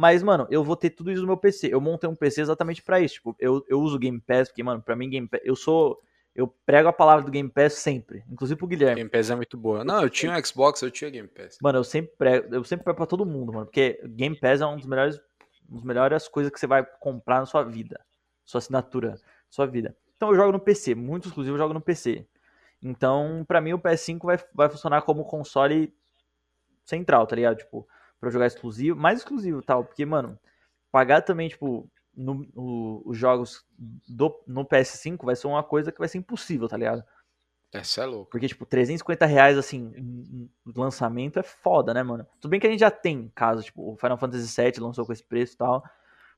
Mas, 0.00 0.22
mano, 0.22 0.46
eu 0.50 0.64
vou 0.64 0.76
ter 0.76 0.88
tudo 0.88 1.12
isso 1.12 1.20
no 1.20 1.26
meu 1.26 1.36
PC. 1.36 1.68
Eu 1.70 1.78
montei 1.78 2.08
um 2.08 2.14
PC 2.14 2.40
exatamente 2.40 2.82
para 2.82 2.98
isso. 3.00 3.16
Tipo, 3.16 3.36
eu, 3.38 3.62
eu 3.68 3.78
uso 3.78 3.98
Game 3.98 4.18
Pass, 4.18 4.48
porque, 4.48 4.62
mano, 4.62 4.80
pra 4.80 4.96
mim 4.96 5.10
Game 5.10 5.28
Pass. 5.28 5.42
Eu 5.44 5.54
sou. 5.54 6.00
Eu 6.34 6.48
prego 6.64 6.88
a 6.88 6.92
palavra 6.92 7.22
do 7.22 7.30
Game 7.30 7.50
Pass 7.50 7.74
sempre. 7.74 8.24
Inclusive 8.30 8.56
pro 8.56 8.66
Guilherme. 8.66 8.94
Game 8.94 9.10
Pass 9.10 9.28
é 9.28 9.36
muito 9.36 9.58
boa. 9.58 9.84
Não, 9.84 10.00
eu 10.02 10.08
tinha 10.08 10.32
um 10.32 10.42
Xbox, 10.42 10.80
eu 10.80 10.90
tinha 10.90 11.10
Game 11.10 11.28
Pass. 11.28 11.58
Mano, 11.60 11.80
eu 11.80 11.84
sempre 11.84 12.14
prego, 12.16 12.54
eu 12.54 12.64
sempre 12.64 12.82
prego 12.82 12.96
pra 12.96 13.04
todo 13.04 13.26
mundo, 13.26 13.52
mano. 13.52 13.66
Porque 13.66 14.00
Game 14.06 14.34
Pass 14.34 14.62
é 14.62 14.66
um 14.66 14.78
dos 14.78 14.86
melhores. 14.86 15.20
Um 15.68 15.74
dos 15.74 15.84
melhores 15.84 16.26
coisas 16.28 16.50
que 16.50 16.58
você 16.58 16.66
vai 16.66 16.82
comprar 16.98 17.40
na 17.40 17.44
sua 17.44 17.62
vida. 17.62 18.00
Sua 18.46 18.56
assinatura, 18.56 19.20
sua 19.50 19.66
vida. 19.66 19.94
Então 20.16 20.30
eu 20.30 20.34
jogo 20.34 20.52
no 20.52 20.60
PC. 20.60 20.94
Muito 20.94 21.28
exclusivo 21.28 21.56
eu 21.56 21.58
jogo 21.58 21.74
no 21.74 21.80
PC. 21.80 22.26
Então, 22.82 23.44
para 23.46 23.60
mim, 23.60 23.74
o 23.74 23.78
PS5 23.78 24.20
vai, 24.22 24.38
vai 24.54 24.70
funcionar 24.70 25.02
como 25.02 25.26
console 25.26 25.94
central, 26.86 27.26
tá 27.26 27.36
ligado? 27.36 27.58
Tipo, 27.58 27.86
pra 28.20 28.30
jogar 28.30 28.46
exclusivo, 28.46 28.98
mais 28.98 29.18
exclusivo 29.18 29.62
tal, 29.62 29.84
porque, 29.84 30.04
mano, 30.04 30.38
pagar 30.92 31.22
também, 31.22 31.48
tipo, 31.48 31.90
no, 32.14 32.46
no, 32.54 33.02
os 33.06 33.16
jogos 33.16 33.64
do, 33.78 34.42
no 34.46 34.64
PS5 34.64 35.24
vai 35.24 35.34
ser 35.34 35.46
uma 35.46 35.62
coisa 35.62 35.90
que 35.90 35.98
vai 35.98 36.08
ser 36.08 36.18
impossível, 36.18 36.68
tá 36.68 36.76
ligado? 36.76 37.02
Essa 37.72 38.02
é 38.02 38.06
louco. 38.06 38.30
Porque, 38.30 38.48
tipo, 38.48 38.66
350 38.66 39.24
reais, 39.26 39.56
assim, 39.56 40.50
lançamento 40.76 41.38
é 41.38 41.42
foda, 41.42 41.94
né, 41.94 42.02
mano? 42.02 42.26
Tudo 42.40 42.50
bem 42.50 42.60
que 42.60 42.66
a 42.66 42.70
gente 42.70 42.80
já 42.80 42.90
tem 42.90 43.30
casos, 43.34 43.64
tipo, 43.64 43.92
o 43.92 43.96
Final 43.96 44.18
Fantasy 44.18 44.62
VII 44.62 44.80
lançou 44.80 45.06
com 45.06 45.12
esse 45.12 45.24
preço 45.24 45.54
e 45.54 45.56
tal, 45.56 45.82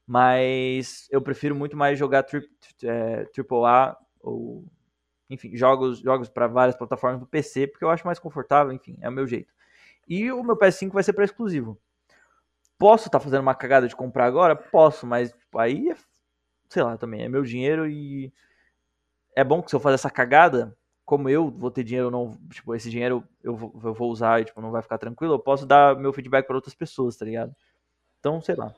mas 0.07 1.09
eu 1.11 1.23
prefiro 1.23 1.55
muito 1.55 1.77
mais 1.77 1.99
jogar 1.99 2.23
tri, 2.23 2.47
é, 2.85 3.27
AAA 3.37 3.97
ou, 4.21 4.65
enfim, 5.31 5.57
jogos, 5.57 6.01
jogos 6.01 6.29
para 6.29 6.47
várias 6.47 6.77
plataformas 6.77 7.19
do 7.19 7.27
PC, 7.27 7.67
porque 7.67 7.85
eu 7.85 7.91
acho 7.91 8.07
mais 8.07 8.19
confortável, 8.19 8.73
enfim, 8.73 8.99
é 9.01 9.09
o 9.09 9.13
meu 9.13 9.27
jeito. 9.27 9.53
E 10.09 10.31
o 10.33 10.43
meu 10.43 10.57
PS5 10.57 10.93
vai 10.93 11.03
ser 11.03 11.13
para 11.13 11.25
exclusivo. 11.25 11.79
Posso 12.79 13.07
estar 13.07 13.19
tá 13.19 13.25
fazendo 13.25 13.43
uma 13.43 13.55
cagada 13.55 13.87
de 13.87 13.95
comprar 13.95 14.27
agora? 14.27 14.57
Posso, 14.57 15.07
mas 15.07 15.35
aí 15.57 15.91
é, 15.91 15.97
sei 16.69 16.83
lá, 16.83 16.97
também 16.97 17.23
é 17.23 17.29
meu 17.29 17.43
dinheiro 17.43 17.89
e 17.89 18.33
é 19.37 19.45
bom 19.45 19.63
que 19.63 19.71
se 19.71 19.77
eu 19.77 19.81
fazer 19.81 19.95
essa 19.95 20.11
cagada, 20.11 20.77
como 21.05 21.29
eu 21.29 21.51
vou 21.51 21.71
ter 21.71 21.85
dinheiro 21.85 22.11
não, 22.11 22.37
tipo, 22.51 22.75
esse 22.75 22.91
dinheiro 22.91 23.23
eu 23.43 23.55
vou, 23.57 23.81
eu 23.85 23.95
vou 23.95 24.11
usar 24.11 24.41
e 24.41 24.45
tipo, 24.45 24.61
não 24.61 24.71
vai 24.71 24.83
ficar 24.83 24.99
tranquilo, 24.99 25.35
eu 25.35 25.39
posso 25.39 25.67
dar 25.67 25.97
meu 25.97 26.13
feedback 26.13 26.47
para 26.47 26.57
outras 26.57 26.75
pessoas, 26.75 27.17
tá 27.17 27.25
ligado? 27.25 27.55
Então, 28.19 28.41
sei 28.41 28.55
lá. 28.55 28.75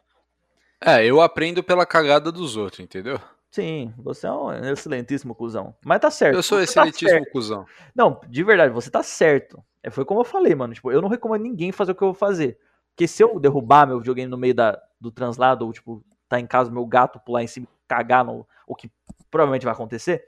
É, 0.81 1.05
eu 1.05 1.21
aprendo 1.21 1.63
pela 1.63 1.87
cagada 1.87 2.31
dos 2.31 2.57
outros, 2.57 2.81
entendeu? 2.81 3.19
Sim, 3.51 3.95
você 3.97 4.27
é 4.27 4.33
um 4.33 4.53
excelentíssimo 4.65 5.35
cuzão. 5.35 5.75
Mas 5.85 6.01
tá 6.01 6.11
certo. 6.11 6.35
Eu 6.35 6.43
sou 6.43 6.59
tá 6.59 6.65
excelentíssimo 6.65 7.25
tá 7.25 7.31
cuzão. 7.31 7.67
Não, 7.95 8.21
de 8.27 8.43
verdade, 8.43 8.75
você 8.75 8.91
tá 8.91 9.03
certo. 9.03 9.65
É, 9.85 9.91
foi 9.91 10.03
como 10.03 10.21
eu 10.21 10.25
falei, 10.25 10.55
mano. 10.55 10.73
Tipo, 10.73 10.91
eu 10.91 11.03
não 11.03 11.11
recomendo 11.11 11.43
ninguém 11.43 11.71
fazer 11.71 11.93
o 11.93 11.95
que 11.95 12.03
eu 12.03 12.09
vou 12.09 12.15
fazer. 12.15 12.59
Porque 12.89 13.07
se 13.07 13.23
eu 13.23 13.39
derrubar 13.39 13.87
meu 13.87 13.99
videogame 13.99 14.31
no 14.31 14.39
meio 14.39 14.55
da, 14.55 14.83
do 14.99 15.11
translado, 15.11 15.67
ou, 15.67 15.73
tipo, 15.75 16.03
tá 16.27 16.41
em 16.41 16.47
casa, 16.47 16.71
meu 16.71 16.87
gato 16.87 17.21
pular 17.21 17.43
em 17.43 17.47
cima 17.47 17.67
e 17.67 17.87
cagar 17.87 18.25
no. 18.25 18.49
O 18.67 18.75
que 18.75 18.91
provavelmente 19.31 19.67
vai 19.67 19.75
acontecer, 19.75 20.27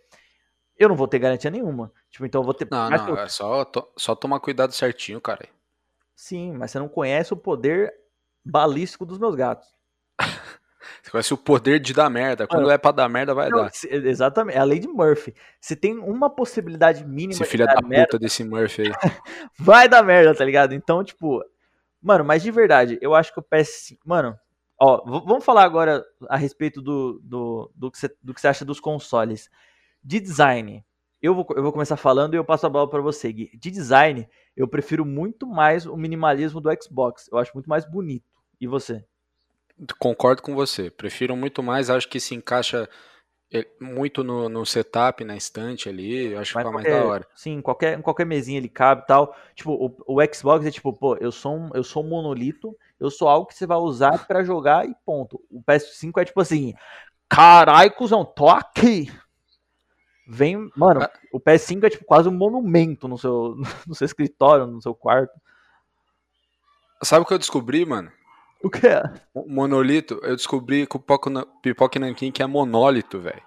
eu 0.76 0.90
não 0.90 0.96
vou 0.96 1.08
ter 1.08 1.18
garantia 1.18 1.50
nenhuma. 1.50 1.90
Tipo, 2.10 2.26
então 2.26 2.42
eu 2.42 2.44
vou 2.44 2.52
ter. 2.52 2.68
Não, 2.70 2.90
não, 2.90 3.08
eu... 3.08 3.18
é 3.18 3.28
só, 3.28 3.64
to, 3.64 3.88
só 3.96 4.14
tomar 4.14 4.40
cuidado 4.40 4.72
certinho, 4.72 5.20
cara. 5.22 5.48
Sim, 6.14 6.52
mas 6.52 6.70
você 6.70 6.78
não 6.78 6.88
conhece 6.88 7.32
o 7.32 7.36
poder 7.36 7.94
balístico 8.44 9.06
dos 9.06 9.18
meus 9.18 9.34
gatos. 9.34 9.74
Você 11.02 11.10
conhece 11.10 11.34
o 11.34 11.36
poder 11.36 11.80
de 11.80 11.92
dar 11.92 12.10
merda. 12.10 12.46
Quando 12.46 12.62
Mano, 12.62 12.72
é 12.72 12.78
pra 12.78 12.90
dar 12.90 13.08
merda, 13.08 13.34
vai 13.34 13.48
não, 13.48 13.62
dar. 13.62 13.70
Exatamente. 13.90 14.56
É 14.56 14.60
a 14.60 14.64
lei 14.64 14.78
de 14.78 14.88
Murphy. 14.88 15.34
Se 15.60 15.76
tem 15.76 15.98
uma 15.98 16.28
possibilidade 16.30 17.04
mínima 17.04 17.32
Esse 17.32 17.44
filho 17.44 17.66
da 17.66 17.80
merda, 17.82 18.06
puta 18.06 18.18
desse 18.18 18.44
Murphy 18.44 18.82
aí. 18.82 18.92
vai 19.58 19.88
dar 19.88 20.02
merda, 20.02 20.34
tá 20.34 20.44
ligado? 20.44 20.74
Então, 20.74 21.02
tipo. 21.04 21.42
Mano, 22.02 22.24
mas 22.24 22.42
de 22.42 22.50
verdade, 22.50 22.98
eu 23.00 23.14
acho 23.14 23.32
que 23.32 23.40
o 23.40 23.42
PS5. 23.42 23.98
Mano, 24.04 24.36
ó, 24.80 25.02
vamos 25.04 25.44
falar 25.44 25.64
agora 25.64 26.04
a 26.28 26.36
respeito 26.36 26.80
do, 26.80 27.20
do, 27.22 27.72
do, 27.74 27.90
que, 27.90 27.98
você, 27.98 28.08
do 28.22 28.34
que 28.34 28.40
você 28.40 28.48
acha 28.48 28.64
dos 28.64 28.80
consoles. 28.80 29.50
De 30.02 30.20
design, 30.20 30.84
eu 31.20 31.34
vou, 31.34 31.46
eu 31.56 31.62
vou 31.62 31.72
começar 31.72 31.96
falando 31.96 32.34
e 32.34 32.36
eu 32.36 32.44
passo 32.44 32.66
a 32.66 32.70
bola 32.70 32.88
para 32.88 33.00
você, 33.00 33.32
Gui. 33.32 33.50
De 33.58 33.70
design, 33.70 34.28
eu 34.56 34.68
prefiro 34.68 35.04
muito 35.04 35.46
mais 35.46 35.86
o 35.86 35.96
minimalismo 35.96 36.60
do 36.60 36.70
Xbox. 36.80 37.28
Eu 37.32 37.38
acho 37.38 37.50
muito 37.54 37.68
mais 37.68 37.84
bonito. 37.84 38.30
E 38.60 38.66
você? 38.66 39.04
Concordo 39.98 40.42
com 40.42 40.54
você. 40.54 40.90
Prefiro 40.90 41.36
muito 41.36 41.62
mais, 41.62 41.90
acho 41.90 42.08
que 42.08 42.18
se 42.18 42.34
encaixa 42.34 42.88
eh, 43.52 43.66
muito 43.80 44.24
no, 44.24 44.48
no 44.48 44.66
setup, 44.66 45.24
na 45.24 45.36
estante 45.36 45.88
ali, 45.88 46.32
eu 46.32 46.40
acho 46.40 46.52
que 46.52 46.58
fica 46.58 46.70
mais 46.70 46.86
da 46.86 47.04
hora. 47.04 47.26
Sim, 47.34 47.60
qualquer, 47.60 48.00
qualquer 48.02 48.24
mesinha 48.24 48.58
ele 48.58 48.68
cabe 48.68 49.02
e 49.02 49.06
tal. 49.06 49.36
Tipo, 49.54 49.72
o, 49.72 50.16
o 50.16 50.34
Xbox 50.34 50.66
é 50.66 50.70
tipo, 50.70 50.92
pô, 50.92 51.16
eu 51.16 51.30
sou 51.30 51.56
um, 51.56 51.70
eu 51.74 51.84
sou 51.84 52.04
um 52.04 52.08
monolito, 52.08 52.76
eu 52.98 53.10
sou 53.10 53.28
algo 53.28 53.46
que 53.46 53.54
você 53.54 53.66
vai 53.66 53.78
usar 53.78 54.26
para 54.26 54.42
jogar 54.42 54.88
e 54.88 54.94
ponto. 55.04 55.40
O 55.50 55.62
PS5 55.62 56.22
é 56.22 56.24
tipo 56.24 56.40
assim, 56.40 56.74
carai, 57.28 57.90
cuzão, 57.90 58.24
tô 58.24 58.48
aqui. 58.48 59.12
Vem, 60.28 60.68
mano, 60.74 61.02
ah. 61.02 61.10
o 61.32 61.38
PS5 61.38 61.84
é 61.84 61.90
tipo 61.90 62.04
quase 62.04 62.28
um 62.28 62.32
monumento 62.32 63.06
no 63.06 63.16
seu, 63.16 63.54
no 63.86 63.94
seu 63.94 64.06
escritório, 64.06 64.66
no 64.66 64.82
seu 64.82 64.94
quarto. 64.94 65.32
Sabe 67.02 67.22
o 67.22 67.26
que 67.26 67.34
eu 67.34 67.38
descobri, 67.38 67.84
mano? 67.84 68.10
O 68.62 68.70
que 68.70 68.86
é? 68.86 69.02
Monolito, 69.46 70.18
eu 70.22 70.34
descobri 70.34 70.86
com 70.86 70.98
o 70.98 71.46
Pipoca 71.62 71.98
Nankin 72.00 72.32
que 72.32 72.42
é 72.42 72.46
monólito, 72.46 73.20
velho. 73.20 73.42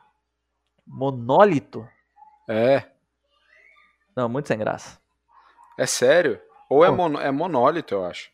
Monólito? 0.86 1.88
É. 2.47 2.84
Não, 4.16 4.28
muito 4.30 4.47
sem 4.47 4.57
graça. 4.57 4.99
É 5.78 5.86
sério? 5.86 6.39
Ou 6.70 6.84
é, 6.84 6.89
Pô. 6.89 6.95
mono, 6.95 7.20
é 7.20 7.32
monólito, 7.32 7.93
eu 7.95 8.05
acho. 8.05 8.30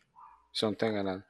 Se 0.52 0.64
eu 0.64 0.70
não 0.70 0.74
tô 0.76 0.86
enganado. 0.86 1.22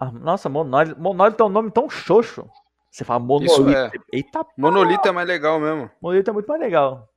Ah, 0.00 0.10
nossa, 0.10 0.48
monólito. 0.48 1.00
Monólito 1.00 1.42
é 1.42 1.46
um 1.46 1.50
nome 1.50 1.70
tão 1.70 1.88
xoxo. 1.88 2.48
Você 2.90 3.04
fala 3.04 3.20
monolito. 3.20 3.68
é. 3.70 3.90
Eita, 4.12 4.44
Monolito 4.56 5.08
é 5.08 5.12
mais 5.12 5.26
legal 5.26 5.58
mesmo. 5.58 5.90
monolito 6.00 6.30
é 6.30 6.32
muito 6.32 6.46
mais 6.48 6.60
legal. 6.60 7.08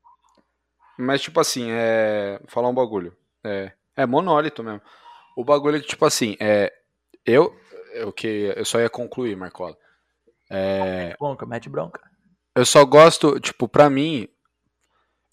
Mas, 0.97 1.21
tipo 1.21 1.39
assim, 1.39 1.67
é. 1.71 2.39
Falar 2.47 2.69
um 2.69 2.73
bagulho. 2.73 3.15
É, 3.43 3.71
é 3.95 4.05
monólito 4.05 4.63
mesmo. 4.63 4.81
O 5.36 5.43
bagulho 5.43 5.77
é 5.77 5.79
que, 5.81 5.88
tipo 5.88 6.05
assim, 6.05 6.38
é. 6.39 6.71
Eu. 7.26 7.55
Eu, 7.93 8.11
que, 8.11 8.53
eu 8.55 8.65
só 8.65 8.80
ia 8.80 8.89
concluir, 8.89 9.36
Marcola. 9.38 9.78
É, 10.49 11.15
Bronca, 11.17 11.45
mete 11.45 11.69
bronca. 11.69 12.01
eu 12.55 12.65
só 12.65 12.84
gosto, 12.86 13.39
tipo, 13.39 13.67
pra 13.67 13.89
mim. 13.89 14.28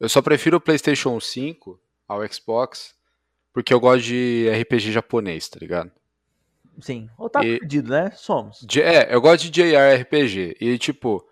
Eu 0.01 0.09
só 0.09 0.23
prefiro 0.23 0.57
o 0.57 0.61
PlayStation 0.61 1.19
5 1.21 1.79
ao 2.09 2.27
Xbox. 2.33 2.95
Porque 3.53 3.75
eu 3.75 3.79
gosto 3.81 4.05
de 4.05 4.49
RPG 4.51 4.93
japonês, 4.93 5.47
tá 5.49 5.59
ligado? 5.61 5.91
Sim. 6.81 7.11
Ou 7.19 7.29
tá 7.29 7.45
E- 7.45 7.59
perdido, 7.59 7.91
né? 7.91 8.11
Somos. 8.13 8.65
É, 8.79 9.15
eu 9.15 9.21
gosto 9.21 9.43
de 9.45 9.51
JRPG. 9.51 10.57
E, 10.61 10.79
tipo. 10.79 11.27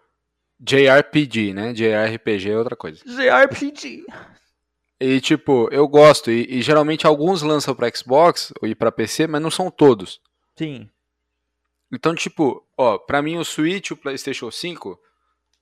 JRPG, 0.63 1.55
né? 1.55 1.73
JRPG 1.73 2.51
é 2.51 2.59
outra 2.59 2.77
coisa. 2.77 3.01
JRPG. 3.07 4.05
E, 5.01 5.19
tipo, 5.23 5.69
eu 5.73 5.89
gosto. 5.89 6.31
E, 6.31 6.59
e 6.59 6.61
geralmente 6.61 7.07
alguns 7.07 7.41
lançam 7.41 7.75
pra 7.75 7.91
Xbox 7.95 8.53
e 8.63 8.75
pra 8.75 8.93
PC, 8.93 9.27
mas 9.27 9.41
não 9.41 9.51
são 9.51 9.71
todos. 9.71 10.21
Sim. 10.65 10.91
Então, 11.93 12.15
tipo, 12.15 12.63
ó, 12.77 12.99
pra 12.99 13.23
mim 13.23 13.37
o 13.39 13.45
Switch 13.45 13.89
e 13.91 13.93
o 13.93 13.97
PlayStation 13.97 14.51
5, 14.51 15.01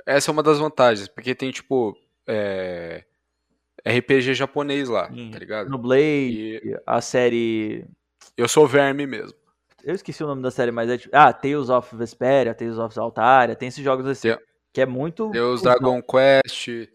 essa 0.05 0.31
é 0.31 0.33
uma 0.33 0.43
das 0.43 0.59
vantagens, 0.59 1.07
porque 1.09 1.35
tem, 1.35 1.51
tipo, 1.53 1.97
é, 2.27 3.05
RPG 3.87 4.35
japonês 4.35 4.89
lá, 4.89 5.09
Sim. 5.09 5.31
tá 5.31 5.39
ligado? 5.39 5.71
No 5.71 5.79
Blade, 5.79 6.61
E 6.65 6.81
a 6.85 7.01
série. 7.01 7.87
eu 8.37 8.49
sou 8.49 8.67
verme 8.67 9.07
mesmo. 9.07 9.39
Eu 9.85 9.95
esqueci 9.95 10.23
o 10.25 10.27
nome 10.27 10.43
da 10.43 10.51
série, 10.51 10.73
mas 10.73 10.91
é 10.91 10.99
tipo. 10.99 11.17
Ah, 11.17 11.33
Tales 11.33 11.71
of 11.71 11.95
Vesperia, 11.97 12.53
Tales 12.55 12.77
of 12.79 12.99
Altaria, 12.99 13.55
tem 13.55 13.69
esses 13.69 13.83
jogos 13.83 14.05
assim. 14.07 14.29
Tem- 14.35 14.39
Que 14.73 14.81
é 14.81 14.87
muito. 14.87 15.31
Tem 15.31 15.41
os. 15.41 15.63
Dragon 15.63 16.03
Quest, 16.03 16.89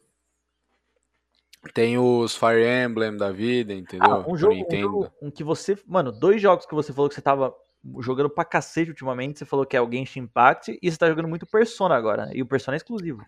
tem 1.74 1.98
os 1.98 2.36
Fire 2.36 2.64
Emblem 2.68 3.16
da 3.16 3.32
vida, 3.32 3.74
entendeu? 3.74 4.12
Ah, 4.12 4.26
um 4.30 4.36
jogo, 4.38 4.54
um 4.70 4.80
jogo 4.82 5.12
um 5.22 5.32
que 5.32 5.44
você. 5.44 5.78
Mano, 5.88 6.12
dois 6.12 6.42
jogos 6.42 6.66
que 6.66 6.76
você 6.76 6.92
falou 6.94 7.08
que 7.10 7.16
você 7.16 7.22
tava 7.22 7.56
jogando 8.00 8.30
pra 8.30 8.46
cacete 8.46 8.90
ultimamente. 8.90 9.40
Você 9.40 9.46
falou 9.46 9.66
que 9.66 9.76
é 9.76 9.82
o 9.82 9.92
Genshin 9.92 10.22
Impact 10.22 10.78
e 10.82 10.92
você 10.92 10.98
tá 10.98 11.08
jogando 11.08 11.28
muito 11.28 11.46
Persona 11.46 11.96
agora. 11.96 12.30
E 12.34 12.42
o 12.42 12.46
Persona 12.46 12.76
é 12.76 12.78
exclusivo. 12.78 13.26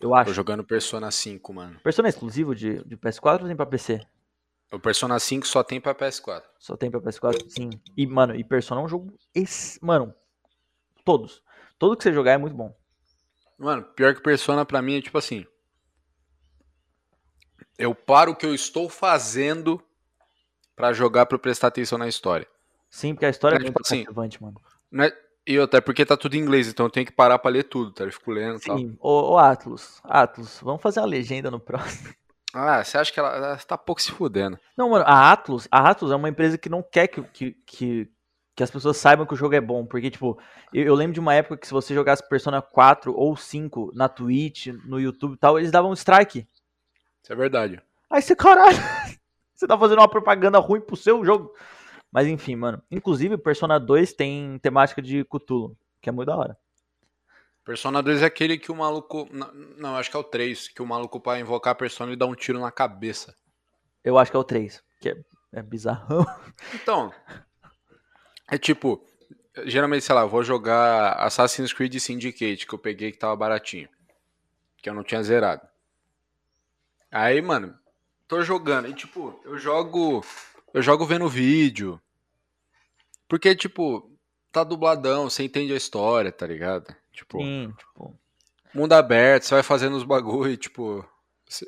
Eu 0.00 0.10
Tô 0.10 0.14
acho. 0.14 0.32
jogando 0.32 0.62
Persona 0.64 1.10
5, 1.10 1.52
mano. 1.54 1.80
Persona 1.80 2.08
é 2.08 2.10
exclusivo 2.10 2.54
de, 2.54 2.84
de 2.84 2.96
PS4 2.96 3.40
ou 3.42 3.46
tem 3.46 3.56
pra 3.56 3.66
PC? 3.66 4.00
O 4.72 4.78
Persona 4.78 5.18
5 5.18 5.46
só 5.46 5.62
tem 5.62 5.80
pra 5.80 5.94
PS4. 5.94 6.42
Só 6.58 6.76
tem 6.76 6.90
pra 6.90 7.00
PS4? 7.00 7.48
Sim. 7.48 7.70
E, 7.96 8.06
mano, 8.06 8.34
e 8.34 8.44
Persona 8.44 8.80
é 8.80 8.84
um 8.84 8.88
jogo. 8.88 9.16
Esse, 9.34 9.82
mano, 9.84 10.14
todos. 11.04 11.42
Todo 11.78 11.96
que 11.96 12.02
você 12.02 12.12
jogar 12.12 12.32
é 12.32 12.38
muito 12.38 12.56
bom. 12.56 12.74
Mano, 13.58 13.82
pior 13.82 14.14
que 14.14 14.20
Persona 14.20 14.64
pra 14.64 14.82
mim 14.82 14.96
é 14.98 15.02
tipo 15.02 15.16
assim. 15.16 15.46
Eu 17.78 17.94
paro 17.94 18.32
o 18.32 18.36
que 18.36 18.44
eu 18.44 18.54
estou 18.54 18.88
fazendo 18.88 19.82
pra 20.74 20.92
jogar 20.92 21.26
pra 21.26 21.36
eu 21.36 21.40
prestar 21.40 21.68
atenção 21.68 21.96
na 21.96 22.08
história. 22.08 22.46
Sim, 22.90 23.14
porque 23.14 23.26
a 23.26 23.30
história 23.30 23.56
é, 23.56 23.58
É, 23.58 23.60
muito 23.60 23.74
tipo 23.74 23.82
assim, 23.86 24.04
cativante, 24.04 24.42
mano. 24.42 24.60
Não 24.90 25.04
é- 25.04 25.12
E 25.46 25.58
até 25.58 25.80
porque 25.80 26.04
tá 26.04 26.16
tudo 26.16 26.34
em 26.34 26.40
inglês, 26.40 26.66
então 26.66 26.86
eu 26.86 26.90
tenho 26.90 27.06
que 27.06 27.12
parar 27.12 27.38
pra 27.38 27.50
ler 27.50 27.62
tudo, 27.64 27.92
tá? 27.92 28.02
Eu 28.04 28.12
fico 28.12 28.32
lendo 28.32 28.58
e 28.58 28.60
tal. 28.66 28.78
Sim. 28.78 28.96
Ô, 29.00 29.32
ô 29.34 29.38
Atlas, 29.38 30.00
Atlas, 30.02 30.58
vamos 30.60 30.82
fazer 30.82 30.98
uma 30.98 31.06
legenda 31.06 31.50
no 31.52 31.60
próximo. 31.60 32.12
Ah, 32.52 32.82
você 32.82 32.98
acha 32.98 33.12
que 33.12 33.20
ela, 33.20 33.36
ela 33.36 33.56
tá 33.58 33.76
pouco 33.78 34.02
se 34.02 34.10
fudendo? 34.10 34.58
Não, 34.76 34.90
mano, 34.90 35.04
a 35.06 35.30
Atlas, 35.30 35.68
a 35.70 35.88
Atlas 35.90 36.10
é 36.10 36.16
uma 36.16 36.28
empresa 36.28 36.58
que 36.58 36.68
não 36.68 36.82
quer 36.82 37.06
que, 37.06 37.22
que, 37.22 37.52
que, 37.66 38.10
que 38.56 38.62
as 38.62 38.70
pessoas 38.70 38.96
saibam 38.96 39.26
que 39.26 39.34
o 39.34 39.36
jogo 39.36 39.54
é 39.54 39.60
bom. 39.60 39.84
Porque, 39.86 40.10
tipo, 40.10 40.36
eu, 40.72 40.84
eu 40.84 40.94
lembro 40.94 41.12
de 41.14 41.20
uma 41.20 41.34
época 41.34 41.58
que 41.58 41.66
se 41.66 41.72
você 41.72 41.94
jogasse 41.94 42.26
Persona 42.28 42.60
4 42.62 43.14
ou 43.14 43.36
5 43.36 43.92
na 43.94 44.08
Twitch, 44.08 44.68
no 44.84 44.98
YouTube 44.98 45.34
e 45.34 45.38
tal, 45.38 45.58
eles 45.58 45.70
davam 45.70 45.92
strike. 45.92 46.46
Isso 47.22 47.32
é 47.32 47.36
verdade. 47.36 47.80
Aí 48.10 48.20
você, 48.22 48.34
caralho, 48.34 48.76
você 49.54 49.66
tá 49.66 49.78
fazendo 49.78 49.98
uma 49.98 50.08
propaganda 50.08 50.58
ruim 50.58 50.80
pro 50.80 50.96
seu 50.96 51.24
jogo. 51.24 51.52
Mas 52.16 52.28
enfim, 52.28 52.56
mano. 52.56 52.82
Inclusive, 52.90 53.36
Persona 53.36 53.78
2 53.78 54.14
tem 54.14 54.58
temática 54.60 55.02
de 55.02 55.22
Cthulhu, 55.22 55.76
que 56.00 56.08
é 56.08 56.12
muito 56.12 56.28
da 56.28 56.34
hora. 56.34 56.58
Persona 57.62 58.02
2 58.02 58.22
é 58.22 58.24
aquele 58.24 58.56
que 58.56 58.72
o 58.72 58.74
maluco. 58.74 59.28
Não, 59.30 59.52
não, 59.52 59.96
acho 59.96 60.10
que 60.10 60.16
é 60.16 60.20
o 60.20 60.24
3, 60.24 60.68
que 60.68 60.80
o 60.80 60.86
maluco 60.86 61.20
pra 61.20 61.38
invocar 61.38 61.72
a 61.72 61.74
persona 61.74 62.08
ele 62.08 62.16
dá 62.16 62.24
um 62.24 62.34
tiro 62.34 62.58
na 62.58 62.72
cabeça. 62.72 63.36
Eu 64.02 64.16
acho 64.16 64.30
que 64.30 64.36
é 64.38 64.40
o 64.40 64.44
3, 64.44 64.82
que 64.98 65.10
é, 65.10 65.24
é 65.52 65.62
bizarrão. 65.62 66.24
Então, 66.72 67.12
é 68.50 68.56
tipo, 68.56 69.06
geralmente, 69.66 70.06
sei 70.06 70.14
lá, 70.14 70.24
vou 70.24 70.42
jogar 70.42 71.18
Assassin's 71.18 71.74
Creed 71.74 71.98
Syndicate, 71.98 72.66
que 72.66 72.72
eu 72.72 72.78
peguei 72.78 73.12
que 73.12 73.18
tava 73.18 73.36
baratinho. 73.36 73.90
Que 74.78 74.88
eu 74.88 74.94
não 74.94 75.04
tinha 75.04 75.22
zerado. 75.22 75.68
Aí, 77.12 77.42
mano, 77.42 77.78
tô 78.26 78.42
jogando. 78.42 78.88
E 78.88 78.94
tipo, 78.94 79.38
eu 79.44 79.58
jogo. 79.58 80.24
Eu 80.72 80.80
jogo 80.80 81.04
vendo 81.04 81.28
vídeo. 81.28 82.00
Porque, 83.28 83.54
tipo, 83.54 84.10
tá 84.52 84.62
dubladão, 84.64 85.28
você 85.28 85.44
entende 85.44 85.72
a 85.72 85.76
história, 85.76 86.30
tá 86.32 86.46
ligado? 86.46 86.94
Tipo, 87.12 87.38
Sim, 87.38 87.72
tipo. 87.76 88.14
mundo 88.74 88.92
aberto, 88.92 89.44
você 89.44 89.54
vai 89.54 89.62
fazendo 89.62 89.96
os 89.96 90.04
bagulho, 90.04 90.56
tipo. 90.56 91.04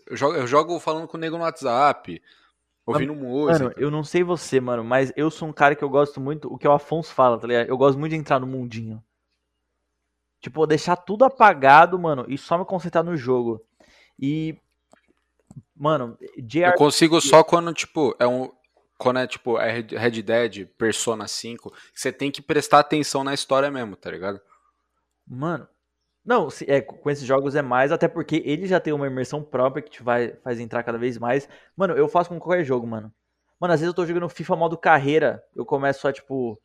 Eu 0.07 0.17
jogo, 0.17 0.35
eu 0.37 0.47
jogo 0.47 0.81
falando 0.81 1.07
com 1.07 1.17
o 1.17 1.21
nego 1.21 1.37
no 1.37 1.45
WhatsApp, 1.45 2.21
ouvindo 2.85 3.15
música. 3.15 3.65
Mano, 3.65 3.75
eu 3.77 3.91
não 3.91 4.03
sei 4.03 4.23
você, 4.25 4.61
mano, 4.61 4.83
mas 4.83 5.13
eu 5.17 5.31
sou 5.31 5.49
um 5.49 5.53
cara 5.53 5.75
que 5.77 5.85
eu 5.85 5.89
gosto 5.89 6.21
muito, 6.21 6.53
o 6.53 6.59
que 6.59 6.67
o 6.67 6.73
Afonso 6.73 7.13
fala, 7.13 7.39
tá 7.39 7.47
ligado? 7.47 7.69
Eu 7.69 7.77
gosto 7.77 7.99
muito 7.99 8.11
de 8.11 8.19
entrar 8.19 8.41
no 8.41 8.47
mundinho. 8.47 9.03
Tipo, 10.41 10.67
deixar 10.67 10.97
tudo 10.97 11.25
apagado, 11.25 11.99
mano, 11.99 12.25
e 12.29 12.39
só 12.39 12.57
me 12.57 12.65
concentrar 12.65 13.05
no 13.05 13.17
jogo. 13.17 13.65
E. 14.19 14.57
Mano, 15.75 16.17
Eu 16.21 16.43
JR. 16.45 16.75
consigo 16.77 17.21
só 17.21 17.43
quando, 17.43 17.73
tipo, 17.73 18.15
é 18.19 18.27
um. 18.27 18.51
Quando 18.99 19.21
é 19.21 19.27
tipo 19.27 19.59
é 19.59 19.73
Red 19.73 20.23
Dead, 20.23 20.67
Persona 20.77 21.29
5, 21.29 21.71
que 21.71 22.01
você 22.01 22.13
tem 22.13 22.31
que 22.31 22.43
prestar 22.43 22.81
atenção 22.81 23.25
na 23.25 23.33
história 23.35 23.71
mesmo, 23.71 23.97
tá 23.97 24.11
ligado? 24.11 24.41
Mano. 25.27 25.69
Não, 26.25 26.51
se- 26.51 26.71
é, 26.71 26.81
com 26.83 27.11
esses 27.11 27.25
jogos 27.27 27.57
é 27.57 27.63
mais, 27.63 27.93
até 27.93 28.09
porque 28.09 28.43
ele 28.47 28.67
já 28.67 28.81
tem 28.81 28.93
uma 28.93 29.07
imersão 29.09 29.43
própria 29.43 29.83
que 29.83 29.91
te 29.91 30.03
vai, 30.03 30.35
faz 30.45 30.61
entrar 30.61 30.83
cada 30.85 30.99
vez 30.99 31.19
mais. 31.19 31.49
Mano, 31.77 31.97
eu 31.97 32.09
faço 32.09 32.31
com 32.31 32.39
qualquer 32.41 32.65
jogo, 32.65 32.87
mano. 32.87 33.13
Mano, 33.61 33.75
às 33.75 33.81
vezes 33.81 33.89
eu 33.93 33.95
tô 33.97 34.07
jogando 34.07 34.29
FIFA 34.29 34.57
modo 34.57 34.79
carreira, 34.79 35.43
eu 35.57 35.67
começo 35.67 36.07
a, 36.09 36.13
tipo, 36.15 36.61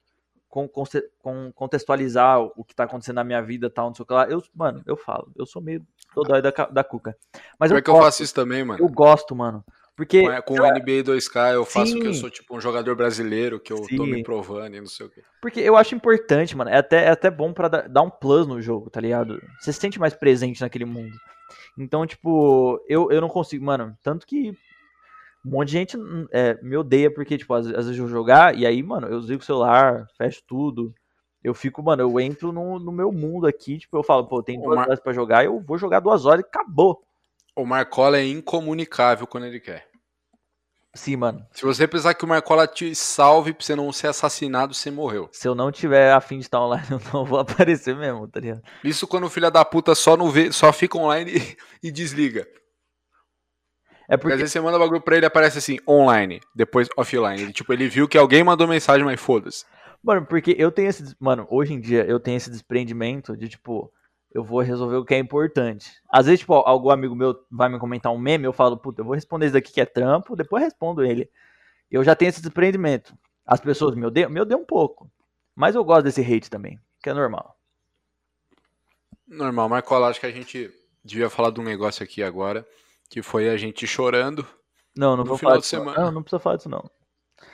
conce- 0.50 1.10
con- 1.20 1.52
contextualizar 1.54 2.42
o 2.42 2.64
que 2.66 2.76
tá 2.76 2.86
acontecendo 2.86 3.16
na 3.18 3.24
minha 3.26 3.42
vida 3.42 3.68
e 3.68 3.70
tal, 3.72 3.88
não 3.90 3.96
sei 3.96 4.04
o 4.04 4.08
que 4.08 4.14
lá. 4.14 4.28
Eu, 4.30 4.44
mano, 4.56 4.84
eu 4.88 4.98
falo, 4.98 5.32
eu 5.36 5.46
sou 5.46 5.62
meio 5.62 5.86
dodói 6.16 6.42
da, 6.42 6.52
da 6.52 6.84
cuca. 6.84 7.18
Mas 7.60 7.72
eu 7.72 7.78
Pior 7.78 7.82
que 7.82 7.90
eu 7.90 7.96
gosto, 7.96 8.06
faço 8.06 8.24
isso 8.24 8.34
também, 8.34 8.64
mano. 8.64 8.84
eu 8.84 8.90
gosto, 8.90 9.36
mano. 9.36 9.64
Porque, 9.96 10.22
Com, 10.24 10.56
com 10.56 10.62
o 10.62 10.66
NBA 10.66 11.04
2K 11.04 11.54
eu 11.54 11.66
faço 11.66 12.00
que 12.00 12.08
eu 12.08 12.14
Sim. 12.14 12.20
sou 12.20 12.30
tipo 12.30 12.56
um 12.56 12.60
jogador 12.60 12.96
brasileiro, 12.96 13.60
que 13.60 13.72
eu 13.72 13.78
tô 13.96 14.06
Sim. 14.06 14.12
me 14.12 14.24
provando 14.24 14.76
e 14.76 14.80
não 14.80 14.88
sei 14.88 15.06
o 15.06 15.10
quê. 15.10 15.22
porque 15.40 15.60
eu 15.60 15.78
acho 15.78 15.94
importante, 15.94 16.58
mano. 16.58 16.72
É 16.72 16.78
até, 16.78 17.06
é 17.06 17.10
até 17.10 17.30
bom 17.30 17.54
pra 17.54 17.68
dar, 17.68 17.88
dar 17.88 18.02
um 18.02 18.10
plus 18.10 18.48
no 18.48 18.60
jogo, 18.62 18.90
tá 18.90 19.00
ligado? 19.00 19.40
Você 19.60 19.72
se 19.72 19.80
sente 19.80 20.00
mais 20.00 20.16
presente 20.16 20.62
naquele 20.62 20.86
mundo. 20.86 21.16
Então, 21.78 22.08
tipo, 22.08 22.84
eu, 22.88 23.12
eu 23.12 23.22
não 23.22 23.30
consigo, 23.30 23.64
mano. 23.64 23.96
Tanto 24.02 24.26
que 24.26 24.50
um 25.46 25.52
monte 25.52 25.68
de 25.68 25.74
gente 25.74 25.98
é, 26.32 26.58
me 26.64 26.76
odeia 26.76 27.14
porque, 27.14 27.38
tipo, 27.38 27.54
às, 27.54 27.68
às 27.68 27.86
vezes 27.86 27.98
eu 27.98 28.06
vou 28.06 28.12
jogar 28.12 28.58
e 28.58 28.66
aí, 28.66 28.82
mano, 28.82 29.08
eu 29.08 29.20
desligo 29.20 29.44
o 29.44 29.46
celular, 29.46 30.08
fecho 30.18 30.42
tudo. 30.48 30.94
Eu 31.44 31.54
fico, 31.54 31.84
mano, 31.84 32.02
eu 32.02 32.20
entro 32.20 32.52
no, 32.52 32.80
no 32.80 32.92
meu 32.92 33.12
mundo 33.12 33.46
aqui, 33.46 33.78
tipo, 33.78 33.98
eu 33.98 34.04
falo, 34.04 34.26
pô, 34.26 34.42
tem 34.42 34.60
duas 34.60 34.80
horas 34.80 35.00
pra 35.00 35.12
jogar, 35.14 35.44
eu 35.44 35.60
vou 35.60 35.78
jogar 35.78 36.00
duas 36.00 36.26
horas 36.26 36.44
e 36.44 36.48
acabou. 36.48 37.04
O 37.56 37.66
Marcola 37.66 38.18
é 38.18 38.26
incomunicável 38.26 39.28
quando 39.28 39.46
ele 39.46 39.60
quer. 39.60 39.88
Sim, 40.96 41.16
mano. 41.16 41.44
Se 41.52 41.64
você 41.64 41.88
precisar 41.88 42.14
que 42.14 42.24
o 42.24 42.28
Marcola 42.28 42.68
te 42.68 42.94
salve 42.94 43.52
pra 43.52 43.66
você 43.66 43.76
não 43.76 43.92
ser 43.92 44.08
assassinado, 44.08 44.76
você 44.76 44.92
morreu. 44.92 45.28
Se 45.32 45.48
eu 45.48 45.56
não 45.56 45.72
tiver 45.72 46.12
afim 46.12 46.38
de 46.38 46.44
estar 46.44 46.62
online, 46.62 46.86
eu 46.92 47.02
não 47.12 47.26
vou 47.26 47.40
aparecer 47.40 47.96
mesmo, 47.96 48.28
tá 48.28 48.40
ligado? 48.40 48.62
Isso 48.84 49.08
quando 49.08 49.26
o 49.26 49.30
filho 49.30 49.50
da 49.50 49.66
puta 49.66 49.96
só 49.96 50.16
não 50.16 50.30
vê, 50.30 50.52
só 50.52 50.72
fica 50.72 50.98
online 50.98 51.32
e, 51.32 51.58
e 51.88 51.92
desliga. 51.92 52.48
É 54.08 54.18
Porque 54.18 54.34
às 54.34 54.40
vezes 54.40 54.54
você 54.54 54.60
manda 54.60 54.78
bagulho 54.78 55.02
pra 55.02 55.16
ele 55.16 55.26
e 55.26 55.28
aparece 55.28 55.58
assim, 55.58 55.78
online, 55.88 56.40
depois 56.56 56.88
offline. 56.96 57.42
Ele, 57.42 57.54
tipo, 57.54 57.74
ele 57.74 57.88
viu 57.88 58.08
que 58.08 58.18
alguém 58.18 58.44
mandou 58.44 58.68
mensagem, 58.68 59.04
mas 59.04 59.20
foda-se. 59.20 59.66
Mano, 60.04 60.26
porque 60.26 60.54
eu 60.60 60.72
tenho 60.72 60.90
esse. 60.90 61.16
Mano, 61.20 61.48
hoje 61.50 61.74
em 61.74 61.80
dia 61.80 62.04
eu 62.06 62.20
tenho 62.20 62.38
esse 62.38 62.52
desprendimento 62.52 63.36
de, 63.36 63.48
tipo, 63.48 63.92
eu 64.34 64.44
vou 64.44 64.62
resolver 64.62 64.96
o 64.98 65.06
que 65.06 65.14
é 65.14 65.20
importante. 65.20 65.92
Às 66.10 66.26
vezes, 66.26 66.40
tipo, 66.42 66.54
algum 66.54 66.90
amigo 66.90 67.16
meu 67.16 67.46
vai 67.52 67.70
me 67.70 67.78
comentar 67.80 68.12
um 68.12 68.18
meme, 68.18 68.46
eu 68.46 68.54
falo, 68.54 68.78
puta, 68.78 69.02
eu 69.02 69.06
vou 69.06 69.14
responder 69.14 69.46
isso 69.46 69.54
daqui 69.54 69.72
que 69.72 69.82
é 69.82 69.86
trampo, 69.86 70.36
depois 70.36 70.62
eu 70.62 70.68
respondo 70.68 71.04
ele. 71.04 71.30
Eu 71.92 72.04
já 72.04 72.16
tenho 72.16 72.30
esse 72.30 72.42
desprendimento. 72.42 73.16
As 73.46 73.60
pessoas 73.60 73.94
me 73.96 74.06
odeiam, 74.06 74.30
me 74.30 74.40
odeiam 74.42 74.62
um 74.62 74.66
pouco. 74.66 75.12
Mas 75.56 75.76
eu 75.76 75.84
gosto 75.84 76.04
desse 76.06 76.22
hate 76.22 76.50
também, 76.50 76.80
que 77.04 77.10
é 77.10 77.14
normal. 77.14 77.56
Normal, 79.28 79.70
Marcola, 79.70 80.08
acho 80.10 80.20
que 80.20 80.26
a 80.26 80.32
gente 80.32 80.72
devia 81.04 81.30
falar 81.30 81.52
de 81.52 81.60
um 81.60 81.64
negócio 81.64 82.04
aqui 82.04 82.24
agora, 82.24 82.66
Que 83.10 83.22
foi 83.22 83.50
a 83.50 83.58
gente 83.58 83.86
chorando. 83.86 84.48
Não, 84.96 85.12
não 85.12 85.18
No 85.24 85.26
vou 85.26 85.38
final 85.38 85.52
falar 85.52 85.60
disso. 85.62 85.70
semana. 85.70 86.00
Não, 86.06 86.12
não 86.12 86.24
precisa 86.24 86.40
falar 86.40 86.56
disso, 86.56 86.70
não. 86.70 86.90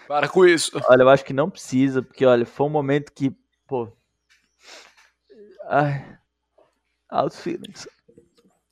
Para 0.08 0.30
com 0.30 0.46
isso. 0.46 0.80
Olha, 0.90 1.02
eu 1.04 1.10
acho 1.10 1.26
que 1.26 1.34
não 1.34 1.50
precisa, 1.50 2.02
porque, 2.02 2.26
olha, 2.26 2.46
foi 2.46 2.66
um 2.66 2.70
momento 2.70 3.12
que, 3.12 3.36
pô. 3.68 3.92
Ai. 5.68 6.19
Altos 7.10 7.40
feelings. 7.42 7.88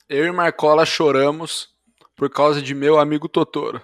Eu 0.08 0.26
e 0.26 0.32
Marcola 0.32 0.86
choramos 0.86 1.76
por 2.16 2.30
causa 2.30 2.62
de 2.62 2.74
meu 2.74 3.00
amigo 3.00 3.28
Totoro. 3.28 3.82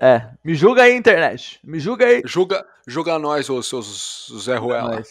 É, 0.00 0.30
me 0.44 0.54
julga 0.54 0.82
aí, 0.82 0.94
internet. 0.94 1.58
Me 1.64 1.80
julga 1.80 2.06
aí. 2.06 2.22
Julga, 2.24 2.64
julga 2.86 3.18
nós, 3.18 3.50
ô 3.50 3.60
seus 3.62 4.30
Zé 4.40 4.56
Ruela. 4.56 5.02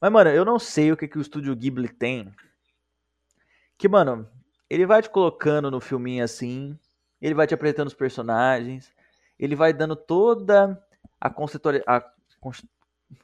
Mas, 0.00 0.12
mano, 0.12 0.30
eu 0.30 0.44
não 0.44 0.58
sei 0.58 0.92
o 0.92 0.96
que, 0.96 1.08
que 1.08 1.16
o 1.18 1.20
estúdio 1.22 1.56
Ghibli 1.56 1.88
tem. 1.88 2.30
Que, 3.78 3.88
mano, 3.88 4.28
ele 4.68 4.84
vai 4.84 5.00
te 5.00 5.08
colocando 5.08 5.70
no 5.70 5.80
filminho 5.80 6.22
assim, 6.22 6.78
ele 7.22 7.34
vai 7.34 7.46
te 7.46 7.54
apresentando 7.54 7.86
os 7.88 7.94
personagens, 7.94 8.92
ele 9.38 9.56
vai 9.56 9.72
dando 9.72 9.96
toda 9.96 10.78
a 11.20 11.30
conceituali... 11.30 11.82
a 11.86 12.04
cons- 12.40 12.66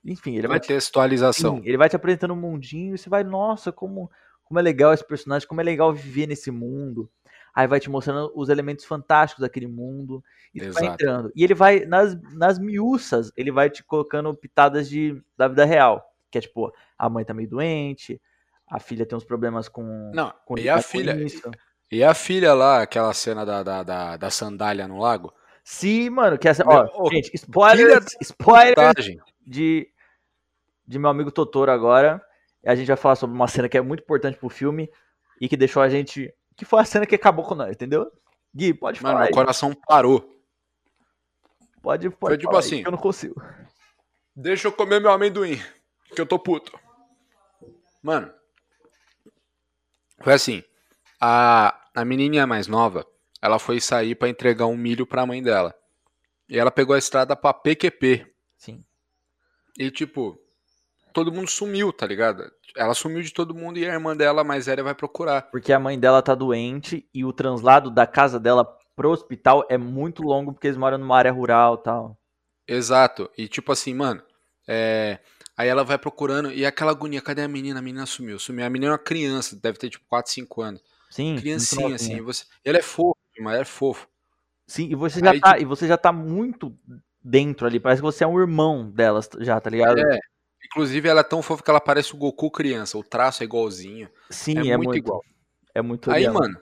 Enfim, 0.04 0.32
ele 0.36 0.48
vai, 0.48 0.58
Vai 0.58 0.60
te... 0.60 0.68
textualização. 0.68 1.56
Sim, 1.58 1.62
ele 1.66 1.76
vai 1.76 1.88
te 1.90 1.96
apresentando 1.96 2.32
um 2.32 2.40
mundinho 2.40 2.94
e 2.94 2.98
você 2.98 3.10
vai, 3.10 3.22
nossa, 3.22 3.70
como, 3.70 4.10
como 4.44 4.60
é 4.60 4.62
legal 4.62 4.92
esse 4.92 5.06
personagem, 5.06 5.48
como 5.48 5.60
é 5.60 5.64
legal 5.64 5.92
viver 5.92 6.26
nesse 6.26 6.50
mundo. 6.50 7.10
Aí 7.54 7.68
vai 7.68 7.78
te 7.78 7.88
mostrando 7.88 8.32
os 8.34 8.48
elementos 8.48 8.84
fantásticos 8.84 9.42
daquele 9.42 9.68
mundo. 9.68 10.22
E 10.52 10.60
tu 10.60 10.72
vai 10.72 10.86
entrando. 10.86 11.30
E 11.36 11.44
ele 11.44 11.54
vai, 11.54 11.84
nas, 11.84 12.20
nas 12.32 12.58
miúças, 12.58 13.30
ele 13.36 13.52
vai 13.52 13.70
te 13.70 13.84
colocando 13.84 14.34
pitadas 14.34 14.88
de, 14.88 15.22
da 15.36 15.46
vida 15.46 15.64
real. 15.64 16.04
Que 16.30 16.38
é 16.38 16.40
tipo, 16.40 16.72
a 16.98 17.08
mãe 17.08 17.24
tá 17.24 17.32
meio 17.32 17.48
doente, 17.48 18.20
a 18.66 18.80
filha 18.80 19.06
tem 19.06 19.16
uns 19.16 19.24
problemas 19.24 19.68
com. 19.68 20.10
Não, 20.12 20.32
com 20.44 20.58
e 20.58 20.68
a 20.68 20.82
filha? 20.82 21.14
isso. 21.22 21.48
E 21.92 22.02
a 22.02 22.12
filha 22.12 22.52
lá, 22.54 22.82
aquela 22.82 23.14
cena 23.14 23.46
da, 23.46 23.62
da, 23.62 23.82
da, 23.84 24.16
da 24.16 24.30
sandália 24.30 24.88
no 24.88 24.98
lago? 24.98 25.32
Sim, 25.62 26.10
mano, 26.10 26.36
que 26.36 26.48
essa. 26.48 26.64
Meu, 26.64 26.76
Ó, 26.76 27.04
ô, 27.04 27.10
gente, 27.10 27.30
spoilers, 27.34 28.06
spoilers 28.20 29.16
de, 29.46 29.88
de 30.84 30.98
meu 30.98 31.08
amigo 31.08 31.30
Totoro 31.30 31.70
agora. 31.70 32.20
A 32.66 32.74
gente 32.74 32.86
vai 32.86 32.96
falar 32.96 33.16
sobre 33.16 33.34
uma 33.36 33.48
cena 33.48 33.68
que 33.68 33.76
é 33.76 33.80
muito 33.80 34.02
importante 34.02 34.36
pro 34.38 34.48
filme 34.48 34.90
e 35.40 35.48
que 35.48 35.56
deixou 35.56 35.82
a 35.82 35.88
gente. 35.88 36.32
Que 36.56 36.64
foi 36.64 36.80
a 36.80 36.84
cena 36.84 37.06
que 37.06 37.14
acabou 37.14 37.44
com 37.44 37.54
nós, 37.54 37.72
entendeu? 37.72 38.10
Gui, 38.54 38.72
pode 38.72 39.02
Mano, 39.02 39.14
falar. 39.14 39.24
meu 39.24 39.28
aí. 39.28 39.34
coração 39.34 39.74
parou. 39.86 40.20
Pode, 41.82 42.08
pode 42.10 42.34
Foi 42.34 42.38
tipo 42.38 42.56
assim. 42.56 42.80
que 42.82 42.88
eu 42.88 42.92
não 42.92 42.98
consigo. 42.98 43.42
Deixa 44.34 44.68
eu 44.68 44.72
comer 44.72 45.00
meu 45.00 45.10
amendoim, 45.10 45.60
que 46.14 46.20
eu 46.20 46.26
tô 46.26 46.38
puto. 46.38 46.72
Mano, 48.02 48.32
foi 50.20 50.32
assim. 50.32 50.62
A, 51.20 51.78
a 51.94 52.04
menininha 52.04 52.46
mais 52.46 52.66
nova, 52.66 53.06
ela 53.40 53.58
foi 53.58 53.80
sair 53.80 54.14
pra 54.14 54.28
entregar 54.28 54.66
um 54.66 54.76
milho 54.76 55.06
pra 55.06 55.26
mãe 55.26 55.42
dela. 55.42 55.74
E 56.48 56.58
ela 56.58 56.70
pegou 56.70 56.94
a 56.94 56.98
estrada 56.98 57.34
pra 57.36 57.54
PQP. 57.54 58.26
Sim. 58.56 58.84
E 59.78 59.90
tipo, 59.90 60.38
todo 61.14 61.32
mundo 61.32 61.48
sumiu, 61.48 61.92
tá 61.92 62.04
ligado? 62.06 62.44
Ela 62.76 62.92
sumiu 62.92 63.22
de 63.22 63.32
todo 63.32 63.54
mundo 63.54 63.78
e 63.78 63.88
a 63.88 63.94
irmã 63.94 64.16
dela 64.16 64.42
mais 64.42 64.66
velha 64.66 64.82
vai 64.82 64.94
procurar. 64.94 65.42
Porque 65.42 65.72
a 65.72 65.78
mãe 65.78 65.98
dela 65.98 66.20
tá 66.20 66.34
doente 66.34 67.08
e 67.14 67.24
o 67.24 67.32
translado 67.32 67.88
da 67.88 68.06
casa 68.06 68.38
dela 68.38 68.66
pro 68.96 69.10
hospital 69.10 69.64
é 69.70 69.78
muito 69.78 70.22
longo 70.22 70.52
porque 70.52 70.66
eles 70.66 70.76
moram 70.76 70.98
numa 70.98 71.16
área 71.16 71.32
rural 71.32 71.76
e 71.76 71.84
tal. 71.84 72.18
Exato. 72.66 73.30
E 73.38 73.46
tipo 73.46 73.70
assim, 73.70 73.94
mano, 73.94 74.20
é... 74.66 75.20
aí 75.56 75.68
ela 75.68 75.84
vai 75.84 75.96
procurando 75.96 76.52
e 76.52 76.66
aquela 76.66 76.90
agonia, 76.90 77.22
cadê 77.22 77.42
a 77.42 77.48
menina? 77.48 77.78
A 77.78 77.82
menina 77.82 78.06
sumiu. 78.06 78.38
Sumiu. 78.38 78.66
A 78.66 78.70
menina 78.70 78.90
é 78.90 78.92
uma 78.92 78.98
criança, 78.98 79.56
deve 79.56 79.78
ter 79.78 79.90
tipo 79.90 80.04
4, 80.08 80.32
5 80.32 80.62
anos. 80.62 80.82
Sim. 81.10 81.36
Criancinha, 81.36 81.94
assim. 81.94 82.20
Você... 82.22 82.44
Ele 82.64 82.78
é 82.78 82.82
fofo, 82.82 83.16
mas 83.38 83.60
é 83.60 83.64
fofo. 83.64 84.08
Sim, 84.66 84.88
e 84.90 84.96
você 84.96 85.20
já 85.20 85.30
Aí, 85.30 85.40
tá, 85.40 85.52
tipo- 85.52 85.62
e 85.62 85.64
você 85.64 85.86
já 85.86 85.96
tá 85.96 86.10
muito 86.10 86.76
dentro 87.22 87.66
ali, 87.66 87.78
parece 87.78 88.02
que 88.02 88.06
você 88.06 88.24
é 88.24 88.26
um 88.26 88.40
irmão 88.40 88.90
delas 88.90 89.30
já, 89.38 89.60
tá 89.60 89.70
ligado? 89.70 89.98
É. 89.98 90.18
Inclusive, 90.64 91.08
ela 91.08 91.20
é 91.20 91.24
tão 91.24 91.42
fofa 91.42 91.62
que 91.62 91.70
ela 91.70 91.80
parece 91.80 92.14
o 92.14 92.16
Goku 92.16 92.50
criança. 92.50 92.96
O 92.98 93.02
traço 93.04 93.42
é 93.42 93.46
igualzinho. 93.46 94.08
Sim, 94.30 94.56
é 94.58 94.72
é, 94.72 94.76
muito 94.76 94.88
muito 94.88 94.96
igual. 94.96 95.24
É 95.74 95.82
muito 95.82 96.10
Aí, 96.10 96.28
mano. 96.28 96.58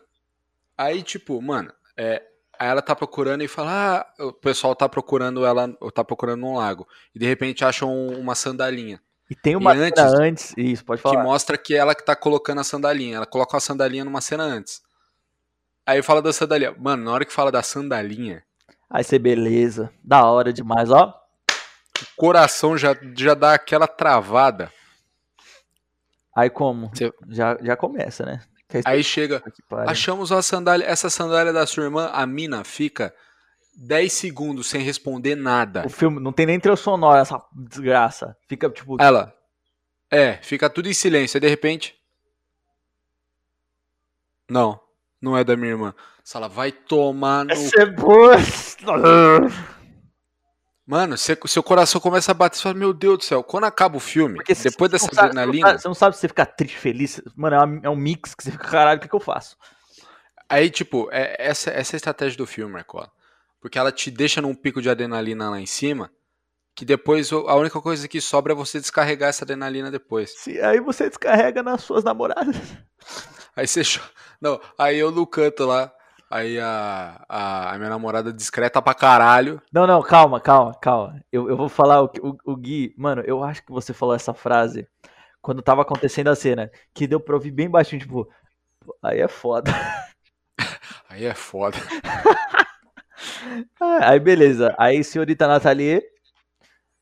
Aí, 0.77 1.03
tipo, 1.03 1.41
mano, 1.41 1.73
é, 1.97 2.23
aí 2.59 2.69
ela 2.69 2.83
tá 2.83 2.95
procurando 2.97 3.43
e 3.43 3.49
fala: 3.49 4.01
Ah, 4.19 4.25
o 4.25 4.33
pessoal 4.33 4.75
tá 4.75 4.89
procurando 4.89 5.45
ela, 5.45 5.69
tá 5.95 6.03
procurando 6.05 6.41
num 6.41 6.57
lago. 6.57 6.87
E 7.15 7.19
de 7.19 7.27
repente 7.27 7.65
acham 7.65 7.91
um- 7.91 8.19
uma 8.19 8.35
sandalinha. 8.35 9.01
E 9.31 9.35
tem 9.35 9.57
uma 9.57 9.73
e 9.75 9.79
cena 9.79 9.87
antes- 9.87 10.21
antes, 10.21 10.55
isso, 10.59 10.85
pode 10.85 11.01
Que 11.03 11.09
falar. 11.09 11.23
mostra 11.23 11.57
que 11.57 11.75
ela 11.75 11.95
que 11.95 12.05
tá 12.05 12.15
colocando 12.17 12.61
a 12.61 12.65
sandalinha. 12.65 13.17
Ela 13.17 13.27
coloca 13.27 13.57
a 13.57 13.61
sandalinha 13.61 14.05
numa 14.05 14.21
cena 14.21 14.43
antes. 14.43 14.83
Aí 15.87 16.03
fala 16.03 16.21
da 16.21 16.33
sandalinha. 16.33 16.75
Mano, 16.79 17.05
na 17.05 17.13
hora 17.13 17.25
que 17.25 17.33
fala 17.33 17.51
da 17.51 17.63
sandalinha, 17.63 18.43
Aí 18.91 19.03
você, 19.03 19.19
beleza, 19.19 19.91
da 20.05 20.27
hora 20.27 20.53
demais, 20.53 20.91
ó. 20.91 21.19
O 22.03 22.07
coração 22.17 22.77
já, 22.77 22.97
já 23.17 23.35
dá 23.35 23.55
aquela 23.55 23.87
travada. 23.87 24.73
Aí 26.35 26.49
como? 26.51 26.89
Você- 26.95 27.13
Já, 27.29 27.57
já 27.63 27.77
começa, 27.77 28.25
né? 28.25 28.43
Que 28.69 28.79
aí, 28.79 28.83
Aí 28.87 29.05
chega. 29.05 29.43
pariu. 29.69 29.91
Achamos 29.91 30.33
a 30.33 30.41
sandália. 30.41 30.85
Essa 30.87 31.11
sandália 31.11 31.53
da 31.53 31.67
sua 31.67 31.85
irmã, 31.85 32.09
a 32.13 32.25
mina 32.27 32.65
fica 32.65 33.15
10 33.77 34.11
segundos 34.13 34.67
sem 34.69 34.81
responder 34.83 35.35
nada. 35.35 35.85
O 35.87 35.91
filme 35.91 36.19
não 36.21 36.33
tem 36.33 36.47
nem 36.47 36.59
trilha 36.59 36.77
sonora, 36.77 37.21
essa 37.21 37.43
desgraça. 37.53 38.35
Fica 38.49 38.71
tipo, 38.71 38.97
Ela. 39.01 39.35
É, 40.11 40.39
fica 40.43 40.69
tudo 40.71 40.89
em 40.89 40.95
silêncio. 40.95 41.37
Aí 41.37 41.41
de 41.41 41.49
repente. 41.49 41.95
Não, 44.49 44.81
não 45.21 45.37
é 45.37 45.45
da 45.45 45.57
minha 45.57 45.71
irmã. 45.73 45.95
Se 46.25 46.37
ela 46.37 46.49
vai 46.49 46.71
tomar 46.73 47.45
no. 47.45 47.53
essa 47.53 47.83
é 47.83 47.87
boa. 47.87 48.37
Mano, 50.87 51.17
cê- 51.17 51.39
seu 51.47 51.63
coração 51.63 52.01
começa 52.01 52.33
a 52.33 52.35
bater. 52.35 52.57
Você 52.57 52.63
fala, 52.65 52.75
meu 52.75 52.93
Deus 52.93 53.19
do 53.19 53.25
céu, 53.25 53.43
quando 53.43 53.65
acaba 53.65 53.97
o 53.97 54.01
filme, 54.01 54.35
Porque 54.37 54.55
você- 54.55 54.69
depois 54.71 54.91
você 54.91 54.97
dessa 54.97 55.05
sabe- 55.07 55.17
Você 55.17 55.39
adrenalina, 55.39 55.79
você 55.79 55.89
não 55.89 55.95
sabe 55.95 56.17
se 56.17 56.21
você 56.21 56.29
fica 56.29 56.45
triste, 56.45 56.77
feliz. 56.77 57.21
Mano, 57.37 57.57
é, 57.83 57.87
é 57.87 57.91
um 57.91 57.97
mix 57.97 58.35
que 58.35 58.43
você 58.43 58.51
fica, 58.51 58.65
caralho, 58.69 58.99
o 58.99 59.01
que, 59.03 59.09
que 59.09 59.15
eu 59.15 59.21
faço? 59.21 59.57
aí, 60.49 60.69
tipo, 60.69 61.09
é, 61.11 61.35
essa, 61.39 61.71
essa 61.71 61.95
é 61.95 61.97
a 61.97 61.99
estratégia 61.99 62.37
do 62.37 62.47
filme, 62.47 62.73
Marcola. 62.73 63.11
Porque 63.61 63.79
ela 63.79 63.91
te 63.93 64.11
deixa 64.11 64.43
num 64.43 64.55
pico 64.55 64.83
de 64.83 64.91
adrenalina 64.91 65.49
lá 65.49 65.59
em 65.61 65.65
cima, 65.67 66.11
que 66.75 66.85
depois 66.85 67.33
a 67.33 67.55
única 67.55 67.81
coisa 67.81 68.07
que 68.09 68.21
sobra 68.21 68.53
é 68.53 68.57
você 68.57 68.79
descarregar 68.81 69.29
essa 69.31 69.45
adrenalina 69.45 69.91
depois. 69.91 70.31
Se- 70.37 70.61
aí 70.61 70.81
você 70.81 71.09
descarrega 71.09 71.63
nas 71.63 71.83
suas 71.85 72.03
namoradas. 72.05 72.57
Aí 73.57 73.67
você. 73.67 73.83
Não, 74.41 74.61
aí 74.77 74.99
eu 74.99 75.11
no 75.11 75.27
canto 75.27 75.65
lá. 75.65 75.93
Aí 76.33 76.59
a, 76.59 77.23
a, 77.29 77.75
a 77.75 77.77
minha 77.77 77.91
namorada 77.91 78.33
discreta 78.33 78.81
pra 78.81 78.95
caralho. 78.95 79.61
Não, 79.71 79.87
não, 79.87 80.03
calma, 80.03 80.41
calma, 80.41 80.75
calma. 80.81 81.23
Eu, 81.31 81.47
eu 81.47 81.59
vou 81.59 81.69
falar 81.69 82.03
o, 82.03 82.11
o, 82.23 82.53
o 82.53 82.57
Gui. 82.57 82.95
Mano, 82.97 83.21
eu 83.27 83.45
acho 83.45 83.63
que 83.63 83.71
você 83.71 83.93
falou 83.93 84.15
essa 84.15 84.33
frase 84.33 84.89
quando 85.43 85.61
tava 85.61 85.83
acontecendo 85.83 86.29
a 86.29 86.35
cena. 86.35 86.71
Que 86.95 87.07
deu 87.07 87.21
pra 87.21 87.35
ouvir 87.35 87.51
bem 87.51 87.69
baixinho, 87.69 88.01
tipo. 88.01 88.27
Aí 89.03 89.21
é 89.21 89.29
foda. 89.29 89.71
Aí 91.07 91.27
é 91.27 91.35
foda. 91.35 91.77
Aí 94.01 94.19
beleza. 94.19 94.75
Aí 94.79 95.05
senhorita 95.05 95.47
Nathalie, 95.47 96.03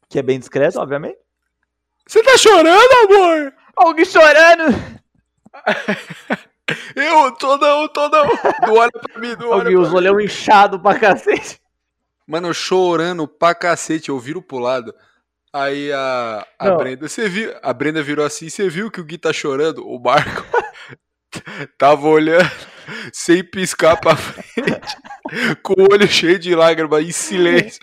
que 0.08 0.18
é 0.18 0.22
bem 0.22 0.40
discreta, 0.40 0.80
obviamente. 0.80 1.20
Você 2.04 2.20
tá 2.24 2.36
chorando, 2.36 2.92
amor? 3.04 3.54
Alguém 3.76 4.04
chorando! 4.04 4.74
Eu 6.94 7.32
tô 7.32 7.56
não, 7.56 7.88
tô 7.88 8.08
não. 8.08 8.24
Não 8.66 8.74
olha 8.74 8.90
pra 8.90 9.20
mim, 9.20 9.36
não 9.38 9.50
olha 9.50 9.78
os 9.78 9.92
olhão 9.92 10.20
inchado 10.20 10.78
pra 10.80 10.98
cacete. 10.98 11.60
Mano, 12.26 12.48
eu 12.48 12.54
chorando 12.54 13.26
pra 13.26 13.54
cacete, 13.54 14.08
eu 14.08 14.18
viro 14.18 14.40
pro 14.40 14.58
lado. 14.58 14.94
Aí 15.52 15.92
a, 15.92 16.46
a 16.58 16.68
Não. 16.68 16.76
Brenda, 16.76 17.08
você 17.08 17.28
viu? 17.28 17.52
A 17.62 17.72
Brenda 17.72 18.02
virou 18.02 18.24
assim, 18.24 18.48
você 18.48 18.68
viu 18.68 18.90
que 18.90 19.00
o 19.00 19.04
Gui 19.04 19.18
tá 19.18 19.32
chorando? 19.32 19.86
O 19.86 19.98
Marco 19.98 20.44
tava 21.76 22.06
olhando 22.06 22.50
sem 23.12 23.42
piscar 23.42 23.96
pra 23.96 24.16
frente, 24.16 24.96
com 25.62 25.74
o 25.74 25.92
olho 25.92 26.06
cheio 26.06 26.38
de 26.38 26.54
lágrimas, 26.54 27.04
em 27.04 27.12
silêncio. 27.12 27.80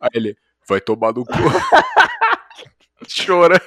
Aí 0.00 0.10
ele, 0.14 0.36
vai 0.68 0.80
tomar 0.80 1.12
no 1.12 1.24
cu. 1.24 1.32
Chorando. 3.08 3.60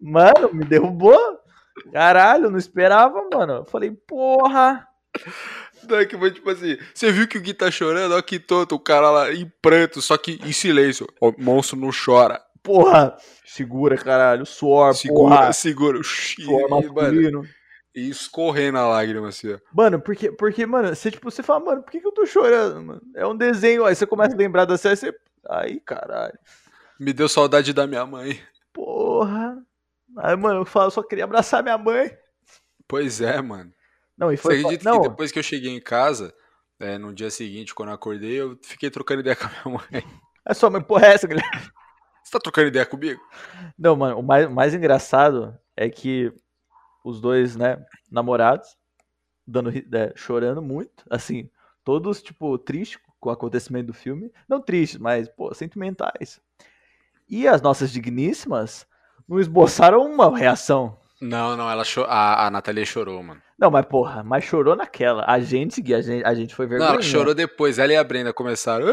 Mano, 0.00 0.52
me 0.52 0.64
derrubou. 0.64 1.38
Caralho, 1.92 2.50
não 2.50 2.58
esperava, 2.58 3.22
mano. 3.32 3.52
Eu 3.54 3.64
falei, 3.64 3.90
porra. 3.90 4.86
Daí 5.82 6.06
que 6.06 6.16
foi 6.16 6.30
tipo 6.30 6.48
assim, 6.50 6.76
você 6.94 7.10
viu 7.10 7.26
que 7.26 7.38
o 7.38 7.40
Gui 7.40 7.54
tá 7.54 7.70
chorando? 7.70 8.12
Olha 8.12 8.22
que 8.22 8.38
tonto, 8.38 8.74
o 8.74 8.80
cara 8.80 9.10
lá 9.10 9.32
em 9.32 9.50
pranto, 9.62 10.00
só 10.00 10.16
que 10.16 10.38
em 10.44 10.52
silêncio. 10.52 11.06
O 11.20 11.32
monstro 11.38 11.78
não 11.78 11.90
chora. 11.90 12.40
Porra. 12.62 13.16
Segura, 13.44 13.96
caralho. 13.96 14.44
Suor, 14.46 14.94
Segura, 14.94 15.36
porra. 15.36 15.52
segura. 15.52 15.98
Oxi, 15.98 16.42
Suor 16.42 16.68
mano, 16.92 17.42
e 17.94 18.08
escorrendo 18.08 18.78
a 18.78 18.86
lágrima 18.86 19.28
assim, 19.28 19.54
ó. 19.54 19.58
Mano, 19.72 20.00
porque, 20.00 20.30
porque, 20.30 20.64
mano, 20.66 20.94
você, 20.94 21.10
tipo, 21.10 21.30
você 21.30 21.42
fala, 21.42 21.64
mano, 21.64 21.82
por 21.82 21.90
que, 21.90 22.00
que 22.00 22.06
eu 22.06 22.12
tô 22.12 22.24
chorando, 22.26 22.80
mano? 22.82 23.02
É 23.14 23.26
um 23.26 23.36
desenho, 23.36 23.84
aí 23.84 23.94
você 23.94 24.06
começa 24.06 24.34
a 24.34 24.38
lembrar 24.38 24.64
da 24.64 24.78
série, 24.78 24.96
você. 24.96 25.14
Aí, 25.48 25.80
caralho. 25.80 26.38
Me 26.98 27.12
deu 27.12 27.28
saudade 27.28 27.72
da 27.72 27.86
minha 27.86 28.04
mãe. 28.06 28.38
Porra. 28.72 29.56
Aí, 30.18 30.36
mano, 30.36 30.60
eu 30.60 30.64
falo, 30.64 30.86
eu 30.86 30.90
só 30.90 31.02
queria 31.02 31.24
abraçar 31.24 31.62
minha 31.62 31.78
mãe. 31.78 32.10
Pois 32.86 33.20
é, 33.20 33.40
mano. 33.40 33.72
Não, 34.16 34.32
e 34.32 34.36
Você 34.36 34.42
foi. 34.42 34.60
acredita 34.60 34.90
não, 34.90 35.00
que 35.00 35.08
depois 35.08 35.32
que 35.32 35.38
eu 35.38 35.42
cheguei 35.42 35.70
em 35.70 35.80
casa, 35.80 36.34
é, 36.78 36.98
no 36.98 37.12
dia 37.12 37.30
seguinte, 37.30 37.74
quando 37.74 37.90
eu 37.90 37.94
acordei, 37.94 38.40
eu 38.40 38.58
fiquei 38.62 38.90
trocando 38.90 39.20
ideia 39.20 39.36
com 39.36 39.46
a 39.46 39.50
minha 39.50 39.78
mãe. 39.78 40.04
É 40.44 40.54
só, 40.54 40.68
mas 40.68 40.82
porra 40.84 41.06
é 41.06 41.14
essa, 41.14 41.26
Guilherme? 41.26 41.70
Você 42.22 42.32
tá 42.32 42.40
trocando 42.40 42.68
ideia 42.68 42.86
comigo? 42.86 43.20
Não, 43.78 43.96
mano, 43.96 44.18
o 44.18 44.22
mais, 44.22 44.46
o 44.46 44.50
mais 44.50 44.74
engraçado 44.74 45.58
é 45.76 45.88
que 45.88 46.32
os 47.04 47.20
dois, 47.20 47.56
né, 47.56 47.82
namorados, 48.10 48.76
dando, 49.46 49.70
é, 49.70 50.12
chorando 50.14 50.60
muito, 50.60 51.04
assim, 51.08 51.50
todos, 51.84 52.22
tipo, 52.22 52.58
tristes 52.58 53.00
com 53.18 53.28
o 53.28 53.32
acontecimento 53.32 53.86
do 53.86 53.94
filme. 53.94 54.32
Não 54.48 54.60
tristes, 54.60 54.98
mas, 54.98 55.28
pô, 55.28 55.52
sentimentais. 55.54 56.40
E 57.28 57.46
as 57.48 57.62
nossas 57.62 57.90
digníssimas 57.90 58.86
não 59.30 59.38
esboçaram 59.38 60.04
uma 60.04 60.36
reação. 60.36 60.98
Não, 61.20 61.56
não, 61.56 61.70
ela 61.70 61.84
cho... 61.84 62.02
a, 62.02 62.46
a 62.46 62.50
Nathalie 62.50 62.84
chorou, 62.84 63.22
mano. 63.22 63.40
Não, 63.56 63.70
mas 63.70 63.86
porra, 63.86 64.24
mas 64.24 64.42
chorou 64.42 64.74
naquela. 64.74 65.24
A 65.24 65.38
gente, 65.38 65.80
Gui, 65.80 65.94
a 65.94 66.02
gente, 66.02 66.24
a 66.24 66.34
gente 66.34 66.52
foi 66.52 66.66
Não, 66.66 66.70
vergonha. 66.70 66.90
ela 66.94 67.02
chorou 67.02 67.32
depois. 67.32 67.78
Ela 67.78 67.92
e 67.92 67.96
a 67.96 68.02
Brenda 68.02 68.32
começaram. 68.32 68.86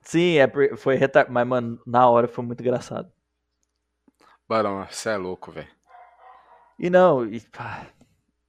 Sim, 0.00 0.38
é, 0.38 0.50
foi 0.76 0.96
retar... 0.96 1.30
Mas, 1.30 1.46
mano, 1.46 1.80
na 1.86 2.08
hora 2.08 2.26
foi 2.26 2.44
muito 2.44 2.60
engraçado. 2.60 3.08
Barão, 4.48 4.84
você 4.90 5.10
é 5.10 5.16
louco, 5.16 5.52
velho. 5.52 5.68
E 6.76 6.90
não, 6.90 7.24
e, 7.24 7.38
pá, 7.38 7.86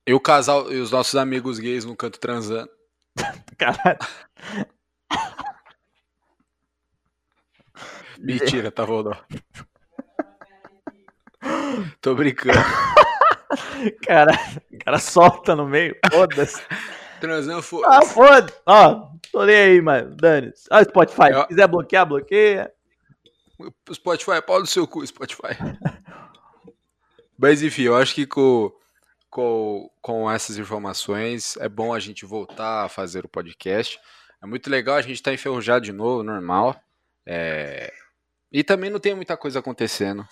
E 0.07 0.13
o 0.15 0.19
casal 0.19 0.71
e 0.71 0.79
os 0.79 0.89
nossos 0.89 1.15
amigos 1.15 1.59
gays 1.59 1.85
no 1.85 1.95
canto 1.95 2.19
transando. 2.19 2.71
caralho. 3.55 3.99
Mentira, 8.17 8.71
tá 8.71 8.83
rodando. 8.83 9.23
Tô 12.01 12.15
brincando. 12.15 12.57
Cara, 14.07 14.31
o 14.71 14.77
cara 14.83 14.97
solta 14.97 15.55
no 15.55 15.67
meio, 15.67 15.95
foda-se. 16.11 16.61
Transando 17.19 17.61
foi. 17.61 17.83
Ah, 17.85 18.01
foda 18.01 18.51
Ó, 18.65 19.09
tô 19.31 19.45
nem 19.45 19.55
aí, 19.55 19.81
mano. 19.81 20.15
Dane. 20.15 20.51
Ó, 20.71 20.83
Spotify. 20.83 21.29
Eu- 21.31 21.41
Se 21.41 21.47
quiser 21.49 21.67
bloquear, 21.67 22.05
bloqueia. 22.05 22.71
Spotify, 23.93 24.41
pau 24.45 24.61
do 24.61 24.67
seu 24.67 24.87
cu, 24.87 25.05
Spotify. 25.05 25.55
Mas 27.37 27.61
enfim, 27.61 27.83
eu 27.83 27.95
acho 27.95 28.13
que 28.15 28.25
com, 28.25 28.71
com, 29.29 29.89
com 30.01 30.29
essas 30.31 30.57
informações 30.57 31.55
é 31.57 31.69
bom 31.69 31.93
a 31.93 31.99
gente 31.99 32.25
voltar 32.25 32.85
a 32.85 32.89
fazer 32.89 33.25
o 33.25 33.29
podcast. 33.29 33.99
É 34.41 34.45
muito 34.45 34.69
legal 34.69 34.95
a 34.95 35.01
gente 35.01 35.13
estar 35.13 35.33
enferrujado 35.33 35.85
de 35.85 35.91
novo, 35.93 36.23
normal. 36.23 36.75
É, 37.25 37.91
E 38.51 38.63
também 38.63 38.89
não 38.89 38.99
tem 38.99 39.15
muita 39.15 39.37
coisa 39.37 39.59
acontecendo. 39.59 40.27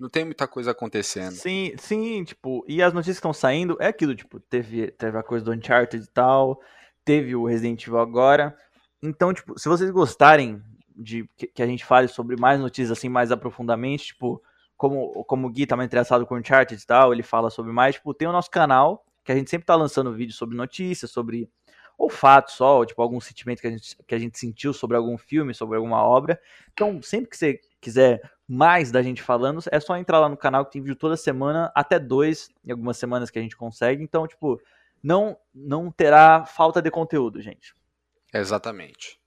Não 0.00 0.08
tem 0.08 0.24
muita 0.24 0.48
coisa 0.48 0.70
acontecendo. 0.70 1.32
Sim, 1.32 1.74
sim, 1.76 2.24
tipo, 2.24 2.64
e 2.66 2.82
as 2.82 2.94
notícias 2.94 3.18
que 3.18 3.20
estão 3.20 3.34
saindo 3.34 3.76
é 3.78 3.88
aquilo, 3.88 4.14
tipo, 4.14 4.40
teve, 4.40 4.90
teve 4.92 5.18
a 5.18 5.22
coisa 5.22 5.44
do 5.44 5.52
Uncharted 5.52 6.02
e 6.02 6.08
tal, 6.08 6.58
teve 7.04 7.36
o 7.36 7.44
Resident 7.44 7.86
Evil 7.86 7.98
agora. 7.98 8.56
Então, 9.02 9.34
tipo, 9.34 9.58
se 9.58 9.68
vocês 9.68 9.90
gostarem 9.90 10.62
de 10.96 11.28
que, 11.36 11.46
que 11.48 11.62
a 11.62 11.66
gente 11.66 11.84
fale 11.84 12.08
sobre 12.08 12.34
mais 12.40 12.58
notícias 12.58 12.96
assim, 12.96 13.10
mais 13.10 13.30
aprofundadamente, 13.30 14.06
tipo, 14.06 14.42
como, 14.74 15.22
como 15.24 15.46
o 15.46 15.50
Gui 15.50 15.66
tá 15.66 15.76
mais 15.76 15.86
interessado 15.86 16.26
com 16.26 16.34
o 16.34 16.38
Uncharted 16.38 16.82
e 16.82 16.86
tal, 16.86 17.12
ele 17.12 17.22
fala 17.22 17.50
sobre 17.50 17.70
mais, 17.70 17.96
tipo, 17.96 18.14
tem 18.14 18.26
o 18.26 18.32
nosso 18.32 18.50
canal, 18.50 19.04
que 19.22 19.30
a 19.30 19.34
gente 19.36 19.50
sempre 19.50 19.66
tá 19.66 19.76
lançando 19.76 20.14
vídeos 20.14 20.38
sobre 20.38 20.56
notícias, 20.56 21.10
sobre 21.10 21.50
ou 22.00 22.08
fatos 22.08 22.54
só, 22.54 22.78
ou, 22.78 22.86
tipo, 22.86 23.02
algum 23.02 23.20
sentimento 23.20 23.60
que 23.60 23.66
a, 23.66 23.70
gente, 23.70 23.96
que 24.06 24.14
a 24.14 24.18
gente 24.18 24.38
sentiu 24.38 24.72
sobre 24.72 24.96
algum 24.96 25.18
filme, 25.18 25.52
sobre 25.52 25.76
alguma 25.76 26.02
obra. 26.02 26.40
Então, 26.72 27.02
sempre 27.02 27.28
que 27.28 27.36
você 27.36 27.60
quiser 27.78 28.22
mais 28.48 28.90
da 28.90 29.02
gente 29.02 29.20
falando, 29.22 29.60
é 29.70 29.78
só 29.78 29.94
entrar 29.98 30.18
lá 30.18 30.28
no 30.28 30.36
canal 30.36 30.64
que 30.64 30.72
tem 30.72 30.80
vídeo 30.80 30.96
toda 30.96 31.14
semana, 31.14 31.70
até 31.74 31.98
dois, 31.98 32.48
em 32.64 32.72
algumas 32.72 32.96
semanas 32.96 33.28
que 33.30 33.38
a 33.38 33.42
gente 33.42 33.54
consegue. 33.54 34.02
Então, 34.02 34.26
tipo, 34.26 34.58
não, 35.02 35.36
não 35.54 35.90
terá 35.90 36.46
falta 36.46 36.80
de 36.80 36.90
conteúdo, 36.90 37.40
gente. 37.42 37.74
Exatamente. 38.32 39.20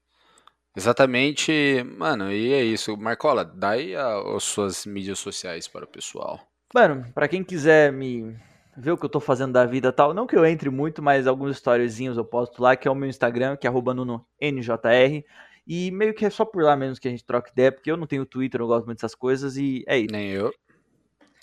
Exatamente, 0.76 1.84
mano, 1.98 2.32
e 2.32 2.52
é 2.54 2.64
isso. 2.64 2.98
Marcola, 2.98 3.46
dá 3.46 3.70
aí 3.70 3.96
a- 3.96 4.36
as 4.36 4.44
suas 4.44 4.86
mídias 4.88 5.20
sociais 5.20 5.68
para 5.68 5.86
o 5.86 5.88
pessoal. 5.88 6.40
Mano, 6.74 7.06
pra 7.14 7.28
quem 7.28 7.44
quiser 7.44 7.94
me 7.94 8.36
ver 8.76 8.92
o 8.92 8.98
que 8.98 9.06
eu 9.06 9.10
tô 9.10 9.20
fazendo 9.20 9.54
da 9.54 9.66
vida 9.66 9.90
e 9.90 9.92
tal, 9.92 10.14
não 10.14 10.26
que 10.26 10.36
eu 10.36 10.46
entre 10.46 10.70
muito, 10.70 11.02
mas 11.02 11.28
alguns 11.28 11.58
storiezinhos 11.58 12.18
eu 12.18 12.26
posto 12.26 12.62
lá, 12.62 12.76
que 12.76 12.88
é 12.88 12.92
o 12.92 12.96
meu 12.96 13.10
Instagram, 13.10 13.56
que 13.56 13.68
é 13.68 13.72
NunoNJR. 13.72 15.24
E 15.66 15.92
meio 15.92 16.14
que 16.14 16.26
é 16.26 16.30
só 16.30 16.44
por 16.44 16.64
lá 16.64 16.76
mesmo 16.76 17.00
que 17.00 17.08
a 17.08 17.12
gente 17.12 17.24
troca 17.24 17.52
ideia, 17.52 17.72
porque 17.72 17.90
eu 17.90 17.96
não 17.96 18.06
tenho 18.06 18.26
Twitter, 18.26 18.60
eu 18.60 18.64
não 18.64 18.68
gosto 18.68 18.86
muito 18.86 18.98
dessas 18.98 19.16
coisas, 19.16 19.56
e 19.56 19.84
é 19.88 19.98
isso. 19.98 20.12
Nem 20.12 20.32
eu. 20.32 20.54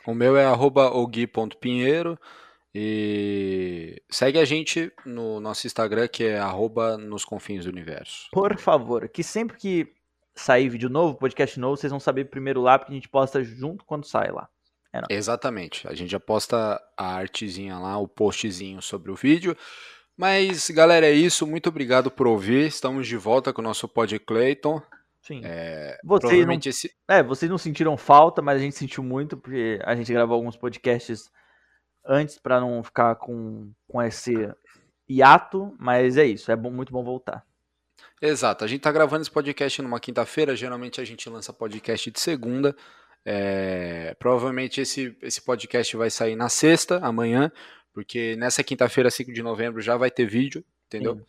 O 0.06 0.14
meu 0.14 0.36
é 0.36 0.50
ogui.pinheiro 0.50 2.18
e 2.74 4.00
segue 4.08 4.38
a 4.38 4.44
gente 4.44 4.92
no 5.04 5.40
nosso 5.40 5.66
Instagram 5.66 6.06
que 6.08 6.24
é 6.24 6.38
arroba 6.38 6.96
nos 6.96 7.24
confins 7.24 7.64
do 7.64 7.70
universo. 7.70 8.28
Por 8.32 8.56
favor, 8.58 9.08
que 9.08 9.22
sempre 9.22 9.56
que 9.56 9.92
sair 10.34 10.68
vídeo 10.68 10.88
novo, 10.88 11.18
podcast 11.18 11.58
novo, 11.58 11.76
vocês 11.76 11.90
vão 11.90 12.00
saber 12.00 12.26
primeiro 12.26 12.60
lá, 12.60 12.78
porque 12.78 12.92
a 12.92 12.94
gente 12.94 13.08
posta 13.08 13.42
junto 13.42 13.84
quando 13.84 14.06
sai 14.06 14.30
lá. 14.30 14.48
Exatamente. 15.08 15.86
A 15.86 15.94
gente 15.94 16.10
já 16.10 16.20
posta 16.20 16.80
a 16.96 17.14
artezinha 17.14 17.78
lá, 17.78 17.98
o 17.98 18.08
postzinho 18.08 18.82
sobre 18.82 19.10
o 19.10 19.14
vídeo. 19.14 19.56
Mas, 20.16 20.68
galera, 20.70 21.06
é 21.06 21.12
isso. 21.12 21.46
Muito 21.46 21.68
obrigado 21.68 22.10
por 22.10 22.26
ouvir. 22.26 22.66
Estamos 22.66 23.06
de 23.06 23.16
volta 23.16 23.52
com 23.52 23.60
o 23.62 23.64
nosso 23.64 23.88
Pod 23.88 24.18
Clayton. 24.18 24.82
Sim. 25.22 25.42
É, 25.44 25.98
Vocês 26.04 26.46
não, 26.46 26.58
esse. 26.64 26.90
é, 27.08 27.22
vocês 27.22 27.50
não 27.50 27.58
sentiram 27.58 27.96
falta, 27.96 28.42
mas 28.42 28.56
a 28.56 28.60
gente 28.60 28.76
sentiu 28.76 29.02
muito, 29.02 29.36
porque 29.36 29.78
a 29.84 29.94
gente 29.94 30.12
gravou 30.12 30.34
alguns 30.34 30.56
podcasts 30.56 31.30
antes 32.04 32.38
pra 32.38 32.58
não 32.60 32.82
ficar 32.82 33.14
com, 33.16 33.70
com 33.86 34.02
esse 34.02 34.32
hiato, 35.08 35.74
mas 35.78 36.16
é 36.16 36.24
isso, 36.24 36.50
é 36.50 36.56
bom, 36.56 36.70
muito 36.70 36.92
bom 36.92 37.04
voltar. 37.04 37.44
Exato. 38.20 38.64
A 38.64 38.68
gente 38.68 38.80
tá 38.80 38.92
gravando 38.92 39.22
esse 39.22 39.30
podcast 39.30 39.80
numa 39.82 40.00
quinta-feira. 40.00 40.56
Geralmente 40.56 41.00
a 41.00 41.04
gente 41.04 41.28
lança 41.28 41.52
podcast 41.52 42.10
de 42.10 42.20
segunda. 42.20 42.76
É, 43.24 44.14
provavelmente 44.18 44.80
esse, 44.80 45.16
esse 45.22 45.42
podcast 45.42 45.96
vai 45.96 46.10
sair 46.10 46.36
na 46.36 46.48
sexta, 46.48 46.98
amanhã, 46.98 47.52
porque 47.92 48.36
nessa 48.36 48.62
quinta-feira, 48.62 49.10
5 49.10 49.32
de 49.32 49.42
novembro, 49.42 49.80
já 49.80 49.96
vai 49.96 50.10
ter 50.10 50.26
vídeo, 50.26 50.64
entendeu? 50.86 51.16
Sim. 51.16 51.24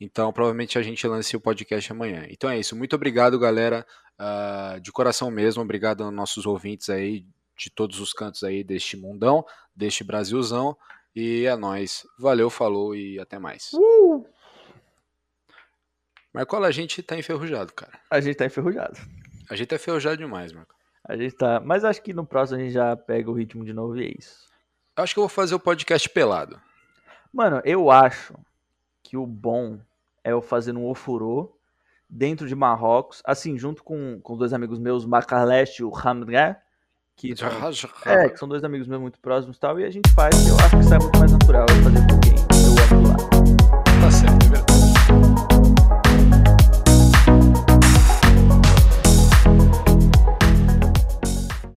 Então, 0.00 0.32
provavelmente 0.32 0.78
a 0.78 0.82
gente 0.82 1.06
lance 1.06 1.36
o 1.36 1.40
podcast 1.40 1.92
amanhã. 1.92 2.26
Então 2.30 2.48
é 2.48 2.58
isso. 2.58 2.74
Muito 2.74 2.96
obrigado, 2.96 3.38
galera. 3.38 3.86
ah, 4.18 4.78
de 4.82 4.90
coração 4.90 5.30
mesmo. 5.30 5.62
Obrigado 5.62 6.02
aos 6.02 6.12
nossos 6.12 6.46
ouvintes 6.46 6.88
aí 6.88 7.26
de 7.56 7.68
todos 7.70 8.00
os 8.00 8.14
cantos 8.14 8.42
aí 8.42 8.64
deste 8.64 8.96
mundão, 8.96 9.44
deste 9.76 10.02
Brasilzão. 10.02 10.74
E 11.14 11.44
é 11.44 11.54
nóis. 11.54 12.06
Valeu, 12.18 12.48
falou 12.48 12.96
e 12.96 13.18
até 13.20 13.38
mais. 13.38 13.72
Marcola, 16.32 16.68
a 16.68 16.70
gente 16.70 17.02
tá 17.02 17.18
enferrujado, 17.18 17.72
cara. 17.74 18.00
A 18.08 18.20
gente 18.20 18.36
tá 18.36 18.46
enferrujado. 18.46 18.98
A 19.50 19.56
gente 19.56 19.68
tá 19.68 19.76
enferrujado 19.76 20.16
demais, 20.16 20.52
Marco. 20.52 20.79
A 21.04 21.16
gente 21.16 21.34
tá. 21.34 21.60
Mas 21.60 21.84
acho 21.84 22.02
que 22.02 22.12
no 22.12 22.24
próximo 22.24 22.58
a 22.58 22.62
gente 22.62 22.72
já 22.72 22.96
pega 22.96 23.30
o 23.30 23.34
ritmo 23.34 23.64
de 23.64 23.72
novo 23.72 23.96
e 23.96 24.06
é 24.06 24.14
isso. 24.18 24.48
Eu 24.96 25.04
acho 25.04 25.14
que 25.14 25.18
eu 25.18 25.22
vou 25.22 25.28
fazer 25.28 25.54
o 25.54 25.60
podcast 25.60 26.08
pelado. 26.08 26.60
Mano, 27.32 27.60
eu 27.64 27.90
acho 27.90 28.34
que 29.02 29.16
o 29.16 29.26
bom 29.26 29.78
é 30.22 30.32
eu 30.32 30.42
fazer 30.42 30.76
um 30.76 30.86
ofurô 30.86 31.56
dentro 32.08 32.46
de 32.48 32.54
Marrocos, 32.54 33.22
assim, 33.24 33.56
junto 33.56 33.84
com, 33.84 34.20
com 34.20 34.36
dois 34.36 34.52
amigos 34.52 34.78
meus, 34.78 35.04
o 35.04 35.08
Macaleste 35.08 35.82
e 35.82 35.84
o 35.84 35.92
Hamdé, 35.94 36.60
que 37.16 37.36
são, 37.36 37.48
é, 38.06 38.28
que 38.28 38.36
são 38.36 38.48
dois 38.48 38.64
amigos 38.64 38.88
meus 38.88 39.00
muito 39.00 39.20
próximos 39.20 39.56
e 39.56 39.60
tal, 39.60 39.78
e 39.78 39.84
a 39.84 39.90
gente 39.90 40.10
faz, 40.12 40.34
eu 40.48 40.56
acho 40.56 40.76
que 40.76 40.82
sai 40.84 40.98
muito 40.98 41.18
mais 41.18 41.32
natural 41.32 41.66
eu 41.68 41.82
fazer 41.84 42.06
com 42.08 42.20
quem. 42.20 43.29